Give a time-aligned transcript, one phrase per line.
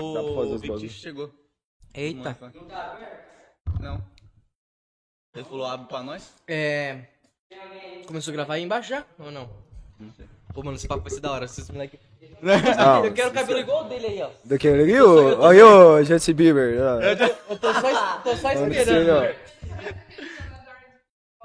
[0.00, 1.30] O Victor chegou.
[1.94, 2.36] Eita.
[3.80, 4.02] Não.
[5.34, 6.32] Ele falou, abre pra nós?
[6.46, 7.00] É.
[8.06, 9.04] Começou a gravar aí embaixo já?
[9.18, 9.50] Ou não?
[10.00, 10.26] Não sei.
[10.54, 11.44] Pô, mano, esse papo vai ser da hora.
[11.44, 11.98] Esses moleque.
[12.40, 14.30] Não, Eu quero o cabelo igual o dele aí, ó.
[14.82, 16.78] ali, ô, aí, ô, Justin Bieber.
[16.80, 17.00] ó.
[17.02, 19.34] Eu tô só, tô só esperando.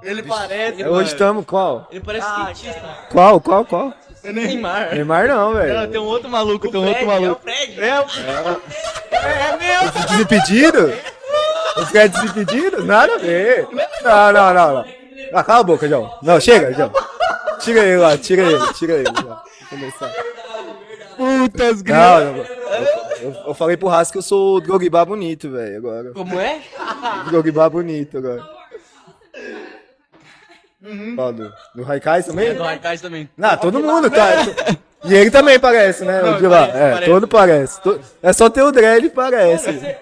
[0.03, 0.07] Ó?
[0.07, 0.19] velho.
[0.19, 0.85] Ele parece.
[0.85, 1.87] Hoje estamos qual?
[1.91, 2.81] Ele parece skatista.
[3.11, 3.93] Qual, qual, qual?
[4.23, 4.93] Neymar.
[4.95, 5.87] Neymar não, Não, velho.
[5.91, 7.41] tem um outro maluco, tem um outro Fred, é o maluco.
[7.41, 7.79] Fred.
[9.11, 10.93] É, Desimpedido?
[11.77, 12.85] Os caras desimpedidos?
[12.85, 13.67] Nada a ver.
[14.03, 14.85] Não, não, não, não.
[15.33, 16.09] Ah, cala a boca, João.
[16.21, 16.91] Não, chega, João.
[17.59, 19.05] Tira ele lá, tira ele, tira ele.
[19.69, 20.11] começar.
[21.17, 22.45] putas, Não, não, eu,
[23.21, 26.11] eu- eu falei pro Haas que eu sou o Drogba bonito, velho, agora.
[26.13, 26.59] Como é?
[27.27, 28.43] Drogba bonito agora.
[31.15, 32.53] Qual, do, do Raikais também?
[32.53, 33.29] Do Arcais também.
[33.37, 34.41] Não, todo mundo, cara.
[35.05, 36.21] E ele também parece, né?
[36.23, 36.67] o de lá.
[36.67, 37.11] parece, É, parece.
[37.11, 37.81] todo parece.
[37.81, 39.95] To- É só ter o dread e parece.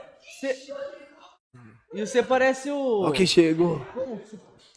[1.93, 3.03] E você parece o.
[3.07, 3.81] Ó quem chegou.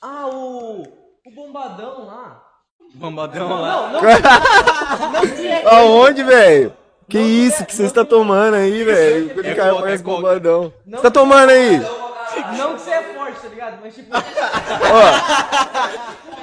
[0.02, 0.82] Ah, o.
[1.26, 2.42] O bombadão lá.
[2.94, 3.92] Bombadão lá.
[3.92, 5.70] Não, não.
[5.70, 6.72] Aonde, velho?
[7.08, 9.26] Que isso que você está tomando aí, velho?
[9.26, 10.16] O parece é coca.
[10.16, 10.72] bombadão.
[10.86, 11.80] Você tá tomando aí?
[12.56, 13.78] Não que você é forte, tá ligado?
[13.82, 14.10] Mas tipo.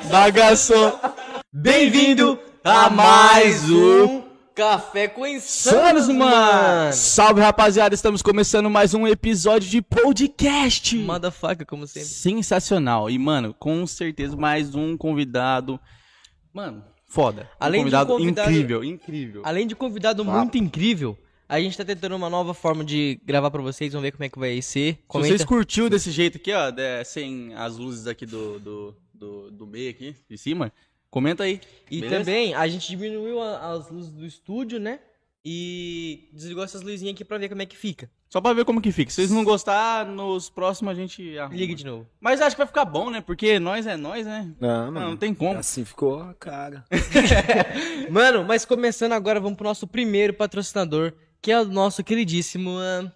[0.10, 1.00] Bagaçou.
[1.52, 4.24] Bem-vindo a mais um
[4.56, 6.94] Café com Insanos, Sanos, mano.
[6.94, 7.94] Salve, rapaziada.
[7.94, 10.98] Estamos começando mais um episódio de podcast.
[10.98, 12.08] Motherfucker, como sempre.
[12.08, 13.10] Sensacional.
[13.10, 15.80] E, mano, com certeza mais um convidado.
[16.54, 17.44] Mano, foda.
[17.44, 19.42] Um Além de um convidado, convidado- incrível, incrível.
[19.46, 21.18] Além de convidado muito incrível,
[21.56, 23.92] a gente tá tentando uma nova forma de gravar pra vocês.
[23.94, 24.94] Vamos ver como é que vai ser.
[24.96, 25.30] Se Comenta.
[25.30, 29.68] vocês curtiu desse jeito aqui, ó, de- sem as luzes aqui do, do, do, do
[29.68, 30.72] meio aqui, de cima,
[31.10, 31.60] comenta aí.
[31.90, 32.20] E beleza?
[32.24, 35.00] também a gente diminuiu a- as luzes do estúdio, né?
[35.44, 38.08] E desligou essas luzinhas aqui pra ver como é que fica.
[38.30, 39.10] Só pra ver como que fica.
[39.12, 41.58] Se vocês não gostar, nos próximos a gente arruma.
[41.58, 42.08] Liga de novo.
[42.20, 43.20] Mas acho que vai ficar bom, né?
[43.22, 44.54] Porque nós é nós, né?
[44.60, 45.58] Não, Não, não tem como.
[45.58, 46.86] Assim ficou a cara.
[48.10, 52.72] Mano, mas começando agora, vamos pro nosso primeiro patrocinador, que é o nosso queridíssimo.
[52.72, 53.12] Uh...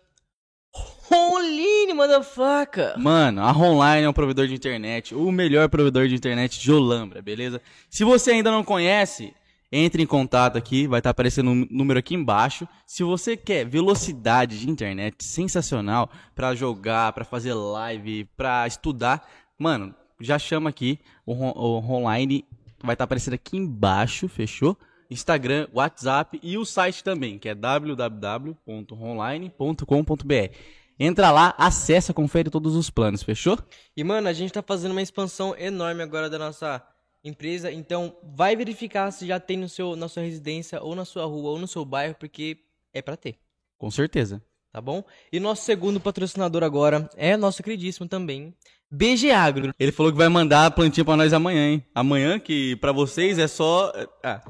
[1.08, 2.98] Roline, motherfucker!
[2.98, 7.22] Mano, a Online é um provedor de internet, o melhor provedor de internet de Olambra,
[7.22, 7.62] beleza?
[7.90, 9.34] Se você ainda não conhece,
[9.72, 12.68] entre em contato aqui, vai estar aparecendo um número aqui embaixo.
[12.88, 19.94] Se você quer velocidade de internet sensacional pra jogar, pra fazer live, pra estudar, mano,
[20.20, 22.44] já chama aqui o, o Online,
[22.84, 24.76] vai estar aparecendo aqui embaixo, fechou?
[25.10, 30.56] Instagram, WhatsApp e o site também, que é www.online.com.br.
[30.98, 33.60] Entra lá, acessa, confere todos os planos, fechou?
[33.98, 36.82] E, mano, a gente tá fazendo uma expansão enorme agora da nossa
[37.24, 41.26] empresa, então vai verificar se já tem no seu, na sua residência, ou na sua
[41.26, 42.58] rua, ou no seu bairro, porque
[42.94, 43.36] é pra ter,
[43.78, 44.42] Com certeza.
[44.72, 45.04] tá bom?
[45.34, 48.54] E nosso segundo patrocinador agora é nosso queridíssimo também,
[48.90, 49.74] BG Agro.
[49.78, 51.84] Ele falou que vai mandar a plantinha pra nós amanhã, hein?
[51.94, 53.92] Amanhã, que pra vocês é só.
[54.24, 54.42] Ah,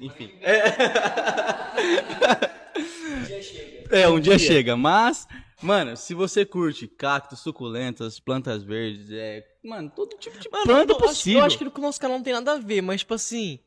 [0.00, 0.30] enfim.
[3.90, 5.26] É, um dia chega, mas.
[5.60, 9.44] Mano, se você curte cactos, suculentas, plantas verdes, é.
[9.64, 11.40] Mano, todo tipo de planta eu acho- possível.
[11.40, 13.58] Eu acho que com o nosso canal não tem nada a ver, mas, tipo assim,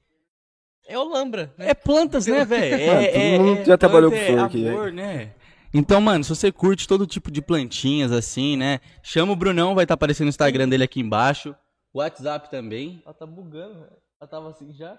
[0.87, 1.69] é Olambra, né?
[1.69, 2.77] É plantas, né, velho?
[2.87, 5.33] Mano, É, todo é, mundo é já trabalhou com flor é aqui, amor, né?
[5.73, 8.79] Então, mano, se você curte todo tipo de plantinhas assim, né?
[9.01, 11.55] Chama o Brunão, vai estar aparecendo o Instagram dele aqui embaixo.
[11.93, 13.01] WhatsApp também.
[13.05, 13.91] Ela tá bugando, velho.
[14.19, 14.97] Ela tava assim já.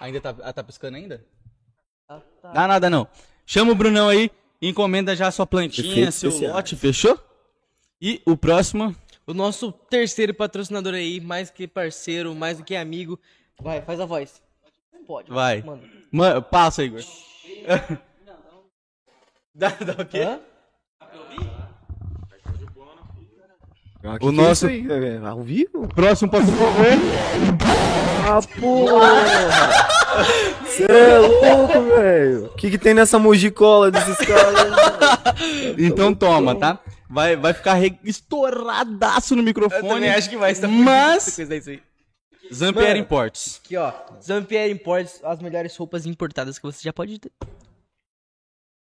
[0.00, 1.24] Ainda tá, ah, tá piscando ainda?
[2.08, 2.52] Ela tá...
[2.52, 3.08] Dá nada não.
[3.46, 4.30] Chama o Brunão aí,
[4.60, 6.54] encomenda já sua plantinha, seu especiais.
[6.54, 7.18] lote, fechou?
[8.00, 8.94] E o próximo,
[9.26, 13.18] O nosso terceiro patrocinador aí, mais que parceiro, mais do que amigo.
[13.60, 14.42] Vai, faz a voz.
[15.06, 15.30] Pode.
[15.30, 15.62] Vai.
[15.62, 15.88] Manda.
[16.10, 17.00] Mano, passa, Igor.
[19.54, 20.20] dá, dá o quê?
[20.20, 20.40] Hã?
[24.04, 25.26] Ah, que O que nosso- É isso aí, velho?
[25.26, 25.88] Ao vivo?
[25.94, 26.74] Próximo patrocinador.
[28.26, 29.08] Ah, porra!
[30.64, 32.46] Você é louco, velho.
[32.46, 34.54] O que, que tem nessa mojicola desses caras?
[35.78, 36.78] Então toma, tá?
[37.08, 40.06] Vai, vai ficar re- estouradaço no microfone.
[40.28, 41.82] que vai estar Mas- coisa isso aí.
[42.52, 42.98] Zampier Mano.
[43.00, 43.60] Imports.
[43.64, 43.92] Aqui, ó.
[44.22, 47.30] Zampier Imports, as melhores roupas importadas que você já pode ter.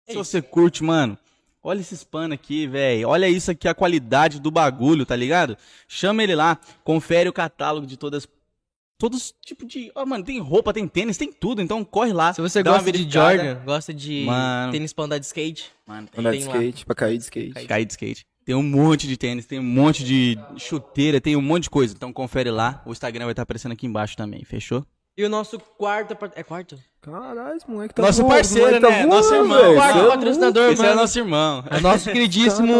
[0.08, 1.18] Se você curte, mano,
[1.62, 3.08] olha esses panos aqui, velho.
[3.08, 5.56] Olha isso aqui, a qualidade do bagulho, tá ligado?
[5.88, 8.26] Chama ele lá, confere o catálogo de todas.
[8.98, 9.90] Todos tipo de.
[9.96, 11.60] Ó, mano, tem roupa, tem tênis, tem tudo.
[11.60, 12.32] Então corre lá.
[12.32, 13.10] Se você dá uma gosta de.
[13.10, 14.70] Jordan, gosta de Mano.
[14.72, 16.54] tênis pra andar de skate, Mano, tem Andar de Tem lá.
[16.56, 17.66] skate, pra cair de skate.
[17.66, 18.22] cair de skate.
[18.44, 21.94] Tem um monte de tênis, tem um monte de chuteira, tem um monte de coisa.
[21.94, 22.80] Então confere lá.
[22.86, 24.84] O Instagram vai estar aparecendo aqui embaixo também, fechou?
[25.16, 26.16] E o nosso quarto.
[26.34, 26.78] É quarto?
[27.02, 29.00] Caralho, esse moleque tá Nosso voando, parceiro, moleque né?
[29.02, 29.58] Tá Nosso voando, irmão.
[29.58, 29.74] velho.
[29.74, 31.00] Quarto é patrocinador, Esse é mano.
[31.00, 31.64] nosso irmão.
[31.70, 32.74] É o nosso queridíssimo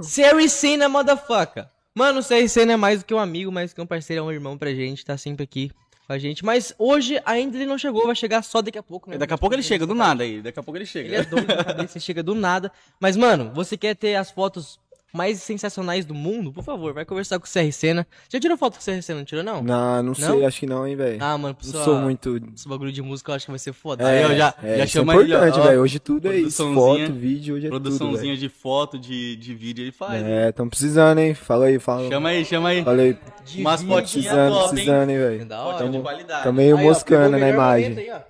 [0.00, 1.66] tá na motherfucker.
[1.94, 4.22] Mano, o CRC não é mais do que um amigo, mais do que um parceiro,
[4.22, 5.70] é um irmão pra gente, tá sempre aqui
[6.06, 6.44] com a gente.
[6.44, 9.18] Mas hoje ainda ele não chegou, vai chegar só daqui a pouco, né?
[9.18, 10.40] Daqui a pouco ele chega, do nada aí.
[10.40, 11.08] Daqui a pouco ele chega.
[11.08, 12.70] Ele é doido cabeça, chega do nada.
[13.00, 14.78] Mas, mano, você quer ter as fotos
[15.12, 16.52] mais sensacionais do mundo?
[16.52, 18.06] Por favor, vai conversar com o CRC, né?
[18.28, 19.62] Já tirou foto com o CRC, não tirou, não?
[19.62, 20.46] Não, não sei, Não?
[20.46, 21.18] acho que não, hein, velho.
[21.22, 22.40] Ah, mano, pro não sou muito...
[22.54, 24.06] Esse bagulho de música eu acho que vai ser foda.
[24.06, 25.80] Aí eu já- é, já é ele, ó, importante, velho.
[25.82, 26.74] Hoje tudo é isso.
[26.74, 28.38] Foto, vídeo, hoje é tudo, Produçãozinha velho.
[28.38, 30.22] de foto, de, de vídeo ele faz.
[30.24, 31.34] É, tão precisando, hein.
[31.34, 32.08] Fala aí, fala.
[32.08, 32.84] Chama aí, chama aí.
[32.84, 33.18] Fala aí.
[33.44, 35.44] De Umas Precisando, top, precisando, hein, velho.
[35.46, 35.72] Da hora.
[35.78, 36.44] Fotinho de Tamo- qualidade.
[36.44, 37.98] Tá meio moscando na imagem.
[37.98, 38.20] aí, ó.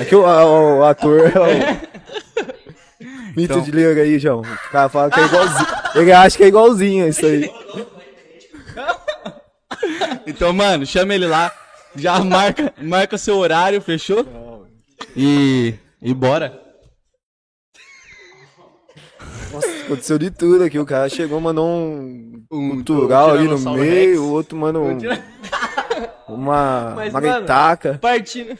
[0.00, 2.53] É que o, o- o ator é o...
[3.36, 4.40] Mito Então- de liga aí, João.
[4.40, 5.66] O cara fala que é igualzinho.
[5.94, 7.50] Ele acha que é igualzinho isso aí.
[10.26, 11.52] Então, mano, chama ele lá.
[11.96, 14.66] Já marca, marca seu horário, fechou?
[15.16, 15.74] E.
[16.02, 16.60] E bora.
[19.52, 20.78] Nossa, aconteceu de tudo aqui.
[20.78, 24.18] O cara chegou, mandou um Um cultural ali no meio, Rex.
[24.18, 24.98] o outro mandou um,
[26.28, 27.98] uma Mas, maritaca.
[28.02, 28.58] Partindo,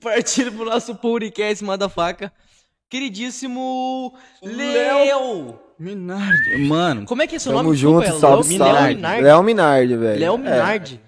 [0.00, 2.30] partindo pro nosso podcast, motherfucker.
[2.90, 5.58] Queridíssimo Léo.
[5.78, 6.56] Minardi.
[6.68, 7.76] Mano, Como é que é seu Tamo nome?
[7.76, 8.94] junto, Desculpa, é salve, Léo salve.
[8.94, 9.22] Minardi.
[9.22, 10.20] Léo Minardi, velho.
[10.20, 11.00] Léo É, Minardi.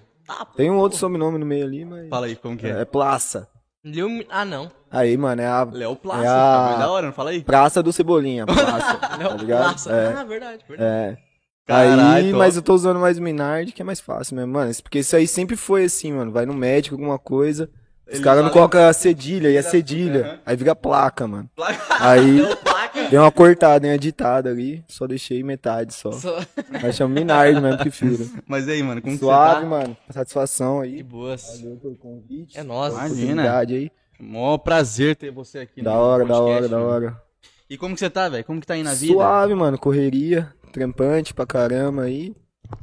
[0.57, 2.09] tem um outro sobrenome no meio ali, mas...
[2.09, 2.81] fala aí como que é.
[2.81, 3.47] É Plaça.
[3.85, 4.69] Léo Mi- Ah, não.
[4.91, 6.31] Aí, mano, é a Léo Plaça, É a-
[6.73, 7.41] tá da hora, não fala aí?
[7.41, 9.69] Praça do Cebolinha, Praça, tá Léo ligado?
[9.69, 9.91] Plaça.
[9.93, 10.91] É, Ah, verdade, verdade.
[11.13, 11.17] é.
[11.65, 12.37] Caralho, aí, top.
[12.37, 14.71] mas eu tô usando mais o Minardi, que é mais fácil mesmo, mano.
[14.83, 16.31] Porque isso aí sempre foi assim, mano.
[16.31, 17.69] Vai no médico, alguma coisa.
[18.11, 20.39] Os caras não colocam a cedilha e a cedilha.
[20.45, 21.49] Aí fica placa, mano.
[21.55, 21.81] Placa.
[21.99, 22.37] Aí
[23.11, 24.83] deu uma cortada, uma editada ali.
[24.87, 26.11] Só deixei metade só.
[26.11, 26.39] Só-
[26.81, 28.29] Mas chama Minardi mesmo, prefiro.
[28.47, 29.97] Mas aí, mano, como Suave, que você mano.
[30.09, 31.03] Satisfação aí.
[31.03, 31.59] boas.
[31.61, 32.57] Valeu pelo convite.
[32.57, 32.93] É nóis.
[32.93, 33.57] Imagina.
[33.59, 33.89] Aí.
[33.89, 33.95] tá?
[34.19, 36.89] Mó prazer ter você aqui Da hora, da podcast, hora, da mano.
[36.89, 37.21] hora.
[37.69, 38.43] E como que você tá, velho?
[38.45, 39.13] Como que tá aí na vida?
[39.13, 39.77] Suave, mano.
[39.77, 40.51] Correria.
[40.71, 42.33] Trampante pra caramba aí.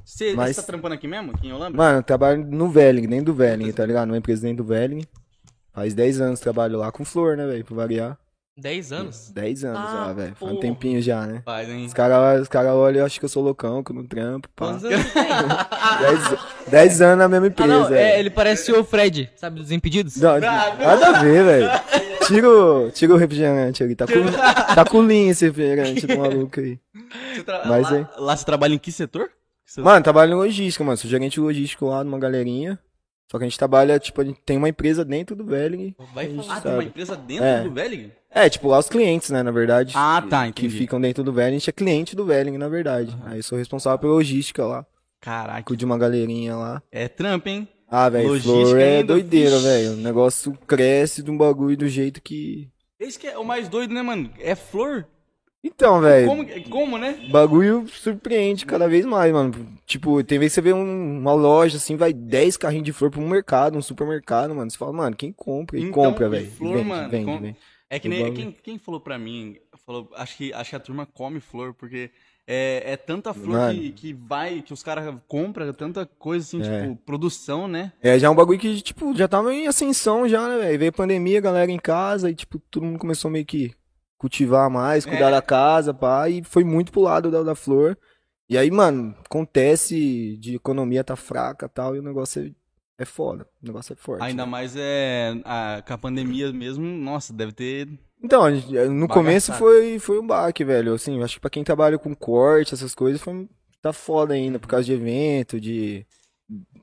[0.05, 1.77] Você, Mas- você tá trampando aqui mesmo, aqui em Holambra?
[1.77, 4.07] Mano, eu trabalho no Velling, dentro do Velling, tá ligado?
[4.09, 5.03] Numa empresa dentro do Velling.
[5.73, 7.65] Faz 10 anos que trabalho lá com flor, né, velho?
[7.65, 8.19] Pra variar.
[8.57, 9.31] 10 anos?
[9.35, 10.35] 10 anos Ah, já, velho.
[10.37, 11.43] Faz um tempinho já, né?
[11.45, 11.87] Faz, hein?
[11.87, 14.49] Os caras os cara olham e acham que eu sou loucão, que eu não trampo.
[14.55, 14.67] Pá.
[14.69, 15.25] Quantos anos tem?
[16.71, 18.19] 10 anos na mesma Ah, empresa, não, é, velho.
[18.21, 20.17] ele parece o Fred, sabe, dos Impedidos?
[20.19, 21.71] Não, nada a ver, velho.
[22.29, 23.95] Tira, o- tira o refrigerante ali.
[23.97, 24.13] Tá com,
[24.75, 26.79] tá com linha esse refrigerante do maluco aí.
[27.35, 28.09] Você tra- Mas, lá, hein?
[28.19, 29.31] lá você trabalha em que setor?
[29.65, 30.97] Você- Mano, trabalho em logística, mano.
[30.97, 32.79] Sou gerente logístico lá numa galerinha.
[33.31, 35.95] Só que a gente trabalha, tipo, a gente tem uma empresa dentro do Velling.
[36.15, 36.57] Vai falar.
[36.57, 37.63] Ah, tem uma empresa dentro É.
[37.63, 38.13] do Velling?
[38.31, 39.93] É, tipo, lá os clientes, né, na verdade.
[39.97, 40.79] Ah, tá, Que entendi.
[40.79, 41.57] ficam dentro do Velling.
[41.57, 43.17] A gente é cliente do Velling, na verdade.
[43.25, 44.87] Aí eu sou responsável pela logística lá.
[45.21, 46.83] Caraca, Cuido de uma galerinha lá.
[46.93, 47.67] é trampa, hein?
[47.89, 49.93] Ah, velho, Logística flor é ainda, doideira, velho.
[49.93, 52.69] O negócio cresce de um bagulho do jeito que...
[53.01, 54.31] Esse que é o mais doido, né, mano?
[54.39, 55.07] É flor?
[55.67, 57.25] Então, velho, Como, como, né?
[57.27, 59.53] o bagulho surpreende cada vez mais, mano.
[59.87, 63.11] Tipo, tem vezes que você vê um- uma loja assim, vai 10 carrinhos de flor
[63.11, 64.71] pra um mercado, um supermercado, mano.
[64.71, 65.79] Você fala, mano, quem compra?
[65.79, 66.51] E Então, compra, velho.
[66.51, 67.57] flor, Vende, mano, vende, com- vende.
[67.89, 69.57] É que nem quem, quem falou pra mim,
[69.87, 72.11] falou, acho que, acho que a turma come flor, porque
[72.47, 73.79] é, é tanta flor Mano.
[73.81, 76.83] que, que vai, que os caras compram, tanta coisa assim, É.
[76.83, 77.93] tipo, produção, né?
[78.03, 80.79] É, já é um bagulho que, tipo, já tava em ascensão já, né, velho?
[80.79, 83.73] Veio a pandemia, a galera em casa e, tipo, todo mundo começou meio que
[84.19, 85.33] cultivar mais, cuidar É.
[85.33, 87.97] da casa, pá, e foi muito pro lado da, da flor.
[88.49, 92.43] E aí, mano, acontece de economia tá fraca e tal, e o negócio
[92.99, 93.47] é, é foda.
[93.63, 94.23] O negócio é forte.
[94.23, 94.51] Ainda né?
[94.51, 97.89] mais é a, com a pandemia mesmo, nossa, deve ter.
[98.23, 99.59] Então, gente- no começo Bagaçado.
[99.59, 100.95] foi, foi um baque, velho.
[100.95, 103.49] Assim, acho que pra quem trabalha com corte, essas coisas, foi,
[103.83, 106.07] tá foda ainda, por causa de evento, de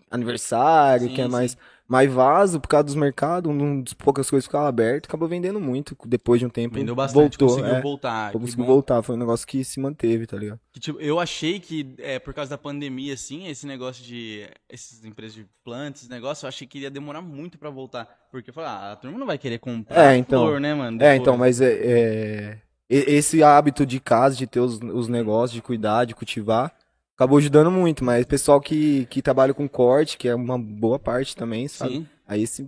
[0.09, 1.57] aniversário, Sim, que é sim.
[1.91, 5.97] Mais, vaso, por causa dos mercados, um dos poucas coisas ficavam abertas, acabou vendendo muito.
[6.05, 7.49] Depois de um tempo, Vendeu bastante, voltou.
[7.49, 8.31] conseguiu é, voltar.
[8.31, 10.59] conseguiu voltar, foi um negócio que se manteve, tá ligado?
[10.71, 14.47] Que, tipo, eu achei que, é, por causa da pandemia, assim, esse negócio de.
[14.69, 18.07] Essas empresas de plantas, esse negócio, eu achei que ia demorar muito pra voltar.
[18.31, 20.45] Porque eu falei, ah, a turma não vai querer comprar É, então.
[20.45, 20.95] flor, né, mano?
[20.95, 21.19] É, Depois.
[21.21, 22.57] então, mas é, é,
[22.89, 26.73] esse hábito de casa, de ter os, os negócios, de cuidar, de cultivar,
[27.21, 30.97] acabou ajudando muito, mas o pessoal que, que trabalha com corte, que é uma boa
[30.97, 31.93] parte também, sabe?
[31.93, 32.07] Sim.
[32.27, 32.67] Aí se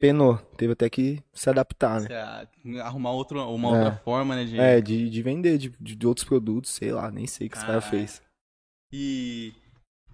[0.00, 2.08] penou, teve até que se adaptar, né?
[2.12, 2.46] Ah,
[2.82, 3.72] arrumar outro, uma É.
[3.72, 4.44] outra forma, né?
[4.44, 4.58] De...
[4.58, 7.64] É, de, de vender de, de outros produtos, sei lá, nem sei o que esse
[7.64, 8.20] cara fez.
[8.92, 9.52] E,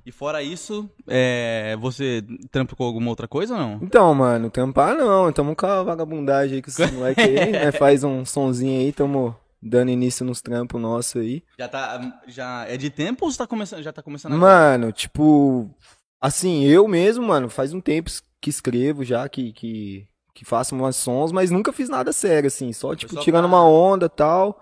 [0.04, 3.78] e fora isso, é, você trampa com alguma outra coisa ou não?
[3.80, 7.72] Então, mano, tampar não, tamo com a vagabundagem aí com esse moleque aí, né?
[7.72, 9.34] Faz um sonzinho aí, tamo
[9.66, 11.42] dando início nos trampos nossos aí.
[11.58, 12.20] Já tá.
[12.26, 14.52] Já é de tempo ou você tá começando, já tá começando agora?
[14.52, 15.70] Mano, tipo,
[16.20, 20.96] assim, eu mesmo, mano, faz um tempo que escrevo já, que, que, que faço umas
[20.96, 24.10] sons, mas nunca fiz nada sério, assim, só, tipo, só tirando pra- uma onda e
[24.10, 24.60] tal.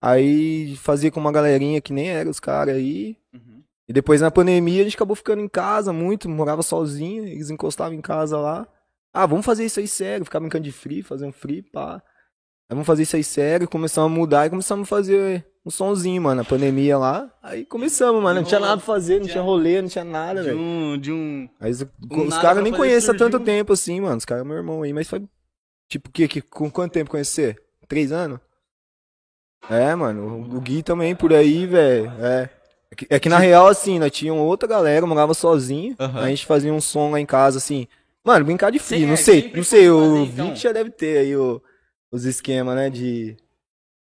[0.00, 3.16] Aí fazia com uma galerinha que nem era os caras aí.
[3.32, 3.62] Uhum.
[3.88, 7.94] E depois na pandemia a gente acabou ficando em casa muito, morava sozinho, eles encostavam
[7.94, 8.66] em casa lá.
[9.14, 12.02] Ah, vamos fazer isso aí sério, ficar brincando de free, fazer um free, pá.
[12.68, 16.20] Aí vamos fazer isso aí sério, começamos a mudar e começamos a fazer um sonzinho,
[16.22, 17.30] mano, na pandemia lá.
[17.42, 20.48] Aí começamos, mano, não tinha nada pra fazer, não tinha rolê, não tinha nada, De
[20.48, 20.58] velho.
[20.58, 20.98] um.
[20.98, 21.48] De um.
[21.60, 24.16] Aí os, os caras nem conhecem há tanto tempo assim, mano.
[24.16, 25.22] Os caras é meu irmão aí, mas faz.
[25.88, 27.56] Tipo, que, que, com quanto tempo conhecer?
[27.88, 28.40] Três anos?
[29.70, 30.48] É, mano.
[30.52, 32.12] O, o Gui também por aí, velho.
[32.20, 32.50] É.
[32.90, 35.94] É que, é que na real, assim, nós tínhamos outra galera, eu morava sozinho.
[35.98, 36.20] Aham.
[36.20, 37.86] A gente fazia um som lá em casa, assim.
[38.24, 40.46] Mano, brincar de Sim, não é, sei, não sei, foi o fazer, então.
[40.48, 41.62] Vic já deve ter aí o-
[42.10, 43.36] os esquemas, né, de,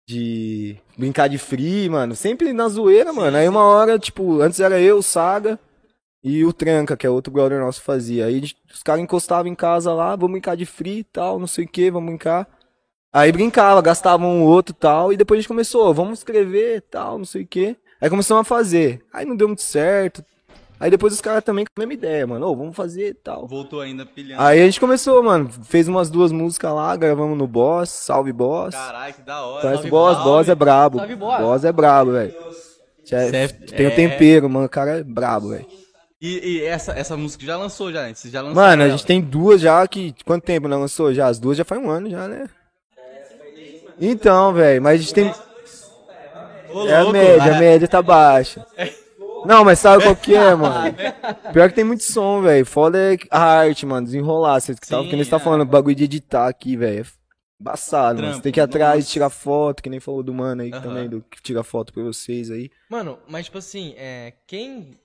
[0.07, 4.81] de brincar de free, mano, sempre na zoeira, mano, aí uma hora, tipo, antes era
[4.81, 5.59] eu, o Saga
[6.23, 8.43] e o Tranca, que é outro brother nosso fazia, aí
[8.73, 11.69] os caras encostavam em casa lá, vamos brincar de free e tal, não sei o
[11.69, 12.49] que, vamos brincar,
[13.13, 17.25] aí brincava, gastava um outro tal, e depois a gente começou, vamos escrever tal, não
[17.25, 20.25] sei o que, aí começamos a fazer, aí não deu muito certo,
[20.81, 23.47] aí depois os caras também com a mesma ideia, mano, ô, vamos fazer e tal.
[23.47, 24.43] Voltou ainda pilhando.
[24.43, 25.49] Aí a gente começou, mano.
[25.65, 28.75] Fez umas duas músicas lá, gravamos no Boss, Salve Boss.
[28.75, 29.61] Caralho, que da hora.
[29.61, 30.15] Conhece Salve, Boss?
[30.17, 30.31] salve.
[30.31, 30.99] Boss é brabo.
[30.99, 31.41] Salve, Boss.
[31.41, 32.35] Boss é brabo, velho.
[33.05, 34.67] Já- Cê- Tem o é- tempero, mano.
[34.67, 35.67] O cara é brabo, velho.
[36.23, 38.13] E, e essa, essa música já lançou, já, né?
[38.15, 38.55] Você já lançou?
[38.57, 38.97] Mano, a ela?
[38.97, 40.15] gente tem duas já que.
[40.25, 41.27] Quanto tempo não lançou já?
[41.27, 42.49] As duas já faz um ano já, né?
[44.01, 45.33] Então, velho, mas a gente tem.
[46.73, 48.65] Ô, É a média, a média tá baixa.
[49.47, 50.95] Não, mas sabe qual que é, mano?
[51.53, 52.65] Pior que tem muito som, velho.
[52.67, 54.07] Foda é a arte, mano.
[54.07, 54.61] Desenrolar.
[54.61, 55.41] Você que tava, Sim, que nem você tá é.
[55.41, 57.01] falando, bagulho de editar aqui, velho.
[57.05, 57.21] É
[57.61, 58.29] embaçado, mano.
[58.29, 59.13] Você Trampo, tem que ir atrás, nossa.
[59.13, 60.83] tirar foto, que nem falou do mano aí Aham.
[60.83, 62.71] também, do que tira foto pra vocês aí.
[62.89, 64.99] Mano, mas tipo assim, é, quem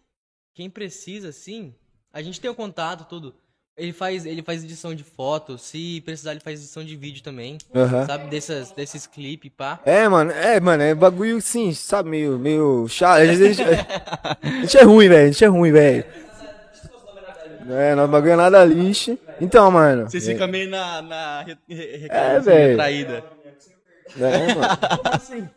[0.53, 1.75] quem precisa assim,
[2.13, 3.35] a gente tem o contato tudo.
[3.77, 7.57] Ele faz ele faz edição de foto, se precisar ele faz edição de vídeo também,
[7.75, 8.05] Aham.
[8.05, 9.79] sabe dessas desses clipes, pá.
[9.85, 13.19] É, mano, é, mano, é bagulho, sim, sabe, meio, meio chato.
[13.19, 16.05] A gente, a gente é ruim, velho, a gente é ruim, velho.
[17.67, 19.17] É, nosso bagulho é nada lixo.
[19.41, 20.09] Então, mano.
[20.09, 22.69] Vocês ficam meio na, na re, re, É, assim, velho.
[22.69, 23.23] retraída.
[24.17, 25.49] É, mano.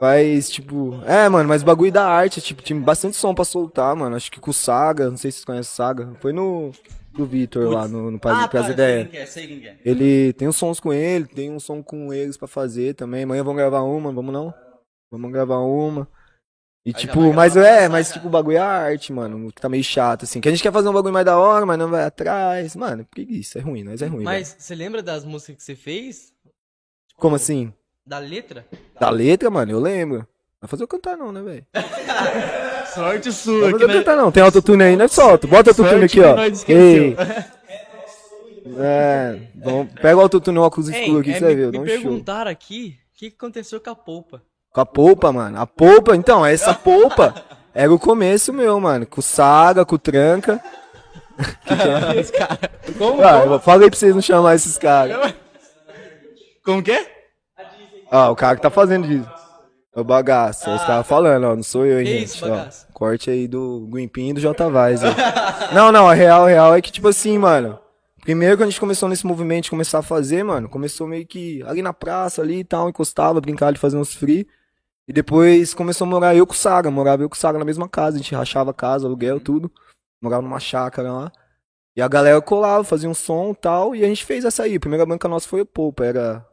[0.00, 4.14] Mas, tipo, é, mano, mas bagulho da arte, tipo, tinha bastante som pra soltar, mano.
[4.16, 6.12] Acho que com o Saga, não sei se vocês conhecem o Saga.
[6.20, 6.70] Foi no
[7.12, 8.98] do Vitor lá, no, no Pras, Ah, Pras tá, Ideias.
[8.98, 9.76] sei quem que é, sei quem que é.
[9.84, 13.24] Ele tem uns sons com ele, tem um som com eles pra fazer também.
[13.24, 14.54] Amanhã vamos gravar uma, vamos não?
[15.10, 16.08] Vamos gravar uma.
[16.86, 20.24] E tipo, mas é, mas tipo, o bagulho é arte, mano, que tá meio chato,
[20.24, 20.40] assim.
[20.40, 22.74] Que a gente quer fazer um bagulho mais da hora, mas não vai atrás.
[22.74, 24.24] Mano, preguiça, é ruim, nós é ruim.
[24.24, 26.32] Mas você lembra das músicas que você fez?
[27.16, 27.72] Como assim?
[28.06, 28.66] Da letra?
[28.98, 30.26] Da letra, mano, eu lembro.
[30.60, 31.66] Vai fazer eu cantar não, né, velho?
[32.94, 33.94] Sorte Não sua, que fazer eu né?
[33.94, 34.30] cantar não.
[34.32, 35.46] Tem autotune aí, nós solta.
[35.46, 36.34] Bota autotune aqui, ó.
[36.36, 37.02] que esqueceu.
[37.02, 37.16] Ei.
[38.78, 41.72] É, vamos, pega o autotune no óculos Ei, escuro aqui, é, você vai me, ver,
[41.72, 41.96] me um show.
[41.96, 44.42] perguntaram aqui o que, que aconteceu com a polpa.
[44.72, 45.60] Com a polpa, mano.
[45.60, 47.34] A polpa, então, essa polpa
[47.74, 49.06] era o começo meu, mano.
[49.06, 50.60] Com o Saga, com o Tranca.
[52.16, 52.58] Esse cara.
[52.98, 55.34] Como, Ah, falei pra vocês não chamar esses caras.
[56.64, 57.06] como que é?
[58.10, 59.28] Ah, o cara que tá fazendo isso.
[59.94, 60.70] É o bagaço.
[60.70, 61.56] É os caras falando, ó.
[61.56, 62.24] Não sou eu, hein, Que gente.
[62.26, 62.68] isso, ó.
[62.92, 65.00] corte aí do Guimpim e do J Vaz.
[65.74, 67.78] não, não, a real, a real é que, tipo assim, mano.
[68.22, 71.62] Primeiro que a gente começou nesse movimento de começar a fazer, mano, começou meio que
[71.66, 74.46] ali na praça ali e tal, encostava, brincava de fazer uns free.
[75.08, 77.64] E depois começou a morar eu com o Saga, morava eu com o Saga na
[77.64, 79.72] mesma casa, a gente rachava a casa, aluguel, tudo.
[80.20, 81.32] Morava numa chácara lá.
[81.96, 84.76] E a galera colava, fazia um som e tal, e a gente fez essa aí.
[84.76, 86.46] A primeira banca nossa foi o Poupa, era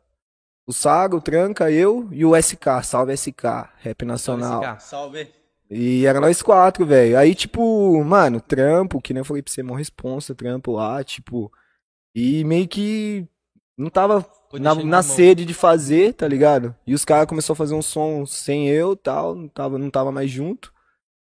[0.68, 4.62] o Saga, o Tranca, eu e o SK, salve SK, Rap Nacional.
[4.62, 4.90] Salve, SK.
[4.90, 5.38] Salve.
[5.70, 7.18] E era nós quatro, velho.
[7.18, 11.52] Aí, tipo, mano, trampo, que nem eu falei pra você, mó responsa, trampo lá, tipo.
[12.14, 13.28] E meio que
[13.78, 16.76] não tava na, na sede de fazer, tá ligado?
[16.86, 20.12] E os caras começaram a fazer um som sem eu tal, não tava, não tava
[20.12, 20.74] mais junto.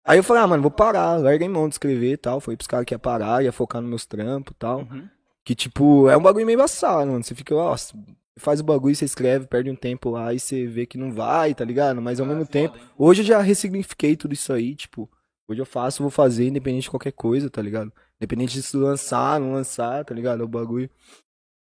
[0.03, 2.39] Aí eu falei, ah, mano, vou parar, larguei mão de escrever e tal.
[2.39, 4.79] Falei pros caras que ia parar, ia focar nos meus trampos e tal.
[4.79, 5.07] Uhum.
[5.43, 7.23] Que, tipo, é um bagulho meio embaçado, mano.
[7.23, 7.95] Você fica, nossa,
[8.37, 11.53] faz o bagulho, você escreve, perde um tempo lá e você vê que não vai,
[11.53, 12.01] tá ligado?
[12.01, 15.09] Mas ao mesmo tempo, hoje eu já ressignifiquei tudo isso aí, tipo,
[15.47, 17.91] hoje eu faço, vou fazer, independente de qualquer coisa, tá ligado?
[18.19, 20.41] Independente de se lançar, não lançar, tá ligado?
[20.41, 20.89] É o bagulho.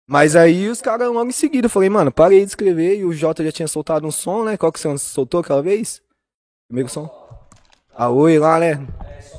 [0.08, 3.12] Mas aí os caras logo em seguida, eu falei, mano, parei de escrever e o
[3.12, 4.56] Jota já tinha soltado um som, né?
[4.56, 6.02] Qual que você soltou aquela vez?
[6.68, 7.08] Primeiro som?
[7.94, 8.86] A Oi lá, né?
[9.20, 9.38] Só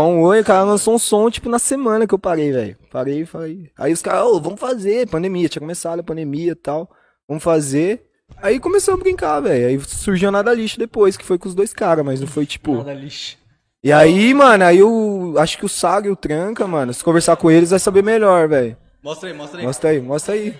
[0.00, 2.76] um oi, o cara lançou um som, tipo, na semana que eu parei, velho.
[2.90, 3.70] Parei e falei.
[3.76, 6.90] Aí os caras, ô, vamos fazer, pandemia, tinha começado a pandemia e tal.
[7.28, 8.06] Vamos fazer.
[8.38, 9.66] Aí começamos a brincar, velho.
[9.66, 12.76] Aí surgiu nada lixo depois, que foi com os dois caras, mas não foi tipo.
[12.76, 13.36] Nada lixo.
[13.84, 17.36] E aí, mano, aí eu acho que o Saga e o Tranca, mano, se conversar
[17.36, 18.76] com eles vai saber melhor, velho.
[19.02, 19.66] Mostra aí, mostra aí.
[19.66, 20.54] Mostra aí, mostra aí.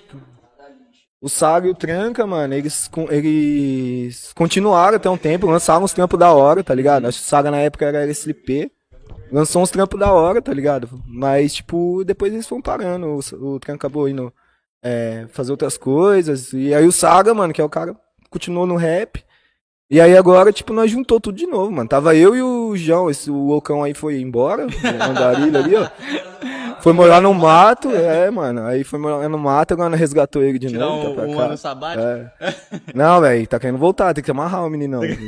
[1.21, 6.19] O Saga e o Tranca, mano, eles, eles continuaram até um tempo, lançaram uns trampos
[6.19, 7.07] da hora, tá ligado?
[7.07, 8.73] Acho que o Saga na época era SLP.
[9.31, 10.89] Lançou uns trampos da hora, tá ligado?
[11.07, 13.07] Mas, tipo, depois eles foram parando.
[13.07, 14.33] O, o acabou indo
[14.83, 16.53] é, fazer outras coisas.
[16.53, 17.97] E aí o Saga, mano, que é o cara,
[18.29, 19.25] continuou no rap.
[19.91, 21.89] E aí agora, tipo, nós juntou tudo de novo, mano.
[21.89, 25.87] Tava eu e o João, esse o Ocão aí foi embora, o andarilho ali, ó.
[26.81, 28.65] Foi morar no mato, é, mano.
[28.65, 31.37] Aí foi morar no mato, agora resgatou ele de Tirar novo, tá um, pra um
[31.37, 31.43] cá.
[31.45, 32.05] ano sabático.
[32.05, 32.33] É.
[32.95, 35.21] Não, velho, tá querendo voltar, tem que amarrar o meninão, velho.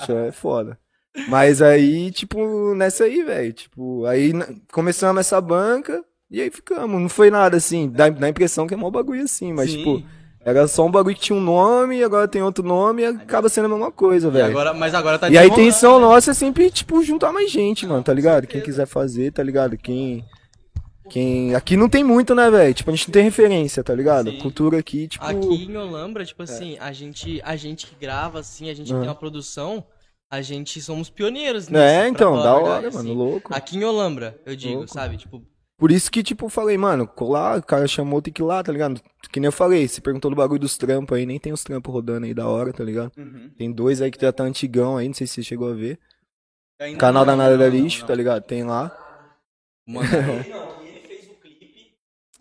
[0.00, 0.78] Isso é foda.
[1.28, 4.32] Mas aí, tipo, nessa aí, velho, tipo, aí
[4.72, 7.00] começamos essa banca e aí ficamos.
[7.00, 9.78] Não foi nada assim, dá, dá a impressão que é mó bagulho assim, mas Sim.
[9.78, 10.02] tipo,
[10.44, 13.48] era só um bagulho que tinha um nome e agora tem outro nome e acaba
[13.48, 14.46] sendo a mesma coisa, velho.
[14.46, 15.60] agora, mas agora tá E a desenrolando.
[15.62, 18.46] intenção nossa é sempre, tipo, juntar mais gente, mano, tá ligado?
[18.46, 19.78] Quem quiser fazer, tá ligado?
[19.78, 20.24] Quem.
[21.08, 21.54] Quem.
[21.54, 22.74] Aqui não tem muito, né, velho?
[22.74, 24.30] Tipo, a gente não tem referência, tá ligado?
[24.30, 24.38] Sim.
[24.38, 25.24] Cultura aqui, tipo.
[25.24, 28.98] Aqui em Olambra, tipo assim, a gente, a gente que grava, assim, a gente que
[28.98, 29.84] tem uma produção,
[30.34, 33.18] a gente somos pioneiros É, pra então, da hora, verdade, mano, assim.
[33.18, 33.54] louco.
[33.54, 34.92] Aqui em Olambra, eu digo, Louco.
[34.92, 35.16] sabe?
[35.16, 35.42] Tipo,
[35.78, 38.70] Por isso que, tipo, falei, mano, colar, o cara chamou, tem que ir lá, tá
[38.72, 39.00] ligado?
[39.30, 41.92] Que nem eu falei, você perguntou do bagulho dos trampos aí, nem tem os trampos
[41.92, 43.10] rodando aí da hora, tá ligado?
[43.16, 43.50] Uhum.
[43.56, 45.98] Tem dois aí que já tá antigão aí, não sei se você chegou a ver.
[46.80, 48.06] Ainda Canal da Nada da não, não, Lixo, não.
[48.08, 48.42] tá ligado?
[48.44, 48.96] Tem lá.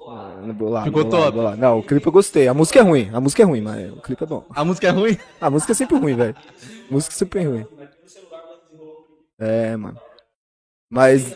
[0.05, 1.57] Mano, lá, Ficou vou lá, top.
[1.61, 2.47] Não, o clipe eu gostei.
[2.47, 4.45] A música é ruim, a música é ruim, mas o clipe é bom.
[4.49, 5.17] a música é ruim?
[5.39, 6.35] A música é sempre ruim, velho.
[6.89, 7.65] Música é sempre ruim.
[9.39, 9.99] É, mano.
[10.89, 11.33] Mas.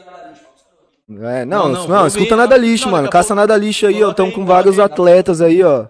[1.09, 3.09] É, não, Não, não, não, escuta nada lixo, não, mano.
[3.09, 4.13] Caça pouco- nada lixo aí, ó.
[4.17, 4.85] Aí, com vários aí.
[4.85, 5.87] atletas aí, ó.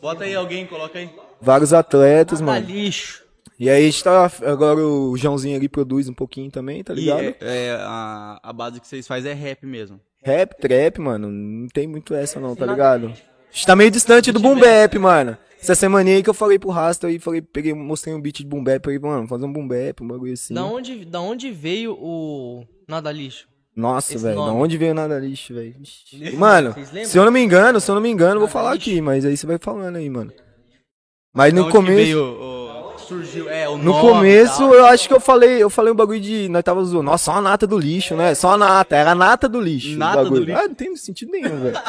[0.00, 1.10] Bota aí alguém, coloca aí.
[1.40, 2.66] Vários atletas, tá mano.
[2.66, 3.22] lixo.
[3.58, 4.30] E aí a gente tá.
[4.46, 7.20] Agora o Joãozinho ali produz um pouquinho também, tá E ligado?
[7.22, 10.00] é, é, a, a base que vocês fazem é rap mesmo.
[10.22, 11.28] Rap, trap, mano.
[11.30, 13.06] Não tem muito essa não, tá ligado?
[13.08, 15.36] A gente tá meio distante do boom bap, mano.
[15.60, 18.46] Essa semana aí que eu falei pro Rasta aí, falei, peguei, mostrei um beat de
[18.46, 20.54] boom bap aí, mano, fazer um boom bap, um bagulho assim.
[20.54, 23.48] Da onde, da onde veio o Nada Lixo?
[23.76, 25.76] Nossa, velho, da onde veio nada lixo, velho?
[26.36, 26.74] Mano,
[27.06, 28.90] se eu não me engano, se eu não me engano, eu vou falar lixo?
[28.90, 30.32] aqui, mas aí você vai falando aí, mano.
[31.32, 32.59] Mas no começo, veio, o-
[33.30, 36.48] surgiu, é, o no começo eu acho que eu falei, eu falei um bagulho de,
[36.48, 38.34] nós tava zoando, nossa, só a nata do lixo, né?
[38.34, 39.96] Só a nata, era a nata do lixo.
[39.96, 40.58] Nata do lixo.
[40.58, 41.80] Ah, não tem sentido nenhum, velho.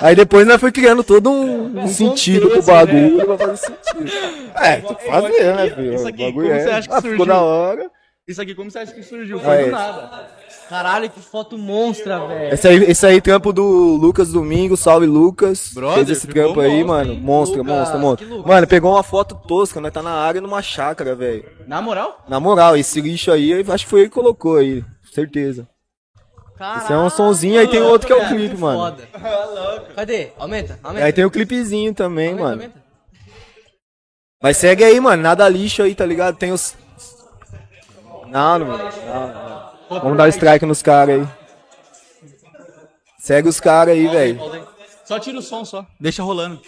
[0.00, 4.12] Aí depois nós foi criando todo um, um sentido pro contexto, bagulho pra fazer sentido.
[4.56, 5.94] É, tem que fazer, né, filho?
[5.94, 6.62] Isso aqui, bagulho como é.
[6.62, 7.26] você acha que ah, ficou surgiu?
[7.26, 7.90] da hora.
[8.26, 9.38] Isso aqui, como você acha que surgiu?
[9.38, 9.64] Foi Aí.
[9.66, 10.28] do nada.
[10.68, 12.54] Caralho, que foto monstra, velho.
[12.54, 13.62] Esse aí, esse aí, trampo do
[13.96, 15.72] Lucas Domingo, salve Lucas.
[15.74, 17.12] Brother, Fez esse trampo aí, monstro, mano.
[17.12, 17.20] hein?
[17.20, 18.28] Monstro, Lucas, monstro, monstro.
[18.28, 18.46] Lucas?
[18.46, 21.44] Mano, pegou uma foto tosca, nós tá na área numa chácara, velho.
[21.66, 22.24] Na moral?
[22.28, 24.84] Na moral, esse lixo aí, acho que foi ele que colocou aí.
[25.12, 25.68] Certeza.
[26.56, 26.82] Caralho.
[26.84, 28.78] Esse é um sonzinho, aí tem outro que é o clipe, mano.
[28.78, 29.08] Foda.
[29.94, 30.28] Cadê?
[30.38, 31.04] Aumenta, aumenta.
[31.06, 32.62] Aí tem o clipezinho também, aumenta, mano.
[32.62, 32.84] aumenta.
[34.42, 35.22] Mas segue aí, mano.
[35.22, 36.36] Nada lixo aí, tá ligado?
[36.36, 36.74] Tem os.
[38.28, 39.73] Não, não, não, não.
[39.88, 41.28] Vamos dar strike nos caras aí.
[43.18, 44.40] Segue os caras aí, velho.
[45.04, 45.86] Só tira o som só.
[45.98, 46.60] Deixa rolando.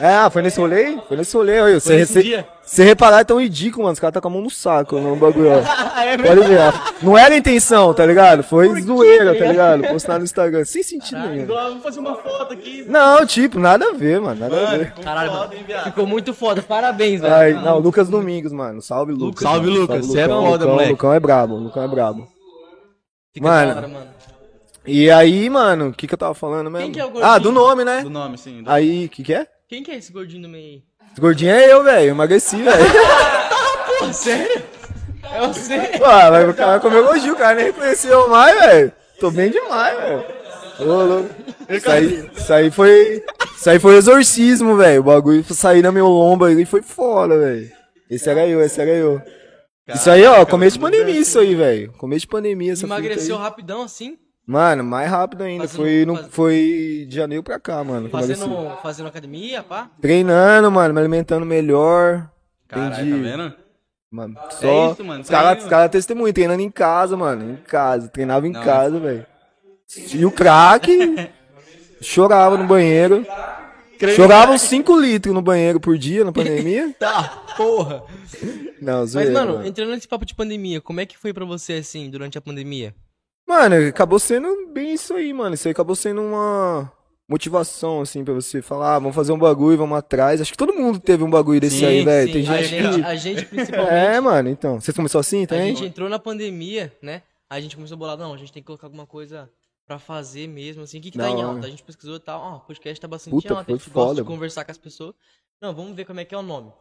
[0.00, 0.96] É, foi nesse rolê?
[1.06, 1.78] Foi nesse rolê, olha.
[1.78, 3.92] Você, você, reparar, é tão ridículo, mano.
[3.92, 5.58] Os caras tá com a mão no saco no bagulho, ó.
[6.00, 6.72] é Pode ver, ó.
[7.02, 8.42] Não era a intenção, tá ligado?
[8.42, 9.82] Foi zoeira, tá ligado?
[9.88, 10.64] Postar no Instagram.
[10.64, 11.46] Sem sentido nenhum.
[11.46, 12.82] Vamos fazer uma foto aqui.
[12.88, 14.40] Não, tipo, nada a ver, mano.
[14.40, 14.92] Nada a ver.
[14.94, 15.52] Caralho, mano.
[15.84, 16.62] Ficou muito foda.
[16.62, 17.34] Parabéns, velho.
[17.34, 18.80] Ai, não, Lucas Domingos, mano.
[18.80, 19.42] Salve, Lucas.
[19.42, 19.80] Salve, mano.
[19.82, 20.06] Lucas.
[20.06, 20.90] Você é foda, Lucão, moleque.
[20.92, 22.26] Lucão é brabo, Lucão é brabo.
[23.34, 23.70] Fica mano.
[23.76, 24.06] hora, mano.
[24.86, 26.86] E aí, mano, o que que eu tava falando mesmo?
[26.86, 27.32] Quem que é o gordinho?
[27.32, 28.02] ah, do nome, né?
[28.02, 28.62] Do nome, sim.
[28.62, 28.70] Do...
[28.70, 29.46] Aí, o que que é?
[29.70, 30.82] Quem que é esse gordinho do meio aí?
[31.12, 32.10] Esse gordinho é eu, velho.
[32.10, 32.90] Emagreci, velho.
[34.00, 34.64] Pô, sério?
[35.22, 35.78] É você?
[35.96, 38.92] Pô, mas o cara comeu elogio, o cara nem reconheceu mais, velho.
[39.20, 40.24] Tô bem demais, velho.
[40.80, 41.30] Ô, louco.
[41.68, 43.24] Isso aí, isso aí foi.
[43.56, 45.02] Isso aí foi exorcismo, velho.
[45.02, 47.70] O bagulho sair na meu lombo aí foi foda, velho.
[48.10, 49.22] Esse era eu, esse era eu.
[49.86, 51.92] Isso aí, ó, começo de pandemia, isso aí, velho.
[51.92, 54.18] Começo de pandemia, essa Emagreceu rapidão assim?
[54.50, 55.68] Mano, mais rápido ainda.
[55.68, 58.08] Fazendo- foi, no, faz- foi de janeiro pra cá, mano.
[58.08, 59.88] Fazendo, fazendo academia, pá?
[60.00, 62.28] Treinando, mano, me alimentando melhor.
[62.66, 63.10] Caralho, Entendi.
[63.10, 63.54] tá vendo?
[64.10, 64.90] Mano, só.
[64.90, 65.70] isso, mano, Os caras mano.
[65.70, 67.52] cara testemunham, treinando em casa, mano.
[67.52, 68.08] Em casa.
[68.08, 69.24] Treinava em Não, casa, velho.
[70.14, 71.30] E o craque
[72.02, 73.24] chorava no banheiro.
[74.16, 76.92] Chorava uns 5 litros no banheiro por dia na pandemia.
[76.98, 78.02] Tá, porra.
[78.82, 79.66] Não, Mas, zoeira, mano, mano.
[79.66, 82.94] entrando nesse papo de pandemia, como é que foi pra você, assim, durante a pandemia?
[83.50, 85.56] Mano, acabou sendo bem isso aí, mano.
[85.56, 86.92] Isso aí acabou sendo uma,
[87.28, 90.40] motivação, assim, pra você falar, ah, vamos fazer um bagulho, vamos atrás.
[90.40, 92.32] Acho que todo mundo teve um bagulho desse Sim, aí, velho.
[92.32, 93.04] Tem a gente gente, que.
[93.04, 93.92] a gente principalmente.
[93.92, 94.80] É, mano, então.
[94.80, 95.74] Você começou assim A também?
[95.74, 97.22] gente entrou na pandemia, né?
[97.48, 99.50] Aí a gente começou a bolar, não, a gente tem que colocar alguma coisa
[99.86, 100.98] pra fazer mesmo, assim.
[100.98, 101.66] O que que Da tá em alta?
[101.66, 103.92] A gente pesquisou e tal, ó, o podcast tá bastante Puta, alta, a gente gosta
[103.92, 104.34] foda, de mano.
[104.36, 105.14] conversar com as pessoas.
[105.60, 106.72] Não, vamos ver como é que é o nome.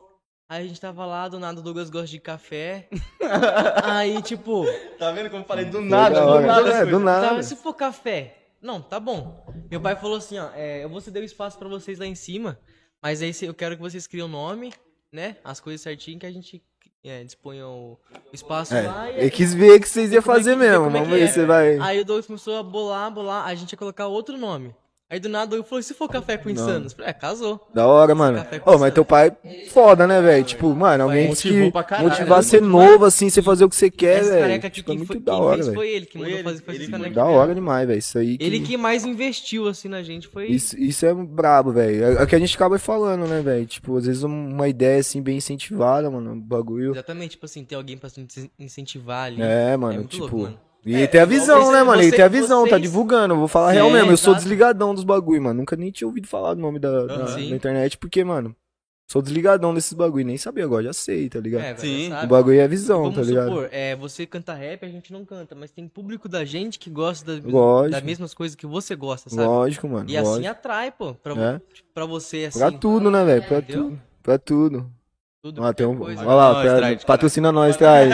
[0.50, 2.90] Aí a gente tava lá, do nada o Douglas gosta de café.
[3.84, 4.66] Aí, tipo,
[4.98, 6.16] Tá vendo como eu falei do nada?
[6.16, 6.70] da Do nada.
[6.70, 7.02] É, do coisas.
[7.04, 7.36] nada.
[7.36, 9.46] tá, se for café, não, tá bom.
[9.70, 12.16] Meu pai falou assim, ó, é, eu vou ceder o espaço pra vocês lá em
[12.16, 12.60] cima,
[13.00, 14.74] mas aí eu quero que vocês criem o nome,
[15.14, 15.36] né?
[15.44, 16.64] As coisas certinho que a gente
[17.04, 18.00] é, disponha o
[18.34, 19.08] espaço lá.
[19.12, 20.86] e É, ele quis ver o que vocês iam é fazer mesmo.
[20.86, 21.28] como é Vamos que ver é.
[21.28, 21.78] se você vai.
[21.78, 24.76] Aí o Douglas começou a bolar, bolar, a gente ia colocar outro nome.
[25.12, 26.92] Aí do nada o Douglas falou, e se for café com insanos?
[26.92, 27.68] Eu Falei, é, casou.
[27.74, 28.38] Da hora, mano.
[28.64, 28.92] Ô, mas sangue.
[28.92, 29.36] teu pai,
[29.72, 30.44] foda, né, velho?
[30.44, 32.44] Tipo, mano, alguém motivou que pra caralho, motivar a né?
[32.44, 34.42] ser novo, assim, você fazer o que você quer, Esse velho.
[34.42, 35.74] careca aqui, Tipo, é muito foi, da quem hora, velho.
[35.74, 37.98] foi ele, que mandou ele, fazer, fazer ele esse que caneca Da hora demais, velho.
[37.98, 38.38] Isso aí.
[38.38, 38.46] Que...
[38.46, 40.46] Ele que mais investiu, assim, na gente foi...
[40.46, 42.04] Isso, isso é brabo, velho.
[42.20, 43.66] É o que a gente acaba falando, né, velho?
[43.66, 46.34] Tipo, às vezes uma ideia, assim, bem incentivada, mano.
[46.34, 46.92] Um bagulho.
[46.92, 49.42] Exatamente, tipo assim, ter alguém pra se in- incentivar ali.
[49.42, 50.22] É, mano, muito tipo.
[50.26, 50.60] louco, mano.
[50.86, 52.02] E É, tem a visão, você- né, mano?
[52.02, 53.34] Ele você- tem a visão, tá vocês- divulgando.
[53.34, 54.12] Eu vou falar Sim, real mesmo.
[54.12, 55.60] Eu sou desligadão dos bagulho, mano.
[55.60, 57.28] Nunca nem tinha ouvido falar do nome da.
[57.28, 57.50] Sim.
[57.50, 58.56] da internet, porque, mano,
[59.06, 60.26] sou desligadão desses bagulho.
[60.26, 61.64] Nem sabia agora, já sei, tá ligado?
[61.64, 62.10] É, Sim.
[62.10, 62.26] sabe?
[62.26, 63.50] o bagulho é visão, Vamos tá ligado?
[63.50, 66.90] supor, é, você canta rap, a gente não canta, mas tem público da gente que
[66.90, 67.92] gosta da, Lógico.
[67.92, 69.44] das mesmas coisas que você gosta, sabe?
[69.48, 70.10] Lógico, mano.
[70.10, 70.48] E assim lógico.
[70.50, 71.62] atrai, pô, pra, É.
[71.94, 72.60] pra você, assim.
[72.60, 73.44] Pra tudo, né, velho?
[73.44, 73.84] Pra Entendeu?
[73.84, 74.02] tudo.
[74.24, 74.90] Pra tudo.
[75.42, 75.96] Tudo, Ó, tem um...
[75.98, 76.22] coisa.
[76.22, 78.14] Olha lá, Nós, pra- patrocina nós, Trade.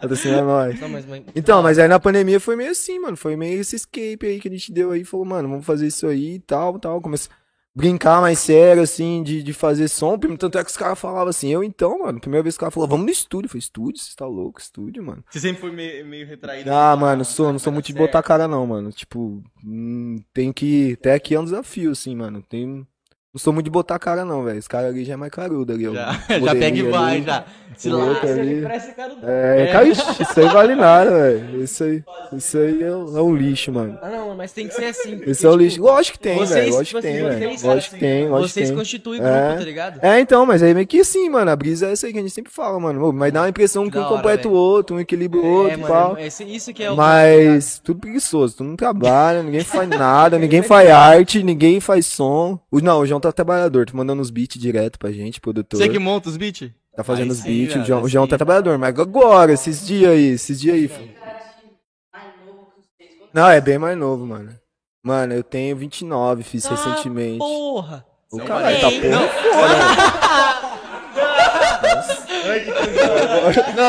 [0.00, 0.80] Patrocina nós.
[0.80, 3.16] Não, mas, mas- Então, mas aí na pandemia foi meio assim, mano.
[3.16, 5.04] Foi meio esse escape aí que a gente deu aí.
[5.04, 7.00] Falou, mano, vamos fazer isso aí e tal, tal.
[7.00, 7.40] Comecei a
[7.74, 10.16] brincar mais sério, assim, de, de fazer som.
[10.16, 12.20] Tanto é que os caras falavam assim, eu então, mano.
[12.20, 13.46] Primeira vez que o cara falou, vamos no estúdio.
[13.46, 14.00] Eu falei, estúdio?
[14.00, 14.60] Você tá louco?
[14.60, 15.24] Estúdio, mano.
[15.28, 16.70] Você sempre foi meio, meio retraído.
[16.72, 18.92] Ah, mano, sou, não sou muito de botar cara, não, mano.
[18.92, 20.92] Tipo, hum, tem que.
[21.00, 22.40] Até aqui é um desafio, assim, mano.
[22.48, 22.86] Tem.
[23.32, 24.58] Não sou muito de botar cara, não, velho.
[24.58, 25.86] Esse cara ali já é mais carudo ali.
[25.86, 25.94] ó.
[25.94, 26.12] Já,
[26.44, 27.22] já pega e vai, ali.
[27.24, 27.44] já.
[27.76, 28.40] Se outro ali.
[28.50, 29.20] ele parece cara do...
[29.26, 30.02] É, cara, isso
[30.40, 31.62] aí vale nada, velho.
[31.62, 33.96] Isso aí, isso aí é, é um lixo, mano.
[34.02, 35.16] Ah, não, mas tem que ser assim.
[35.16, 35.80] porque, Esse é o tipo, lixo.
[35.80, 36.74] Lógico que tem, velho.
[36.74, 37.38] Lógico que tem, velho.
[37.38, 38.76] vocês- Lógico que tem, lógico que Vocês tem.
[38.76, 39.54] constituem grupo, É.
[39.56, 39.98] tá ligado?
[40.04, 41.50] É, então, mas aí meio que assim, mano.
[41.52, 43.12] A brisa é essa aí que a gente sempre fala, mano.
[43.12, 45.74] Mas dá uma impressão que, um hora, completa o outro, um equilibra o outro é,
[45.74, 46.16] e mano, tal.
[46.16, 46.96] é, isso que é o...
[46.96, 52.58] Mas tudo preguiçoso, tu não trabalha, ninguém faz nada, ninguém faz arte, ninguém faz som.
[52.72, 55.78] Não, o João tá trabalhador, tá mandando os beats direto pra gente, produtor.
[55.78, 56.70] Você que monta os beats?
[56.96, 59.86] Tá fazendo Aí os beats, o velho, João, o João tá trabalhador, mas agora, esses
[59.86, 60.88] dias aí, esses dias aí.
[60.88, 61.14] filho.
[63.32, 64.58] Não, é bem mais novo, mano.
[65.02, 67.38] Mano, eu tenho 29, fiz Ah, recentemente.
[67.38, 68.04] Porra!
[68.32, 69.08] O caralho, tá porra.
[69.08, 69.28] Não,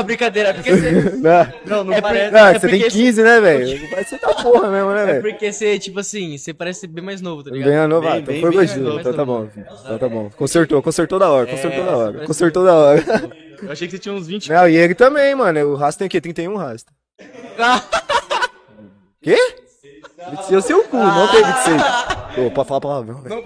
[0.05, 0.91] brincadeira, é porque você...
[1.21, 2.31] Não, Não, não É parece.
[2.31, 3.89] não, é você tem porque 15, né, velho?
[3.89, 5.21] Vai ser da porra mesmo, né, É velho?
[5.21, 7.69] porque você, tipo assim, você parece bem mais novo, tá ligado?
[7.69, 9.51] Bem renovado, Bem, então foi mais então tá bom, novo.
[9.51, 9.65] filho.
[9.83, 10.29] então tá bom.
[10.35, 13.03] Consertou, consertou da hora, consertou da hora, parece consertou da hora.
[13.61, 14.49] Eu achei que você tinha uns 20.
[14.49, 16.19] Não, e ele também, mano, o Rasta tem o quê?
[16.19, 16.91] 31 Rasta.
[19.21, 19.37] Quê?
[20.31, 21.81] 26 é o seu cu, não tem 26.
[22.35, 23.43] Pô, pode falar palavrão, velho.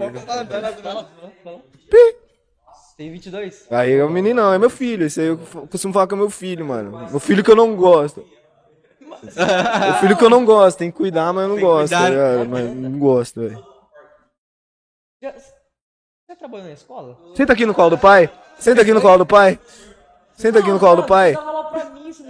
[2.97, 3.67] Tem 22?
[3.71, 5.05] Aí é o meninão, é meu filho.
[5.05, 5.38] Esse aí eu
[5.69, 7.10] costumo falar com é meu filho, mano.
[7.10, 8.25] Meu filho que eu não gosto.
[9.12, 11.91] O filho que eu não gosto, tem que cuidar, mas eu não Tem que gosto,
[11.91, 12.10] tá cuidar.
[12.10, 12.49] ligado?
[12.49, 13.65] Mas não gosto, velho.
[15.21, 17.17] Você trabalhou na escola?
[17.36, 18.29] Senta aqui no colo do pai.
[18.60, 19.60] Senta aqui no colo do pai.
[20.34, 21.34] Senta aqui no colo do pai.
[22.17, 22.23] Você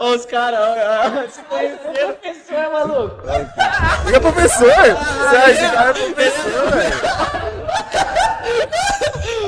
[0.00, 0.60] não os caras.
[1.38, 1.40] O
[2.18, 3.22] professor, maluco?
[4.06, 4.70] Ele é professor.
[4.70, 6.94] Você acha que o cara é professor, velho?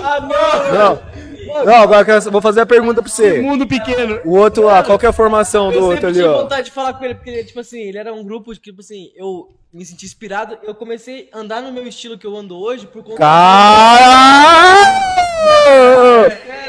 [0.04, 0.72] Ah, não!
[0.72, 1.16] Não.
[1.64, 3.40] Não, agora eu quero- vou fazer a pergunta pra você.
[3.40, 4.20] Mundo pequeno.
[4.24, 6.42] O outro lá, qual que é a formação do Eu outro sempre ali, tive ó?
[6.42, 9.10] vontade de falar com ele, porque, tipo assim, ele era um grupo que, tipo assim,
[9.16, 10.58] eu me senti inspirado.
[10.62, 14.86] Eu comecei a andar no meu estilo que eu ando hoje por conta Caralho!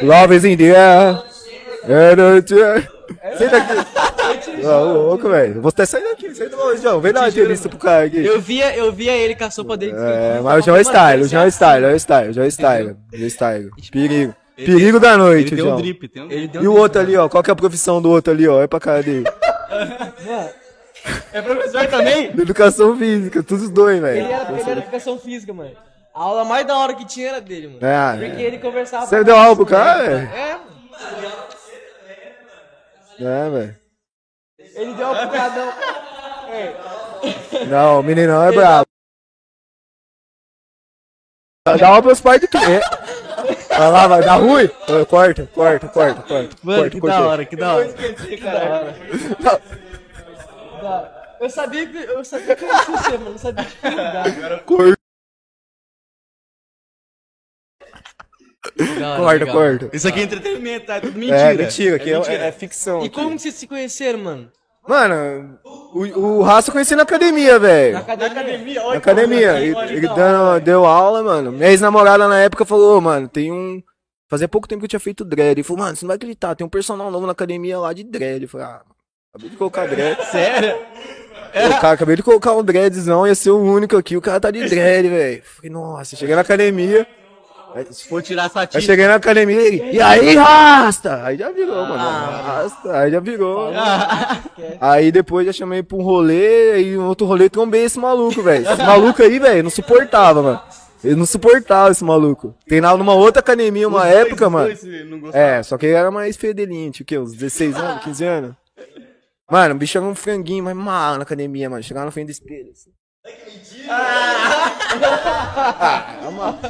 [0.03, 1.23] Love is in the air.
[3.37, 4.65] Senta aqui.
[4.65, 5.61] Ô, louco, velho.
[5.61, 6.33] Vou até sair daqui.
[6.35, 6.99] Senta longe, João.
[6.99, 8.23] Vem dar uma entrevista pro cara aqui.
[8.23, 9.93] Eu via, eu via ele com a sopa dele.
[9.97, 12.33] É, mas o João é style, o João é style, o João é style, o
[12.33, 12.87] João é style.
[12.87, 13.69] O João é style.
[13.91, 14.35] Perigo.
[14.55, 15.77] Perigo da noite, Ele o tem um João.
[15.81, 16.51] drip, tem um Ele drip.
[16.53, 17.29] deu E o outro ali, ó.
[17.29, 18.61] Qual que é a profissão do outro ali, ó?
[18.61, 19.23] É pra cara dele.
[21.31, 22.31] É professor também?
[22.37, 24.25] Educação física, todos os dois, Ele velho.
[24.31, 25.71] era, ele era educação física, mano.
[26.13, 27.79] A aula mais da hora que tinha era dele, mano.
[27.81, 29.05] É, Porque ele conversava.
[29.05, 30.29] Você deu aula pro cara, velho?
[30.33, 30.57] É,
[33.19, 33.75] É, velho.
[34.59, 35.73] ele deu aula pro cadão.
[37.67, 38.85] Não, o meninão é brabo.
[41.79, 42.57] Dá uma pros pais de quê?
[43.69, 44.67] Vai lá, vai dar ruim?
[45.09, 46.55] Corta, corta, corta, corta.
[46.63, 47.19] Mano, corta, que cortei.
[47.19, 47.85] da hora, que da hora.
[47.87, 48.95] Esqueci, cara.
[50.81, 53.31] Não, Eu sabia que eu sabia que eu ia ser, mano.
[53.31, 54.63] Não sabia que lugar.
[54.63, 54.91] corta.
[54.91, 54.96] Da
[59.05, 59.55] hora, Corta, legal.
[59.55, 59.89] corta.
[59.95, 60.95] Isso aqui é entretenimento, tá?
[60.95, 61.39] É tudo mentira.
[61.39, 62.35] É, mentira, que é, mentira.
[62.43, 63.01] é- é ficção.
[63.01, 63.15] E aqui.
[63.15, 64.51] como que vocês se conheceram, mano?
[64.87, 65.59] Mano,
[65.93, 67.93] o, o Raça eu conheci na academia, velho.
[67.95, 68.31] Na academia.
[68.41, 69.59] academia, Na academia.
[69.59, 71.51] Ele, ele dando, deu aula, mano.
[71.51, 73.81] Minha ex-namorada na época falou, "Ô, mano, tem um.
[74.29, 75.51] Fazia pouco tempo que eu tinha feito dread.
[75.59, 78.03] Ele falou, mano, você não vai acreditar, tem um personal novo na academia lá de
[78.03, 78.43] dread.
[78.43, 78.81] Eu falei, ah,
[79.33, 80.17] acabei de colocar dread.
[80.31, 80.77] Sério?
[81.53, 84.51] Eu, cara, acabei de colocar um dreadzão, ia ser o único aqui, o cara tá
[84.51, 85.41] de dread, velho.
[85.43, 87.07] Falei, nossa, cheguei na academia.
[87.75, 88.81] Aí, Se for tirar essa aí tinta.
[88.81, 91.23] cheguei na academia e e aí, rasta?
[91.23, 91.95] Aí já virou, mano.
[91.97, 93.71] Rasta, aí já virou.
[94.79, 98.69] Aí depois já chamei pra um rolê, aí um outro rolê trombei esse maluco, velho.
[98.69, 100.61] Esse maluco aí, velho, não suportava, mano.
[101.03, 102.55] Ele não suportava esse maluco.
[102.67, 104.73] Treinava numa outra academia uma época, mano.
[105.33, 107.17] É, só que ele era mais fedelinho, tinha o quê?
[107.19, 108.55] Uns 16 anos, 15 anos?
[109.49, 111.81] Mano, o bicho era um franguinho, mas mal na academia, mano.
[111.83, 112.71] Chegava na frente do espelho.
[112.71, 112.89] Assim.
[113.89, 114.73] Ah,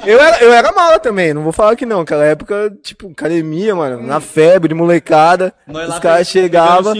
[0.06, 2.02] eu, era, eu era mala também, não vou falar que não.
[2.02, 5.54] Aquela época, tipo, academia, mano, na febre, de molecada.
[5.65, 6.93] Nós os caras chegavam.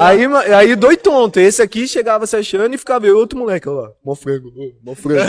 [0.00, 1.40] Aí, ma- aí dois tonto.
[1.40, 3.90] Esse aqui chegava se achando e ficava eu outro moleque, ó lá.
[4.04, 4.50] Mó frango,
[4.84, 5.20] mó frango.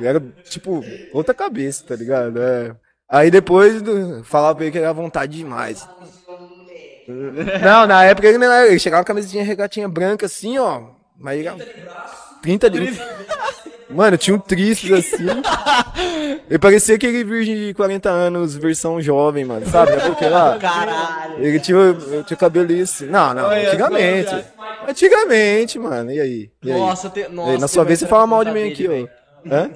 [0.00, 2.40] era, tipo, outra cabeça, tá ligado?
[2.42, 2.74] É.
[3.08, 3.82] Aí depois
[4.24, 5.88] falava pra ele que era vontade demais.
[7.62, 8.68] Não, na época ele não era.
[8.68, 10.82] Ele chegava com a camisetinha regatinha branca assim, ó.
[11.18, 11.48] Mas ele
[12.42, 13.00] 30 de.
[13.90, 15.24] Mano, tinha um tríceps assim.
[16.48, 19.66] Ele parecia aquele virgem de 40 anos, versão jovem, mano.
[19.66, 19.92] Sabe?
[19.92, 20.58] É porque lá.
[20.58, 21.42] Caralho.
[21.42, 21.78] Ele tinha,
[22.26, 23.06] tinha cabelo isso.
[23.06, 24.44] Não, não, antigamente.
[24.86, 26.12] Antigamente, mano.
[26.12, 26.50] E aí?
[26.62, 26.78] E aí?
[26.78, 27.20] Nossa, te...
[27.20, 29.18] E Nossa, aí, na sua vez você fala mal de mim aqui, ó.
[29.50, 29.70] Hã?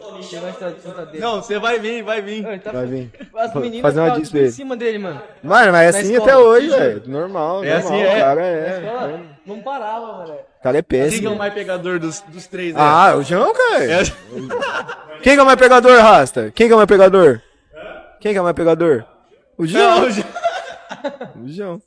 [1.18, 2.46] Não, você vai vir, vai vir.
[2.46, 3.10] Ele tá- Vai vir.
[3.34, 5.22] As meninas Fazer uma tudo em cima dele, mano.
[5.42, 7.02] Mano, mas é assim escola, até hoje, velho.
[7.06, 7.92] Normal, É normal.
[7.92, 8.16] assim, é.
[8.16, 8.82] O cara é.
[8.84, 10.34] Ela não parava, mano.
[10.34, 11.36] O cara é Quem que é o péssimo.
[11.36, 12.74] mais pegador dos, dos três?
[12.74, 12.80] né?
[12.82, 13.84] Ah, o João, cara.
[13.84, 14.02] É.
[15.22, 16.50] Quem que é o mais pegador, Rasta?
[16.54, 17.40] Quem que é o mais pegador?
[18.20, 19.04] Quem que é o mais pegador?
[19.58, 20.00] O João.
[20.00, 21.82] Não, O João.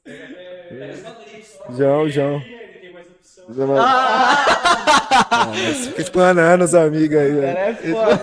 [1.69, 2.41] João, o João.
[3.79, 7.57] Ah, mas fica explanando os amigos aí, velho.
[7.57, 8.21] É foda.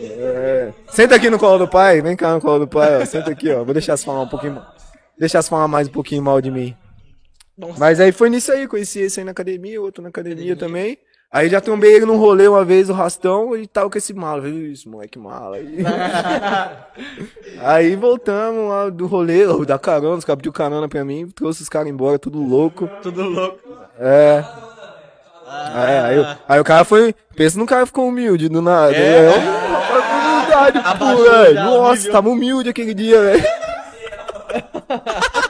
[0.00, 0.72] É.
[0.88, 3.04] Senta aqui no colo do pai, vem cá no colo do pai, ó.
[3.04, 3.64] Senta aqui, ó.
[3.64, 4.62] Vou deixar você falar um pouquinho.
[5.18, 6.76] Deixar você falar mais um pouquinho mal de mim.
[7.58, 7.78] Nossa.
[7.80, 10.96] Mas aí foi nisso aí, conheci esse aí na academia, outro na academia também.
[11.30, 14.40] Aí já trombei ele num rolê uma vez, o rastão, e tava com esse mala.
[14.40, 15.56] Falei, isso, moleque mala.
[15.56, 15.76] Aí,
[17.60, 21.62] aí voltamos lá do rolê, ó, da carona, os caras pediu carona pra mim, trouxe
[21.62, 22.88] os caras embora, tudo louco.
[23.02, 23.58] Tudo louco.
[23.98, 24.42] É.
[25.76, 27.14] É, aí, o- aí o cara foi.
[27.36, 28.94] Pensa no cara ficou humilde do nada.
[28.96, 29.26] É.
[29.26, 30.78] É, humildade,
[31.54, 33.44] já o Nossa, tava humilde aquele dia, velho.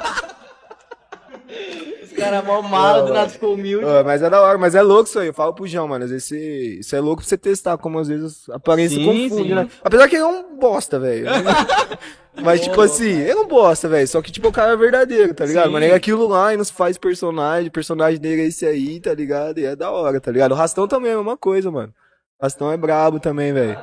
[2.18, 3.86] Os caras mó mala, do nada ficou humilde.
[4.04, 5.28] Mas é da hora, mas é louco isso aí.
[5.28, 6.04] Eu falo pro João, mano.
[6.04, 9.04] Às vezes você- isso é louco pra você testar, como às vezes a aparência Sim,
[9.04, 9.54] confunde, sim.
[9.54, 9.68] né?
[9.82, 11.26] Apesar que ele é um bosta, velho.
[12.42, 14.06] mas, tipo assim, ele é um bosta, velho.
[14.08, 15.66] Só que, tipo, o cara é verdadeiro, tá ligado?
[15.66, 15.72] Sim.
[15.72, 17.68] Mano, ele é aquilo lá e nos faz personagem.
[17.68, 19.58] O personagem dele é esse aí, tá ligado?
[19.58, 20.52] E é da hora, tá ligado?
[20.52, 21.92] O Rastão também é a mesma coisa, mano.
[22.40, 23.78] O Rastão é brabo também, velho.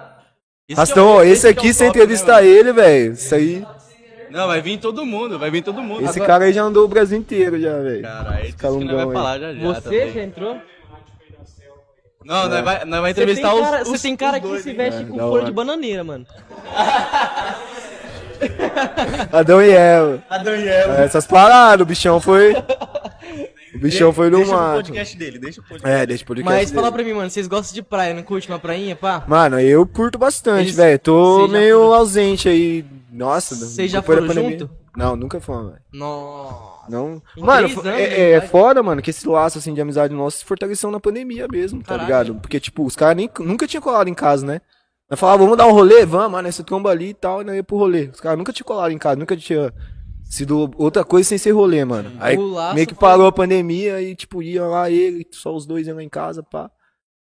[0.68, 3.14] Esse Rastão, é esse que é aqui, você top, entrevistar né, ele, velho.
[3.14, 3.66] Isso aí.
[4.36, 6.02] Não, vai vir todo mundo, vai vir todo mundo.
[6.04, 8.02] Esse Agora- cara aí já andou o Brasil inteiro, já, velho.
[8.02, 9.14] Cara, esse que calungão nós vai aí.
[9.14, 9.62] falar já já.
[9.68, 10.12] Você também.
[10.14, 10.58] já entrou?
[12.26, 14.74] Não, nós vai, nós vai entrevistar os, cara, os, você tem cara que dois, se
[14.74, 15.46] veste É, com hora.
[15.46, 16.26] de bananeira, mano.
[19.32, 20.24] Adão e Eva.
[20.30, 21.02] Adão e Eva.
[21.02, 22.54] É, Essas paradas, o bichão foi.
[23.76, 24.76] O bichão foi no Deixa o mato.
[24.76, 26.02] podcast dele, deixa o podcast.
[26.02, 26.56] É, deixa o podcast.
[26.62, 26.94] Mas fala dele.
[26.96, 29.24] pra mim, mano, vocês gostam de praia, não curte uma prainha, pá?
[29.28, 31.00] Mano, eu curto bastante, Eles- velho.
[31.00, 32.86] Tô meio foram- ausente aí.
[33.12, 34.60] Nossa, Vocês já foram pandemia.
[34.60, 34.70] junto?
[34.96, 35.82] Não, nunca fomos, velho.
[35.94, 36.76] Nossa.
[36.90, 37.22] Não.
[37.36, 40.46] Em Mano, anos, é, é foda, mano, que esse laço assim de amizade nosso se
[40.46, 42.06] fortaleceu na pandemia mesmo, tá Caralho.
[42.06, 42.36] ligado?
[42.36, 44.62] Porque, tipo, os caras nem- nunca tinham colado em casa, né?
[45.10, 46.06] Nós falava, vamos dar um rolê?
[46.06, 48.10] Vamos, mano, você tromba ali e tal, e nós ia pro rolê.
[48.14, 49.74] Os caras nunca tinham colado em casa, nunca tinha
[50.30, 52.12] sido outra coisa sem ser rolê, mano.
[52.20, 52.36] Aí
[52.74, 55.96] meio que foi- parou a pandemia e, tipo, ia lá ele, só os dois iam
[55.96, 56.70] lá em casa, pá.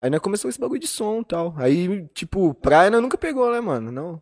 [0.02, 1.54] Aí nós começou esse bagulho de som e tal.
[1.58, 3.92] Aí, tipo, praia nós nunca pegou, né, mano?
[3.92, 4.22] Não.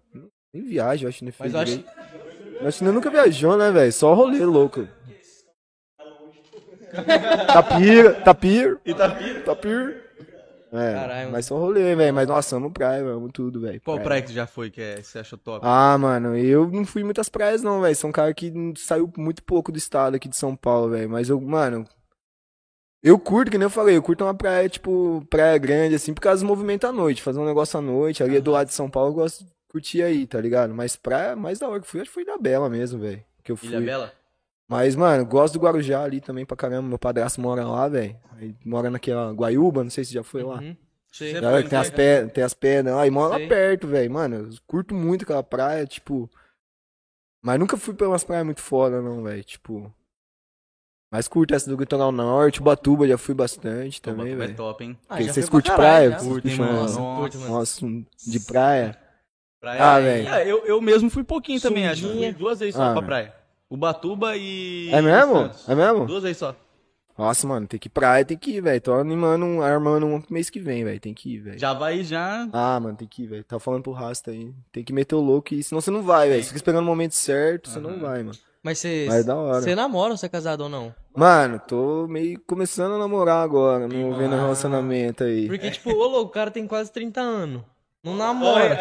[0.53, 1.79] Nem viagem, eu acho fez Mas eu acho.
[1.79, 3.93] que nós nunca viajou, né, velho?
[3.93, 4.87] Só rolê louco.
[7.53, 9.41] Tapira, tapir, Itapira.
[9.41, 10.06] tapir.
[10.71, 11.31] É, Caralho.
[11.31, 12.13] mas só rolê, velho.
[12.13, 13.79] Mas nós amo praia, amo tudo, velho.
[13.81, 15.65] Qual praia que tu já foi que é, você achou top?
[15.65, 17.95] Ah, mano, eu não fui muitas praias não, velho.
[17.95, 21.09] Sou um cara que saiu muito pouco do estado aqui de São Paulo, velho.
[21.09, 21.85] Mas eu, mano,
[23.01, 26.21] eu curto, que nem eu falei, eu curto uma praia, tipo, praia grande, assim, por
[26.21, 27.21] causa do movimento à noite.
[27.21, 30.01] Fazer um negócio à noite, ali do lado de São Paulo, eu gosto de curtir
[30.01, 30.73] aí, tá ligado?
[30.73, 33.23] Mas praia mais da hora que fui, acho que foi da Bela mesmo, velho.
[33.43, 33.69] Que eu fui.
[33.69, 34.13] Ilha Bela?
[34.69, 36.87] Mas, mano, gosto do Guarujá ali também pra caramba.
[36.89, 38.19] Meu padrasto mora lá, velho.
[38.65, 40.55] Mora naquela Guaiúba, não sei se já foi lá.
[40.59, 40.75] Uhum.
[41.19, 41.95] Galera, foi, tem as, foi?
[41.95, 44.11] pedras, tem as pedras lá, e mora lá perto, velho.
[44.11, 46.29] Mano, eu curto muito aquela praia, tipo.
[47.41, 49.43] Mas nunca fui pra umas praias muito foda, não, velho.
[49.43, 49.91] Tipo.
[51.11, 54.57] Mas curto essa do litoral norte, Ubatuba já fui bastante também, Ubatuba é velho.
[54.57, 54.97] top, hein?
[55.03, 56.11] Ah, Porque já Vocês curtem praia?
[56.11, 56.17] já.
[56.19, 56.73] Curtem, mano.
[56.73, 56.99] Nossa.
[57.47, 57.85] Nossa,
[58.27, 58.99] de praia.
[59.61, 60.27] Praia- Ah, velho.
[60.27, 62.07] É, eu, eu mesmo fui pouquinho também, acho.
[62.11, 63.33] Fui duas vezes só Ah, pra praia.
[63.69, 64.89] Ubatuba e.
[64.91, 65.49] É mesmo?
[65.67, 66.05] É mesmo?
[66.05, 66.55] Duas vezes só.
[67.17, 68.79] Nossa, mano, tem que ir praia, tem que ir, velho.
[68.79, 70.99] Tô animando, um- armando um pro mês que vem, velho.
[70.99, 71.59] Tem que ir, velho.
[71.59, 72.47] Já vai já.
[72.53, 73.43] Ah, mano, tem que ir, velho.
[73.43, 74.53] Tá falando pro Rasta aí.
[74.71, 76.41] Tem que meter o louco, e senão você não vai, velho.
[76.43, 78.37] Você fica esperando o momento certo, você não vai, mano.
[78.61, 79.05] Mas você.
[79.07, 79.61] Mas é da hora.
[79.61, 80.93] Você namora ou você é casado ou não?
[81.15, 84.41] Mano, tô meio começando a namorar agora, não vendo Ah.
[84.41, 85.47] relacionamento aí.
[85.47, 87.63] Porque, tipo, ô louco, o cara tem quase 30 anos.
[88.03, 88.77] Não namora.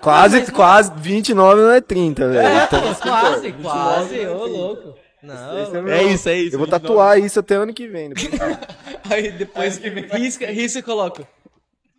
[0.00, 2.64] Quase, quase, 29 não é 30, velho.
[2.64, 4.94] Então, quase, quase, ô louco.
[5.22, 6.54] Não, É isso, é isso.
[6.54, 8.10] eu vou tatuar isso até ano que vem.
[8.10, 8.58] Depois.
[9.10, 11.26] aí depois risca, risca e coloca.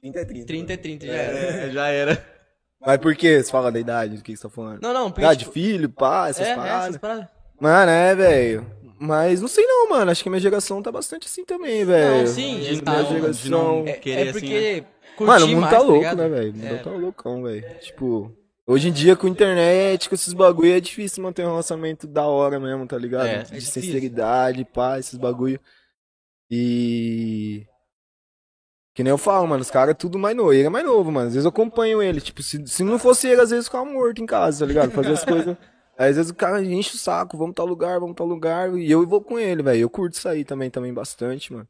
[0.01, 0.45] 30 é 30.
[0.47, 1.37] 30 é 30, já era.
[1.37, 2.25] É, já era.
[2.79, 4.17] Mas por que você fala da idade?
[4.17, 4.81] Do que você tá falando?
[4.81, 6.83] Não, não, Idade de tipo, filho, pá, essas é, é, paradas.
[6.87, 7.27] essas paradas.
[7.59, 8.76] Mano, é, velho.
[8.99, 10.09] Mas não sei não, mano.
[10.11, 12.19] Acho que minha geração tá bastante assim também, velho.
[12.19, 13.49] Não, sim, tá- minha de geração.
[13.81, 14.83] não- É, Querer é assim, porque
[15.15, 16.17] curtir Mano, o mundo mais, tá tá louco, ligado?
[16.17, 16.51] né, velho?
[16.51, 16.77] O mundo É.
[16.77, 17.79] tá loucão, velho.
[17.79, 18.31] Tipo,
[18.65, 22.59] hoje em dia com internet, com esses bagulho, é difícil manter um relacionamento da hora
[22.59, 23.27] mesmo, tá ligado?
[23.27, 25.59] É, é De sinceridade, pá, esses bagulho.
[26.49, 27.65] E.
[28.95, 30.51] Que nem eu falo, mano, os caras é tudo mais novo.
[30.53, 31.27] Ele é mais novo, mano.
[31.27, 32.19] Às vezes eu acompanho ele.
[32.19, 34.89] Tipo, se, se não fosse ele, às vezes eu ficava morto em casa, tá ligado?
[34.91, 35.55] Fazer as coisas.
[35.97, 38.73] Às vezes o cara enche o saco, vamos tal lugar, vamos tal lugar.
[38.77, 39.79] E eu vou com ele, velho.
[39.81, 41.67] Eu curto isso aí também, também bastante, mano.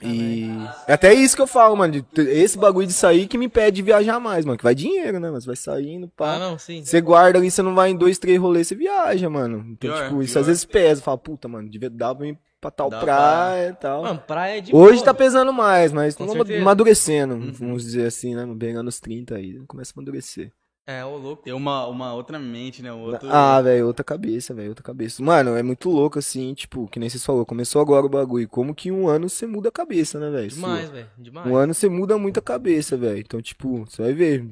[0.00, 0.46] E
[0.86, 2.04] é até isso que eu falo, mano.
[2.16, 4.56] Esse bagulho de sair que me impede de viajar mais, mano.
[4.56, 5.28] Que vai dinheiro, né?
[5.30, 6.34] Mas vai saindo, pá.
[6.36, 6.84] Ah, não, sim.
[6.84, 9.58] Você guarda ali, você não vai em dois, três rolês, você viaja, mano.
[9.72, 10.40] Então, Pior, tipo, isso pior.
[10.42, 11.02] às vezes pesa.
[11.02, 14.02] Fala, puta, mano, devia dar pra ir pra tal Dá praia e tal.
[14.04, 15.04] Mano, praia é de Hoje boa.
[15.06, 16.60] tá pesando mais, mas Com certeza.
[16.62, 17.52] amadurecendo, Uhum.
[17.52, 18.46] vamos dizer assim, né?
[18.58, 20.52] Pegando os 30 aí, começa a amadurecer.
[20.90, 21.42] É, ô louco.
[21.42, 22.90] Tem uma, uma outra mente, né?
[22.90, 23.28] Outro...
[23.30, 25.22] Ah, velho, outra cabeça, velho, outra cabeça.
[25.22, 28.48] Mano, é muito louco assim, tipo, que nem vocês falou, começou agora o bagulho.
[28.48, 30.48] Como que um ano você muda a cabeça, né, velho?
[30.48, 31.10] Demais, velho.
[31.18, 31.46] Demais.
[31.46, 33.18] Um ano você muda muito a cabeça, velho.
[33.18, 34.42] Então, tipo, você vai ver,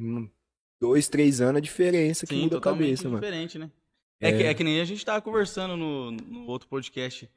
[0.78, 3.18] dois, três anos a diferença que Sim, muda a cabeça, mano.
[3.18, 3.70] diferente, né?
[4.20, 7.30] É, Que, é que nem a gente tava conversando no, no outro podcast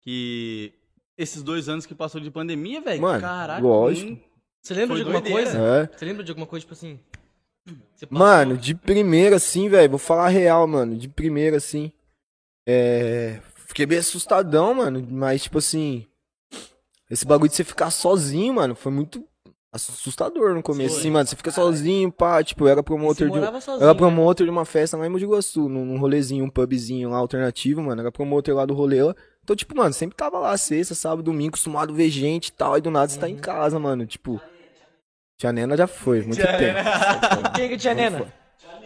[0.00, 0.72] que
[1.18, 3.62] esses dois anos que passou de pandemia, velho, caraca.
[3.62, 4.12] lógico.
[4.12, 4.18] hum,
[4.62, 5.50] Você lembra Foi de alguma doideira.
[5.50, 5.58] coisa?
[5.92, 5.98] É.
[5.98, 6.98] Você lembra de alguma coisa, tipo assim?
[8.10, 10.96] Mano, de primeira, assim, velho, vou falar real, mano.
[10.96, 11.90] De primeira, assim.
[12.66, 13.40] É.
[13.66, 15.06] Fiquei bem assustadão, mano.
[15.10, 16.06] Mas, tipo assim.
[17.10, 19.24] Esse bagulho de você ficar sozinho, mano, foi muito
[19.72, 21.00] assustador no começo, Foi.
[21.00, 21.26] assim, mano.
[21.26, 22.42] Você fica sozinho, pá.
[22.42, 23.34] Tipo, eu era promotor de.
[23.62, 23.82] sozinho.
[23.82, 23.98] Era né?
[23.98, 27.82] promotor de uma festa lá em Mogi Guaçu, num, num rolezinho, um pubzinho lá alternativo,
[27.82, 28.00] mano.
[28.00, 29.14] Era promotor lá do rolê lá.
[29.42, 32.74] Então, tipo, mano, sempre tava lá sexta, sábado, domingo, acostumado a ver gente e tal.
[32.74, 33.40] Aí do nada você tá em Uhum.
[33.40, 34.06] casa, mano.
[34.06, 34.40] Tipo.
[35.38, 36.80] Tia Nena já foi, muito Tia tempo.
[37.54, 38.26] Quem que tinha nena?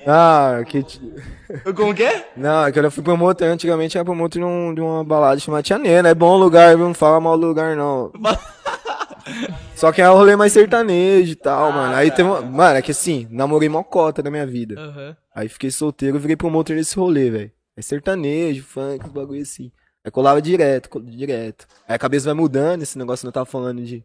[0.07, 0.85] Ah, que.
[1.75, 2.31] Como que é?
[2.37, 5.63] Não, é que eu fui promotor, antigamente era promotor de, um, de uma balada chamada
[5.63, 6.11] Tia Nena.
[6.11, 6.77] É bom o lugar?
[6.77, 8.13] Não fala mal do lugar, não.
[9.75, 11.95] Só que é um rolê mais sertanejo e tal, Ah, mano.
[11.95, 12.17] Aí tá.
[12.17, 12.43] tem uma...
[12.43, 14.79] Mano, é que assim, namorei mocota da minha vida.
[14.79, 15.17] Aham.
[15.35, 17.51] Aí fiquei solteiro e virei promotor desse rolê, velho.
[17.75, 19.73] É sertanejo, funk, bagulho assim.
[20.05, 21.67] Aí colava direto, col- direto.
[21.89, 24.05] Aí a cabeça vai mudando, esse negócio que eu tava falando de.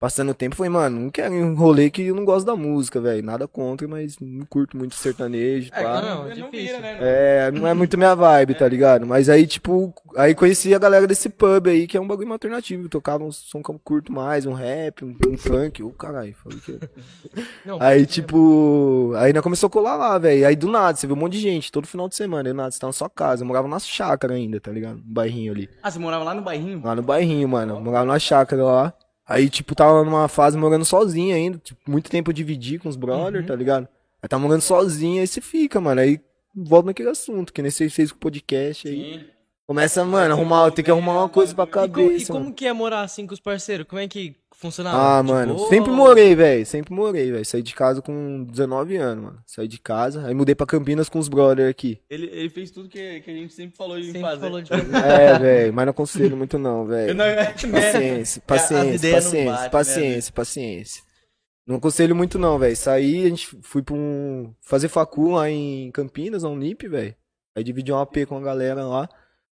[0.00, 3.00] Passando o tempo, foi, mano, não quero um rolê que eu não gosto da música,
[3.00, 3.22] velho.
[3.24, 6.02] Nada contra, mas não curto muito sertanejo, É, pá.
[6.02, 6.50] não, Não difícil.
[6.50, 6.98] vira, né?
[7.00, 9.06] É, não é muito minha vibe, tá ligado?
[9.06, 12.86] Mas aí, tipo, aí conheci a galera desse pub aí, que é um bagulho alternativo.
[12.88, 15.82] Tocava um som que eu curto mais, um rap, um, um funk.
[15.82, 16.78] Ô, caralho, falei que.
[17.64, 20.46] Não, Aí, tipo, aí nós começou a colar lá, velho.
[20.46, 22.48] Aí do nada, você vê um monte de gente, todo final de semana.
[22.48, 23.42] Aí do nada, você tá na sua casa.
[23.42, 24.96] Eu morava na chácara ainda, tá ligado?
[24.96, 25.70] No bairrinho ali.
[25.82, 26.82] Ah, você morava lá no bairrinho?
[26.84, 27.76] Lá no bairrinho, mano.
[27.76, 28.94] Eu morava na chácara lá.
[29.26, 31.58] Aí, tipo, tava numa fase morando sozinho ainda.
[31.58, 33.46] Tipo, muito tempo eu dividi com os brothers, Uhum.
[33.48, 33.88] tá ligado?
[34.22, 36.00] Aí tá morando sozinho, aí você fica, mano.
[36.00, 36.20] Aí
[36.54, 38.94] volta naquele assunto, que nem você fez com o podcast aí.
[39.20, 39.24] Sim.
[39.66, 42.32] Começa, mano, arrumar, tem que arrumar uma coisa pra E como, e cabeça.
[42.32, 43.86] como que é morar assim com os parceiros?
[43.88, 45.18] Como é que funcionava?
[45.18, 46.66] Ah, Tipo, mano, sempre morei, velho.
[46.66, 47.44] Sempre morei, velho.
[47.46, 49.42] Saí de casa com 19 anos, mano.
[49.46, 51.98] Saí de casa, aí mudei pra Campinas com os brothers aqui.
[52.10, 54.40] Ele, ele fez tudo que, que a gente sempre falou de Sempre fazer.
[54.40, 54.70] falou de
[55.02, 57.14] É, velho, mas não aconselho muito não, velho.
[57.14, 61.02] Não, é, Paciência, A paciência, não paciência, bate, né, paciência, paciência.
[61.66, 62.76] Não aconselho muito não, velho.
[62.76, 64.52] Saí, a gente fui pra um...
[64.60, 67.14] Fazer facu lá em Campinas, na Unip, velho.
[67.56, 69.08] Aí dividi um AP com a galera lá.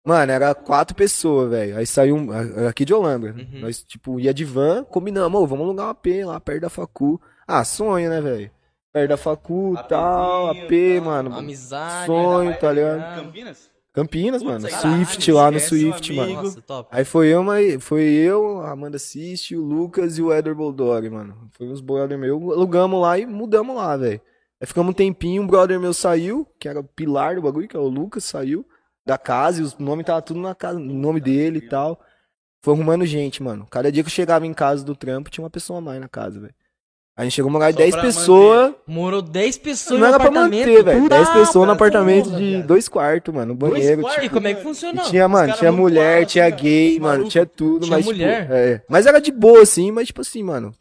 [0.05, 1.77] Mano, era quatro pessoas, velho.
[1.77, 2.67] Aí saiu um...
[2.67, 3.33] Aqui de Olambra.
[3.33, 3.61] Uhum.
[3.61, 7.21] Nós, tipo, ia de van, combinamos, ô, vamos alugar um AP lá perto da facu.
[7.47, 8.51] Ah, sonho, né, velho?
[8.91, 11.05] Perto da facu, APzinho, tal, AP, tal.
[11.05, 11.35] mano.
[11.35, 12.05] amizade.
[12.07, 13.23] Sonho, tá ligado?
[13.23, 13.69] Campinas?
[13.91, 14.65] Campinas, Putz, mano.
[14.65, 16.33] aí, Swift caralho, lá no Swift, mano.
[16.33, 16.89] Nossa, top.
[16.91, 21.09] Aí foi eu, mas foi eu, a Amanda Siste, o Lucas e o Eder Boldog,
[21.09, 21.49] mano.
[21.51, 24.21] Foi uns brother meu, alugamos lá e mudamos lá, velho.
[24.61, 27.75] Aí ficamos um tempinho, um brother meu saiu, que era o pilar do bagulho, que
[27.75, 28.65] é o Lucas, saiu
[29.09, 31.99] da casa, e os nomes tava tudo na casa, no nome dele e tal.
[32.61, 33.65] Foi arrumando gente, mano.
[33.69, 36.07] Cada dia que eu chegava em casa do trampo, tinha uma pessoa a mais na
[36.07, 36.53] casa, velho.
[37.17, 38.73] A gente chegou a morar Só 10 pra pessoas.
[38.87, 41.09] Morou 10 pessoas Não era pra manter, velho.
[41.09, 42.67] 10 Tá, pessoas no apartamento de viado.
[42.67, 43.55] dois quartos, mano.
[43.55, 44.01] Banheiro.
[44.03, 44.23] quartos?
[44.25, 45.03] E como é que funcionou?
[45.05, 46.51] tinha, mano, tinha mulher, tinha né?
[46.51, 48.41] gay, mano, tinha tudo, Tinha mas mulher?
[48.43, 48.83] tipo, é.
[48.87, 50.71] Mas era de boa assim, mas tipo assim, mano.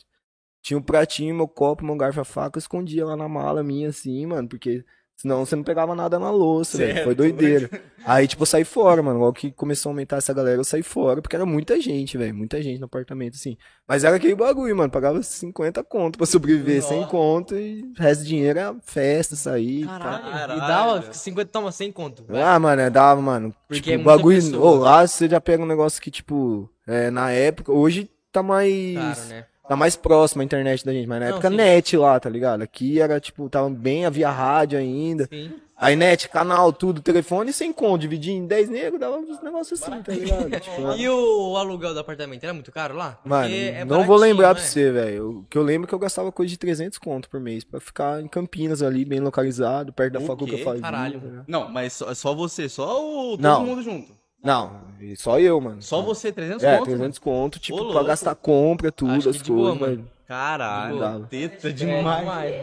[0.63, 3.89] Tinha um pratinho, meu copo, meu garfo, a faca, eu escondia lá na mala minha
[3.89, 4.85] assim, mano, porque
[5.19, 7.05] senão você não pegava nada na louça, velho.
[7.05, 7.69] Foi doideira.
[8.07, 9.19] Aí tipo eu saí fora, mano.
[9.19, 12.35] Logo que começou a aumentar essa galera, eu saí fora, porque era muita gente, velho,
[12.35, 13.57] muita gente no apartamento assim.
[13.87, 18.23] Mas era aquele bagulho, mano, pagava 50 conto pra sobreviver, sem conto e o resto
[18.23, 19.83] do dinheiro era festa, sair.
[19.83, 19.99] e tal.
[19.99, 20.33] Caralho.
[20.33, 20.59] Caralho.
[20.59, 22.25] E dava 50, toma 100 conto.
[22.29, 22.41] vai.
[22.43, 23.55] Ah, mano, é, dava, mano.
[23.67, 24.37] Porque tipo, é bagulho.
[24.37, 24.65] pessoa.
[24.65, 27.73] Ô, lá você já pega um negócio que, tipo, é, na época.
[27.73, 28.95] Hoje tá mais.
[28.95, 29.45] Claro, né?
[29.69, 31.57] Tá mais próximo a internet da gente, mas na Não, época sim.
[31.57, 32.63] net lá, tá ligado?
[32.63, 35.27] Aqui era, tipo, tava bem, havia rádio ainda.
[35.31, 35.53] Sim.
[35.81, 40.03] Aí net, canal, tudo, telefone, sem conto, dividir em 10 negros, dava uns negócios assim,
[40.03, 40.51] tá ligado?
[40.59, 43.17] Tipo, E o aluguel do apartamento era muito caro lá?
[43.25, 45.31] Mano, Porque é não vou lembrar não pra você, velho.
[45.41, 47.79] O que eu lembro é que eu gastava coisa de 300 conto por mês pra
[47.79, 50.83] ficar em Campinas ali, bem localizado, perto da O faculdade que eu fazia.
[50.83, 51.21] Caralho.
[51.21, 51.45] tá ligado?
[51.47, 53.65] Não, mas só, só você, só o, todo Não.
[53.65, 54.13] mundo junto.
[54.43, 54.71] Não,
[55.01, 55.83] e só eu, mano.
[55.83, 56.85] Só você, 300 É, conto?
[56.91, 60.09] 300 conto, tipo, Ô, pra gastar compra, tudo, Acho as boa, coisas, mano.
[60.27, 61.27] Caralho, Dava.
[61.29, 62.19] teta É, demais.
[62.21, 62.55] demais.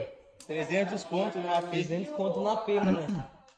[0.47, 2.99] 300 conto numa 300 conto na P, mano.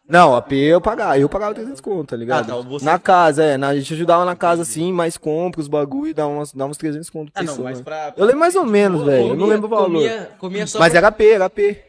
[0.10, 2.50] Não, a P eu pagava, eu pagava 300 conto, tá ligado?
[2.50, 5.60] Ah, tá, você- Na casa, é, na, a gente ajudava na casa assim, mais compra,
[5.60, 7.70] os bagulho, dava, umas, dava uns 300 conto Ah, não, pessoa.
[7.70, 8.14] mas pra...
[8.16, 9.88] Eu lembro mais ou menos, velho, eu não lembro o valor.
[10.02, 11.84] Comia, comia só Mas por- era P, era P.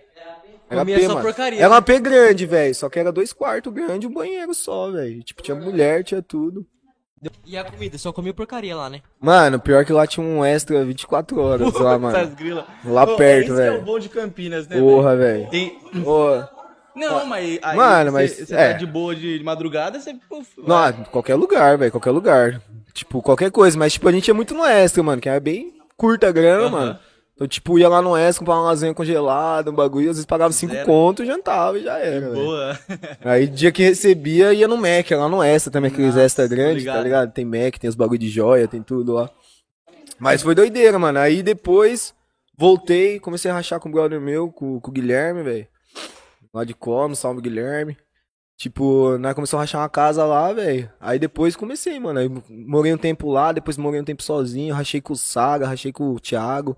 [0.71, 1.23] Era Comia P, só mano.
[1.23, 1.75] porcaria, Era né?
[1.75, 5.23] uma P grande, velho, só que era dois quartos grande e um banheiro só, velho.
[5.23, 6.67] Tipo, tinha mulher, tinha tudo.
[7.45, 7.99] E a comida?
[7.99, 9.01] Só comia porcaria lá, né?
[9.21, 12.37] Mano, pior que lá tinha um extra 24 horas lá, Essas mano.
[12.37, 12.67] grila.
[12.85, 13.79] Lá Pô, perto, esse que é velho.
[13.81, 15.49] o bom de Campinas, né, Porra, velho.
[15.51, 15.71] Tem...
[16.05, 16.49] Porra.
[16.95, 18.73] Não, mas aí Mano, mas- Você é.
[18.73, 20.13] tá de boa de madrugada, você...
[20.59, 20.93] Não, vai.
[21.11, 22.61] qualquer lugar, velho, qualquer lugar.
[22.93, 25.75] Tipo, qualquer coisa, mas tipo, a gente ia muito no extra, mano, que era bem
[25.97, 26.71] curta a grana, Aham.
[26.71, 26.99] mano.
[27.39, 30.53] Então, tipo, ia lá no extra, comprar uma lasanha congelada, um bagulho, às vezes pagava
[30.53, 30.85] cinco Zero.
[30.85, 32.35] conto, jantava e já era, velho.
[32.35, 32.77] Boa.
[33.25, 36.97] Aí, dia que recebia, ia no Mac, lá no extra também, aqueles Nossa, extra ligado.
[36.97, 37.33] tá ligado?
[37.33, 39.31] Tem Mac, tem os bagulho de joia, tem tudo lá.
[40.19, 41.21] Mas foi doideira, mano.
[41.21, 42.13] Aí depois,
[42.57, 45.69] voltei, comecei a rachar com o brother meu, com, com o Guilherme, velho.
[46.53, 47.97] Lá de Como, salve Guilherme.
[48.57, 50.91] Tipo, nós começamos a rachar uma casa lá, velho.
[51.01, 52.19] Aí depois comecei, mano.
[52.19, 55.93] Aí morei um tempo lá, depois morei um tempo sozinho, rachei com o Saga, rachei
[55.93, 56.77] com o Thiago.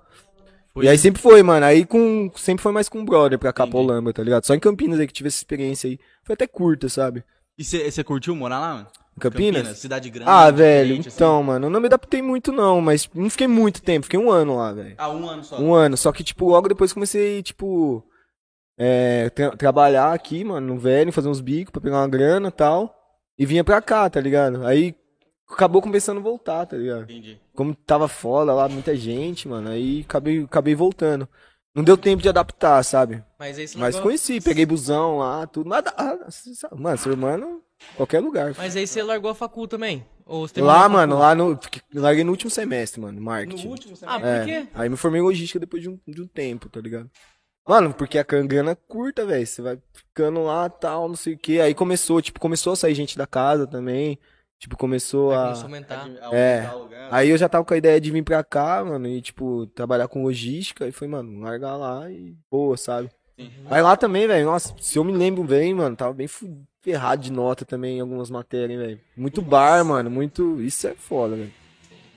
[0.72, 1.66] Foi- E aí sempre foi, mano.
[1.66, 2.30] Aí com.
[2.36, 3.66] Sempre foi mais com o brother pra Entendi.
[3.70, 4.44] Capolamba, tá ligado?
[4.46, 5.98] Só em Campinas aí que tive essa experiência aí.
[6.24, 7.24] Foi até curta, sabe?
[7.58, 8.86] E você curtiu morar lá, mano?
[9.16, 9.76] Em Campinas?
[9.78, 10.30] Cidade grande.
[10.30, 11.10] Ah, velho, assim.
[11.12, 14.30] então, mano, eu não me adaptei muito não, mas não fiquei muito tempo, fiquei um
[14.30, 14.94] ano lá, velho.
[14.96, 15.60] Ah, um ano só.
[15.60, 18.02] Um ano, só que, tipo, logo depois comecei, tipo,
[18.78, 22.52] é, tra- trabalhar aqui, mano, no velho, fazer uns bicos pra pegar uma grana e
[22.52, 22.94] tal,
[23.38, 24.64] e vinha pra cá, tá ligado?
[24.66, 24.94] Aí
[25.52, 27.02] acabou começando a voltar, tá ligado?
[27.04, 27.38] Entendi.
[27.54, 31.28] Como tava foda lá, muita gente, mano, aí acabei, acabei voltando.
[31.74, 33.22] Não deu tempo de adaptar, sabe?
[33.38, 34.08] Mas aí você Mas largou...
[34.10, 36.18] conheci, peguei busão lá, tudo, mas, ah,
[36.76, 37.62] mano, ser humano,
[37.96, 38.54] qualquer lugar.
[38.58, 40.04] Mas aí você largou a facul também?
[40.26, 41.58] Ou você terminou Lá, mano, lá no.
[41.94, 43.68] Larguei no último semestre, mano, No marketing.
[43.68, 44.66] último, você Ah, por É, quê?
[44.74, 47.10] Aí me formei em logística depois de um, de um tempo, tá ligado?
[47.68, 49.46] Mano, porque a can- grana é curta, velho.
[49.46, 51.60] Você vai ficando lá tal, não sei o quê.
[51.60, 54.18] Aí começou, tipo, começou a sair gente da casa também.
[54.60, 55.42] Tipo, começou Aí a.
[55.44, 56.08] começou a aumentar.
[56.34, 56.70] É.
[57.10, 60.06] Aí eu já tava com a ideia de vir pra cá, mano, e, tipo, trabalhar
[60.06, 60.86] com logística.
[60.86, 63.08] E foi, mano, largar lá e boa, sabe?
[63.38, 63.50] Sim.
[63.70, 66.28] Aí lá também, velho, nossa, se eu me lembro bem, mano, tava bem
[66.82, 69.00] ferrado de nota também em algumas matérias, hein, velho.
[69.16, 70.60] Muito bar, mano, muito.
[70.60, 71.52] Isso é foda, velho.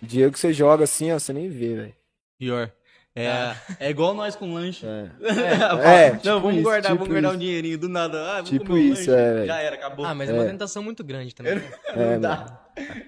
[0.01, 1.95] Dinheiro que você joga assim, ó, você nem vê, velho.
[2.37, 2.69] Pior.
[3.15, 4.85] É, é igual nós com lanche.
[4.85, 5.09] É.
[5.83, 7.35] É, É, não, tipo vamos isso, guardar, tipo vamos guardar isso.
[7.35, 8.21] um dinheirinho do nada.
[8.23, 9.23] Ah, vamos Tipo comer um isso, lanche.
[9.41, 9.45] é.
[9.45, 10.05] Já era, acabou.
[10.05, 11.53] Ah, mas é uma tentação muito grande também.
[11.95, 12.59] É, mano.